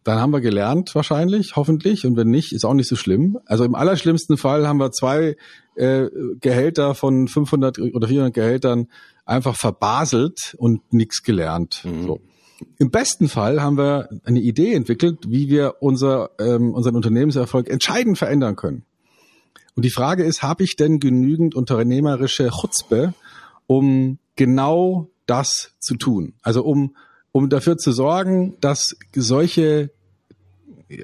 dann 0.08 0.22
haben 0.22 0.32
wir 0.32 0.40
gelernt 0.40 0.96
wahrscheinlich, 0.96 1.58
hoffentlich. 1.58 2.06
Und 2.06 2.16
wenn 2.16 2.30
nicht, 2.30 2.54
ist 2.54 2.64
auch 2.64 2.74
nicht 2.74 2.88
so 2.88 2.96
schlimm. 2.96 3.40
Also 3.46 3.66
im 3.66 3.76
allerschlimmsten 3.76 4.38
Fall 4.38 4.66
haben 4.66 4.80
wir 4.80 4.92
zwei 4.92 5.36
äh, 5.76 6.06
Gehälter 6.40 6.96
von 6.96 7.28
500 7.28 7.78
oder 7.80 8.08
400 8.08 8.34
Gehältern 8.34 8.88
einfach 9.26 9.58
verbaselt 9.58 10.56
und 10.58 10.94
nichts 10.94 11.24
gelernt. 11.24 11.82
Mhm. 11.84 12.04
So. 12.04 12.22
Im 12.78 12.90
besten 12.90 13.28
Fall 13.28 13.62
haben 13.62 13.78
wir 13.78 14.08
eine 14.24 14.40
Idee 14.40 14.76
entwickelt, 14.76 15.26
wie 15.28 15.50
wir 15.50 15.76
unser, 15.82 16.30
ähm, 16.40 16.74
unseren 16.74 16.96
Unternehmenserfolg 16.96 17.70
entscheidend 17.70 18.18
verändern 18.18 18.56
können. 18.56 18.86
Und 19.76 19.84
die 19.84 19.92
Frage 19.92 20.24
ist, 20.24 20.42
habe 20.42 20.64
ich 20.64 20.78
denn 20.78 21.02
genügend 21.02 21.54
unternehmerische 21.54 22.50
Chutzpe, 22.50 23.14
um 23.68 24.20
genau 24.38 25.10
das 25.26 25.74
zu 25.80 25.96
tun? 25.96 26.34
Also 26.44 26.64
um 26.64 26.96
um 27.38 27.50
dafür 27.50 27.78
zu 27.78 27.92
sorgen, 27.92 28.56
dass 28.62 28.96
solche 29.14 29.92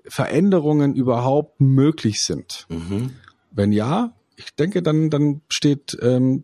Veränderungen 0.08 0.96
überhaupt 0.96 1.60
möglich 1.62 2.22
sind? 2.22 2.66
Mhm. 2.70 3.12
Wenn 3.52 3.72
ja, 3.72 4.14
ich 4.36 4.54
denke, 4.56 4.82
dann, 4.82 5.10
dann 5.10 5.42
steht, 5.50 5.98
ähm, 6.02 6.44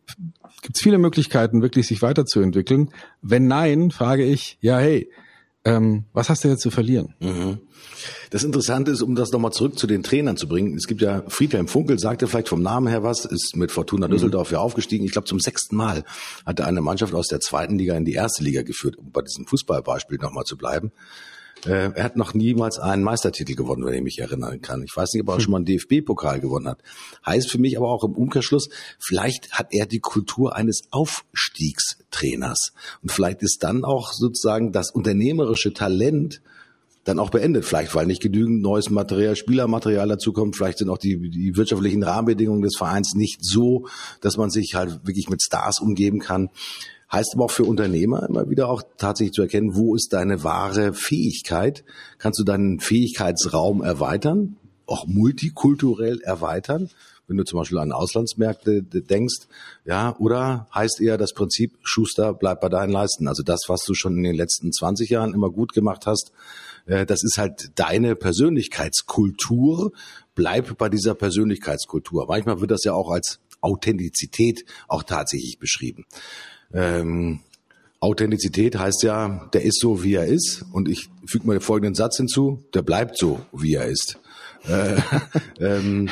gibt 0.62 0.78
es 0.78 0.82
viele 0.82 0.98
Möglichkeiten, 0.98 1.62
wirklich 1.62 1.88
sich 1.88 2.02
weiterzuentwickeln. 2.02 2.92
Wenn 3.22 3.48
nein, 3.48 3.92
frage 3.92 4.24
ich, 4.24 4.58
ja, 4.62 4.78
hey, 4.78 5.10
ähm, 5.66 6.06
was 6.14 6.30
hast 6.30 6.44
du 6.44 6.48
jetzt 6.48 6.62
zu 6.62 6.72
verlieren? 6.72 7.16
Mhm. 7.20 7.60
Das 8.30 8.44
Interessante 8.44 8.92
ist, 8.92 9.02
um 9.02 9.16
das 9.16 9.32
nochmal 9.32 9.52
zurück 9.52 9.78
zu 9.78 9.88
den 9.88 10.04
Trainern 10.04 10.38
zu 10.38 10.48
bringen, 10.48 10.76
es 10.76 10.88
gibt 10.88 11.02
ja, 11.02 11.24
Friedhelm 11.28 11.68
Funkel 11.68 12.00
sagte 12.00 12.28
vielleicht 12.28 12.48
vom 12.48 12.62
Namen 12.62 12.88
her 12.88 13.04
was, 13.04 13.26
ist 13.26 13.56
mit 13.56 13.72
Fortuna 13.72 14.08
mhm. 14.08 14.12
Düsseldorf 14.12 14.52
ja 14.52 14.60
aufgestiegen. 14.60 15.06
Ich 15.06 15.12
glaube, 15.12 15.28
zum 15.28 15.40
sechsten 15.40 15.76
Mal 15.76 16.06
hat 16.46 16.60
er 16.60 16.68
eine 16.68 16.82
Mannschaft 16.82 17.14
aus 17.14 17.28
der 17.28 17.40
zweiten 17.40 17.78
Liga 17.78 17.96
in 17.96 18.06
die 18.06 18.14
erste 18.14 18.44
Liga 18.44 18.62
geführt, 18.62 18.98
um 18.98 19.12
bei 19.12 19.22
diesem 19.22 19.46
Fußballbeispiel 19.48 20.18
nochmal 20.20 20.46
zu 20.46 20.58
bleiben. 20.58 20.92
Äh, 21.66 21.92
er 21.94 22.04
hat 22.04 22.16
noch 22.16 22.34
niemals 22.34 22.80
einen 22.80 23.04
Meistertitel 23.04 23.56
gewonnen, 23.56 23.86
wenn 23.86 23.94
ich 23.94 24.02
mich 24.02 24.20
erinnern 24.20 24.62
kann. 24.62 24.84
Ich 24.84 24.96
weiß 24.96 25.14
nicht, 25.14 25.24
ob 25.24 25.30
er 25.30 25.36
auch 25.36 25.40
schon 25.40 25.52
mal 25.52 25.58
einen 25.58 25.66
DFB-Pokal 25.66 26.40
gewonnen 26.40 26.68
hat. 26.68 26.82
Heißt 27.26 27.50
für 27.50 27.58
mich 27.58 27.78
aber 27.78 27.90
auch 27.90 28.04
im 28.04 28.14
Umkehrschluss, 28.14 28.70
vielleicht 29.00 29.52
hat 29.52 29.74
er 29.74 29.86
die 29.86 30.00
Kultur 30.00 30.56
eines 30.56 30.84
Aufstiegstrainers. 30.92 32.74
Und 33.02 33.12
vielleicht 33.12 33.42
ist 33.42 33.64
dann 33.64 33.84
auch 33.84 34.14
sozusagen 34.14 34.72
das 34.72 34.92
unternehmerische 34.92 35.74
Talent 35.74 36.42
dann 37.04 37.20
auch 37.20 37.30
beendet. 37.30 37.66
Vielleicht, 37.66 37.94
weil 37.96 38.06
nicht 38.06 38.22
genügend 38.22 38.62
neues 38.62 38.90
Material, 38.90 39.36
Spielermaterial 39.36 40.08
dazukommt. 40.08 40.56
Vielleicht 40.56 40.78
sind 40.78 40.90
auch 40.90 40.98
die, 40.98 41.30
die 41.30 41.56
wirtschaftlichen 41.56 42.04
Rahmenbedingungen 42.04 42.62
des 42.62 42.78
Vereins 42.78 43.16
nicht 43.16 43.44
so, 43.44 43.88
dass 44.22 44.38
man 44.38 44.50
sich 44.50 44.76
halt 44.76 45.06
wirklich 45.06 45.30
mit 45.30 45.42
Stars 45.42 45.80
umgeben 45.80 46.20
kann. 46.20 46.50
Heißt 47.12 47.34
aber 47.34 47.46
auch 47.46 47.52
für 47.52 47.64
Unternehmer 47.64 48.28
immer 48.28 48.50
wieder 48.50 48.70
auch 48.70 48.84
tatsächlich 48.98 49.34
zu 49.34 49.42
erkennen, 49.42 49.76
wo 49.76 49.96
ist 49.96 50.14
deine 50.14 50.44
wahre 50.44 50.94
Fähigkeit? 50.94 51.84
Kannst 52.20 52.40
du 52.40 52.44
deinen 52.44 52.80
Fähigkeitsraum 52.80 53.82
erweitern? 53.82 54.58
Auch 54.86 55.08
multikulturell 55.08 56.22
erweitern? 56.22 56.90
Wenn 57.28 57.38
du 57.38 57.44
zum 57.46 57.60
Beispiel 57.60 57.78
an 57.78 57.92
Auslandsmärkte 57.92 58.82
denkst, 58.82 59.48
ja, 59.86 60.16
oder 60.18 60.68
heißt 60.74 61.00
eher 61.00 61.18
das 61.18 61.34
Prinzip, 61.34 61.78
Schuster, 61.84 62.34
bleib 62.34 62.60
bei 62.60 62.70
deinen 62.70 62.92
Leisten. 62.92 63.28
Also 63.28 63.44
das, 63.44 63.62
was 63.68 63.82
du 63.86 63.94
schon 63.94 64.18
in 64.18 64.24
den 64.24 64.36
letzten 64.36 64.72
20 64.72 65.12
Jahren 65.12 65.36
immer 65.36 65.52
gut 65.52 65.74
gemacht 65.74 66.08
hast, 66.08 66.32
äh, 66.88 67.06
das 67.06 67.24
ist 67.24 67.38
halt 67.38 67.72
deine 67.76 68.16
Persönlichkeitskultur. 68.16 69.92
Bleib 70.34 70.78
bei 70.80 70.90
dieser 70.90 71.14
Persönlichkeitskultur. 71.14 72.26
Manchmal 72.28 72.62
wird 72.62 72.72
das 72.72 72.84
ja 72.84 72.94
auch 72.94 73.12
als 73.12 73.40
Authentizität 73.62 74.66
auch 74.88 75.04
tatsächlich 75.04 75.60
beschrieben. 75.60 76.06
Ähm, 76.74 77.40
Authentizität 78.00 78.78
heißt 78.78 79.04
ja, 79.04 79.50
der 79.54 79.64
ist 79.64 79.80
so, 79.80 80.04
wie 80.04 80.16
er 80.16 80.26
ist. 80.26 80.66
Und 80.72 80.88
ich 80.88 81.10
füge 81.26 81.48
mal 81.48 81.54
den 81.54 81.62
folgenden 81.62 81.96
Satz 81.96 82.18
hinzu, 82.18 82.64
der 82.74 82.82
bleibt 82.82 83.18
so, 83.18 83.42
wie 83.52 83.76
er 83.76 83.88
ist. 83.88 84.18
Äh, 84.68 84.98
ähm, 85.60 86.10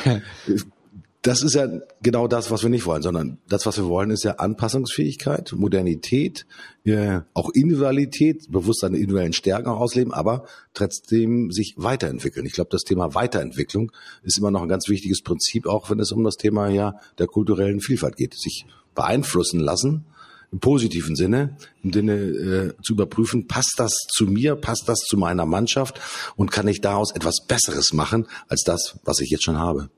das 1.22 1.42
ist 1.42 1.54
ja 1.54 1.66
genau 2.00 2.28
das, 2.28 2.50
was 2.50 2.62
wir 2.62 2.70
nicht 2.70 2.86
wollen, 2.86 3.02
sondern 3.02 3.38
das, 3.48 3.66
was 3.66 3.76
wir 3.76 3.86
wollen, 3.86 4.10
ist 4.10 4.22
ja 4.22 4.36
Anpassungsfähigkeit, 4.36 5.52
Modernität, 5.52 6.46
äh, 6.84 7.20
auch 7.34 7.50
Individualität, 7.50 8.50
bewusst 8.50 8.80
seine 8.80 8.98
individuellen 8.98 9.32
Stärken 9.32 9.68
ausleben, 9.68 10.12
aber 10.12 10.44
trotzdem 10.74 11.50
sich 11.50 11.74
weiterentwickeln. 11.76 12.46
Ich 12.46 12.52
glaube, 12.52 12.70
das 12.70 12.84
Thema 12.84 13.14
Weiterentwicklung 13.14 13.90
ist 14.22 14.38
immer 14.38 14.50
noch 14.50 14.62
ein 14.62 14.68
ganz 14.68 14.88
wichtiges 14.88 15.22
Prinzip, 15.22 15.66
auch 15.66 15.90
wenn 15.90 16.00
es 16.00 16.12
um 16.12 16.22
das 16.22 16.36
Thema 16.36 16.68
ja 16.68 16.94
der 17.18 17.26
kulturellen 17.26 17.80
Vielfalt 17.80 18.16
geht. 18.16 18.34
Sich 18.34 18.66
beeinflussen 18.94 19.60
lassen, 19.60 20.06
im 20.50 20.60
positiven 20.60 21.14
Sinne, 21.14 21.56
im 21.82 21.92
Sinne 21.92 22.12
äh, 22.14 22.72
zu 22.82 22.94
überprüfen, 22.94 23.46
passt 23.46 23.74
das 23.76 23.92
zu 24.08 24.26
mir, 24.26 24.56
passt 24.56 24.88
das 24.88 24.98
zu 24.98 25.16
meiner 25.16 25.46
Mannschaft 25.46 26.00
und 26.36 26.50
kann 26.50 26.68
ich 26.68 26.80
daraus 26.80 27.14
etwas 27.14 27.44
Besseres 27.46 27.92
machen 27.92 28.26
als 28.48 28.62
das, 28.64 28.98
was 29.04 29.20
ich 29.20 29.30
jetzt 29.30 29.44
schon 29.44 29.58
habe. 29.58 29.90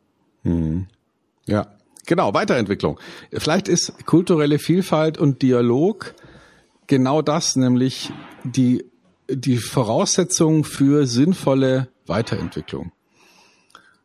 Mhm. 0.42 0.86
Ja, 1.46 1.74
genau, 2.06 2.34
Weiterentwicklung. 2.34 2.98
Vielleicht 3.32 3.68
ist 3.68 4.06
kulturelle 4.06 4.58
Vielfalt 4.58 5.18
und 5.18 5.42
Dialog 5.42 6.14
genau 6.86 7.22
das, 7.22 7.56
nämlich 7.56 8.12
die, 8.44 8.84
die 9.28 9.58
Voraussetzung 9.58 10.64
für 10.64 11.06
sinnvolle 11.06 11.88
Weiterentwicklung. 12.06 12.92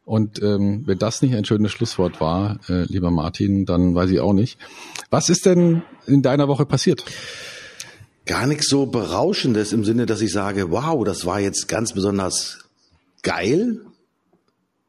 Und 0.05 0.41
ähm, 0.43 0.83
wenn 0.85 0.99
das 0.99 1.23
nicht 1.23 1.35
ein 1.35 1.45
schönes 1.45 1.71
Schlusswort 1.71 2.21
war, 2.21 2.59
äh, 2.69 2.83
lieber 2.83 3.09
Martin, 3.09 3.65
dann 3.65 3.95
weiß 3.95 4.11
ich 4.11 4.19
auch 4.19 4.33
nicht. 4.33 4.59
Was 5.09 5.29
ist 5.29 5.47
denn 5.47 5.81
in 6.05 6.21
deiner 6.21 6.47
Woche 6.47 6.65
passiert? 6.65 7.03
Gar 8.27 8.45
nichts 8.45 8.69
so 8.69 8.85
berauschendes 8.85 9.73
im 9.73 9.83
Sinne, 9.83 10.05
dass 10.05 10.21
ich 10.21 10.31
sage, 10.31 10.71
wow, 10.71 11.03
das 11.03 11.25
war 11.25 11.39
jetzt 11.39 11.67
ganz 11.67 11.93
besonders 11.93 12.65
geil. 13.23 13.81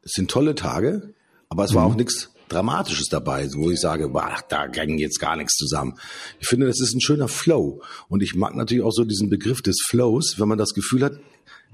Es 0.03 0.13
sind 0.13 0.29
tolle 0.29 0.53
Tage, 0.53 1.13
aber 1.49 1.63
es 1.63 1.73
war 1.73 1.87
mhm. 1.87 1.93
auch 1.93 1.97
nichts 1.97 2.29
Dramatisches 2.49 3.07
dabei, 3.09 3.49
wo 3.55 3.71
ich 3.71 3.79
sage, 3.79 4.07
boah, 4.09 4.37
da 4.47 4.67
ging 4.67 4.97
jetzt 4.97 5.19
gar 5.19 5.35
nichts 5.35 5.55
zusammen. 5.55 5.99
Ich 6.39 6.47
finde, 6.47 6.67
das 6.67 6.79
ist 6.79 6.93
ein 6.93 7.01
schöner 7.01 7.27
Flow. 7.27 7.81
Und 8.07 8.23
ich 8.23 8.35
mag 8.35 8.55
natürlich 8.55 8.83
auch 8.83 8.93
so 8.93 9.03
diesen 9.03 9.29
Begriff 9.29 9.61
des 9.61 9.83
Flows, 9.85 10.39
wenn 10.39 10.47
man 10.47 10.57
das 10.57 10.73
Gefühl 10.73 11.03
hat, 11.03 11.19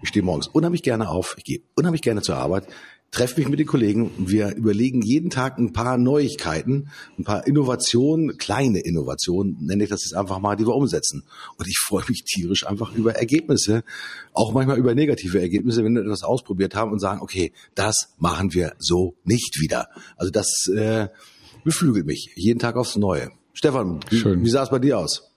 ich 0.01 0.09
stehe 0.09 0.23
morgens 0.23 0.47
unheimlich 0.47 0.81
gerne 0.81 1.09
auf, 1.09 1.35
ich 1.37 1.43
gehe 1.43 1.61
unheimlich 1.75 2.01
gerne 2.01 2.21
zur 2.21 2.37
Arbeit, 2.37 2.67
treffe 3.13 3.39
mich 3.39 3.47
mit 3.47 3.59
den 3.59 3.67
Kollegen 3.67 4.09
und 4.17 4.29
wir 4.29 4.55
überlegen 4.55 5.01
jeden 5.01 5.29
Tag 5.29 5.59
ein 5.59 5.71
paar 5.71 5.97
Neuigkeiten, 5.97 6.89
ein 7.17 7.23
paar 7.23 7.47
Innovationen, 7.47 8.37
kleine 8.37 8.79
Innovationen, 8.79 9.57
nenne 9.61 9.83
ich 9.83 9.89
das 9.89 10.03
jetzt 10.03 10.15
einfach 10.15 10.39
mal, 10.39 10.55
die 10.55 10.65
wir 10.65 10.75
umsetzen. 10.75 11.23
Und 11.57 11.67
ich 11.67 11.77
freue 11.77 12.03
mich 12.09 12.23
tierisch 12.23 12.65
einfach 12.65 12.93
über 12.95 13.15
Ergebnisse, 13.15 13.83
auch 14.33 14.51
manchmal 14.51 14.79
über 14.79 14.95
negative 14.95 15.39
Ergebnisse, 15.39 15.83
wenn 15.83 15.93
wir 15.93 16.01
etwas 16.01 16.23
ausprobiert 16.23 16.75
haben 16.75 16.91
und 16.91 16.99
sagen, 16.99 17.21
okay, 17.21 17.53
das 17.75 18.09
machen 18.17 18.53
wir 18.53 18.73
so 18.79 19.15
nicht 19.23 19.61
wieder. 19.61 19.87
Also 20.17 20.31
das 20.31 20.67
äh, 20.75 21.07
beflügelt 21.63 22.07
mich 22.07 22.31
jeden 22.35 22.59
Tag 22.59 22.75
aufs 22.75 22.95
Neue. 22.95 23.29
Stefan, 23.53 23.99
wie, 24.09 24.17
Schön. 24.17 24.43
wie 24.43 24.49
sah 24.49 24.63
es 24.63 24.71
bei 24.71 24.79
dir 24.79 24.97
aus? 24.97 25.29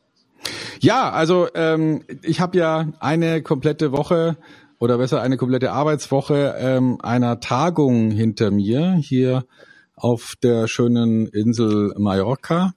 Ja, 0.80 1.10
also 1.10 1.48
ähm, 1.54 2.04
ich 2.22 2.40
habe 2.40 2.56
ja 2.56 2.92
eine 3.00 3.42
komplette 3.42 3.92
Woche 3.92 4.38
oder 4.78 4.98
besser 4.98 5.22
eine 5.22 5.36
komplette 5.36 5.72
Arbeitswoche 5.72 6.54
ähm, 6.58 6.98
einer 7.00 7.40
Tagung 7.40 8.10
hinter 8.10 8.50
mir 8.50 8.94
hier 8.94 9.44
auf 9.94 10.34
der 10.42 10.68
schönen 10.68 11.26
Insel 11.28 11.94
Mallorca 11.96 12.74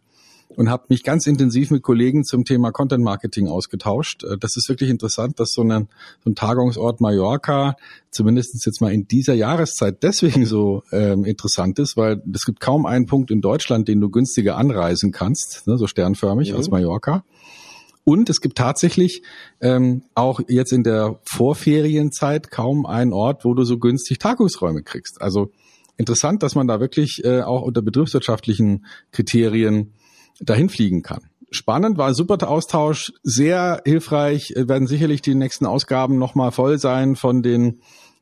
und 0.55 0.69
habe 0.69 0.85
mich 0.89 1.03
ganz 1.03 1.27
intensiv 1.27 1.69
mit 1.71 1.83
Kollegen 1.83 2.23
zum 2.23 2.43
Thema 2.43 2.71
Content 2.71 3.03
Marketing 3.03 3.47
ausgetauscht. 3.47 4.23
Äh, 4.23 4.37
Das 4.39 4.57
ist 4.57 4.67
wirklich 4.69 4.89
interessant, 4.89 5.39
dass 5.39 5.51
so 5.51 5.61
ein, 5.61 5.89
so 6.23 6.29
ein 6.31 6.35
Tagungsort 6.35 7.01
Mallorca 7.01 7.75
zumindest 8.11 8.65
jetzt 8.65 8.81
mal 8.81 8.91
in 8.91 9.07
dieser 9.07 9.33
Jahreszeit 9.33 10.01
deswegen 10.01 10.45
so 10.45 10.83
ähm, 10.91 11.25
interessant 11.25 11.77
ist, 11.79 11.97
weil 11.97 12.21
es 12.33 12.45
gibt 12.45 12.61
kaum 12.61 12.85
einen 12.85 13.05
Punkt 13.05 13.29
in 13.31 13.41
Deutschland, 13.41 13.87
den 13.87 13.99
du 14.01 14.09
günstiger 14.09 14.57
anreisen 14.57 15.11
kannst, 15.11 15.67
ne, 15.67 15.77
so 15.77 15.85
sternförmig 15.87 16.51
Mhm. 16.51 16.57
als 16.57 16.69
Mallorca. 16.69 17.23
Und 18.09 18.27
es 18.27 18.41
gibt 18.41 18.57
tatsächlich 18.57 19.21
ähm, 19.61 20.01
auch 20.15 20.39
jetzt 20.47 20.73
in 20.73 20.81
der 20.81 21.19
Vorferienzeit 21.31 22.49
kaum 22.49 22.87
einen 22.87 23.13
Ort, 23.13 23.45
wo 23.45 23.53
du 23.53 23.63
so 23.65 23.77
günstig 23.77 24.17
Tagungsräume 24.17 24.81
kriegst. 24.81 25.21
Also 25.21 25.51
interessant, 25.95 26.41
dass 26.41 26.55
man 26.55 26.67
da 26.67 26.79
wirklich 26.79 27.23
äh, 27.23 27.43
auch 27.43 27.61
unter 27.61 27.83
betriebswirtschaftlichen 27.83 28.87
Kriterien 29.11 29.93
dahin 30.39 30.69
fliegen 30.69 31.03
kann. 31.03 31.29
Spannend, 31.51 31.99
war 31.99 32.07
ein 32.07 32.15
super 32.15 32.49
Austausch, 32.49 33.13
sehr 33.21 33.83
hilfreich, 33.85 34.53
äh, 34.55 34.67
werden 34.67 34.87
sicherlich 34.87 35.21
die 35.21 35.35
nächsten 35.35 35.67
Ausgaben 35.67 36.17
nochmal 36.17 36.51
voll 36.51 36.79
sein 36.79 37.15
von 37.15 37.43
den 37.43 37.79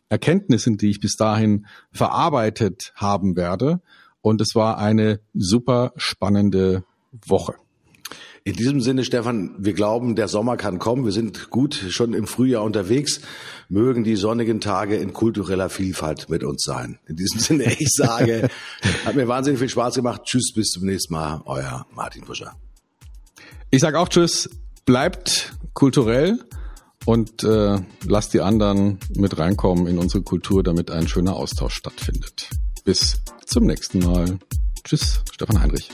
Erkenntnissen, 0.10 0.76
die 0.76 0.90
ich 0.90 1.00
bis 1.00 1.16
dahin 1.16 1.66
verarbeitet 1.94 2.92
haben 2.96 3.38
werde. 3.38 3.80
Und 4.20 4.42
es 4.42 4.54
war 4.54 4.80
eine 4.80 5.22
super 5.34 5.94
spannende 5.96 6.84
Woche. 7.26 7.56
In 8.48 8.54
diesem 8.54 8.80
Sinne, 8.80 9.04
Stefan, 9.04 9.56
wir 9.58 9.74
glauben, 9.74 10.16
der 10.16 10.30
Sommer 10.30 10.56
kann 10.56 10.80
kommen. 10.80 11.04
Wir 11.04 11.12
sind 11.12 11.50
gut 11.50 11.76
schon 11.90 12.14
im 12.14 12.28
Frühjahr 12.28 12.64
unterwegs. 12.64 13.20
Mögen 13.68 14.06
die 14.06 14.16
sonnigen 14.16 14.62
Tage 14.62 14.96
in 14.96 15.12
kultureller 15.12 15.70
Vielfalt 15.70 16.30
mit 16.30 16.46
uns 16.46 16.64
sein. 16.64 16.98
In 17.08 17.18
diesem 17.18 17.42
Sinne, 17.42 17.66
ich 17.78 17.90
sage, 17.92 18.48
hat 19.04 19.16
mir 19.16 19.28
wahnsinnig 19.28 19.60
viel 19.60 19.68
Spaß 19.68 19.96
gemacht. 19.96 20.22
Tschüss, 20.24 20.54
bis 20.56 20.68
zum 20.68 20.86
nächsten 20.86 21.14
Mal. 21.14 21.42
Euer 21.44 21.86
Martin 21.94 22.24
Buscher. 22.24 22.56
Ich 23.70 23.82
sage 23.82 24.00
auch 24.00 24.08
Tschüss, 24.08 24.50
bleibt 24.86 25.52
kulturell 25.74 26.40
und 27.04 27.44
äh, 27.44 27.82
lasst 28.06 28.34
die 28.34 28.40
anderen 28.40 29.00
mit 29.14 29.38
reinkommen 29.38 29.88
in 29.88 29.98
unsere 29.98 30.24
Kultur, 30.24 30.64
damit 30.64 30.90
ein 30.90 31.10
schöner 31.10 31.36
Austausch 31.36 31.76
stattfindet. 31.76 32.50
Bis 32.86 33.20
zum 33.46 33.66
nächsten 33.66 34.00
Mal. 34.00 34.40
Tschüss, 34.86 35.20
Stefan 35.34 35.60
Heinrich. 35.60 35.90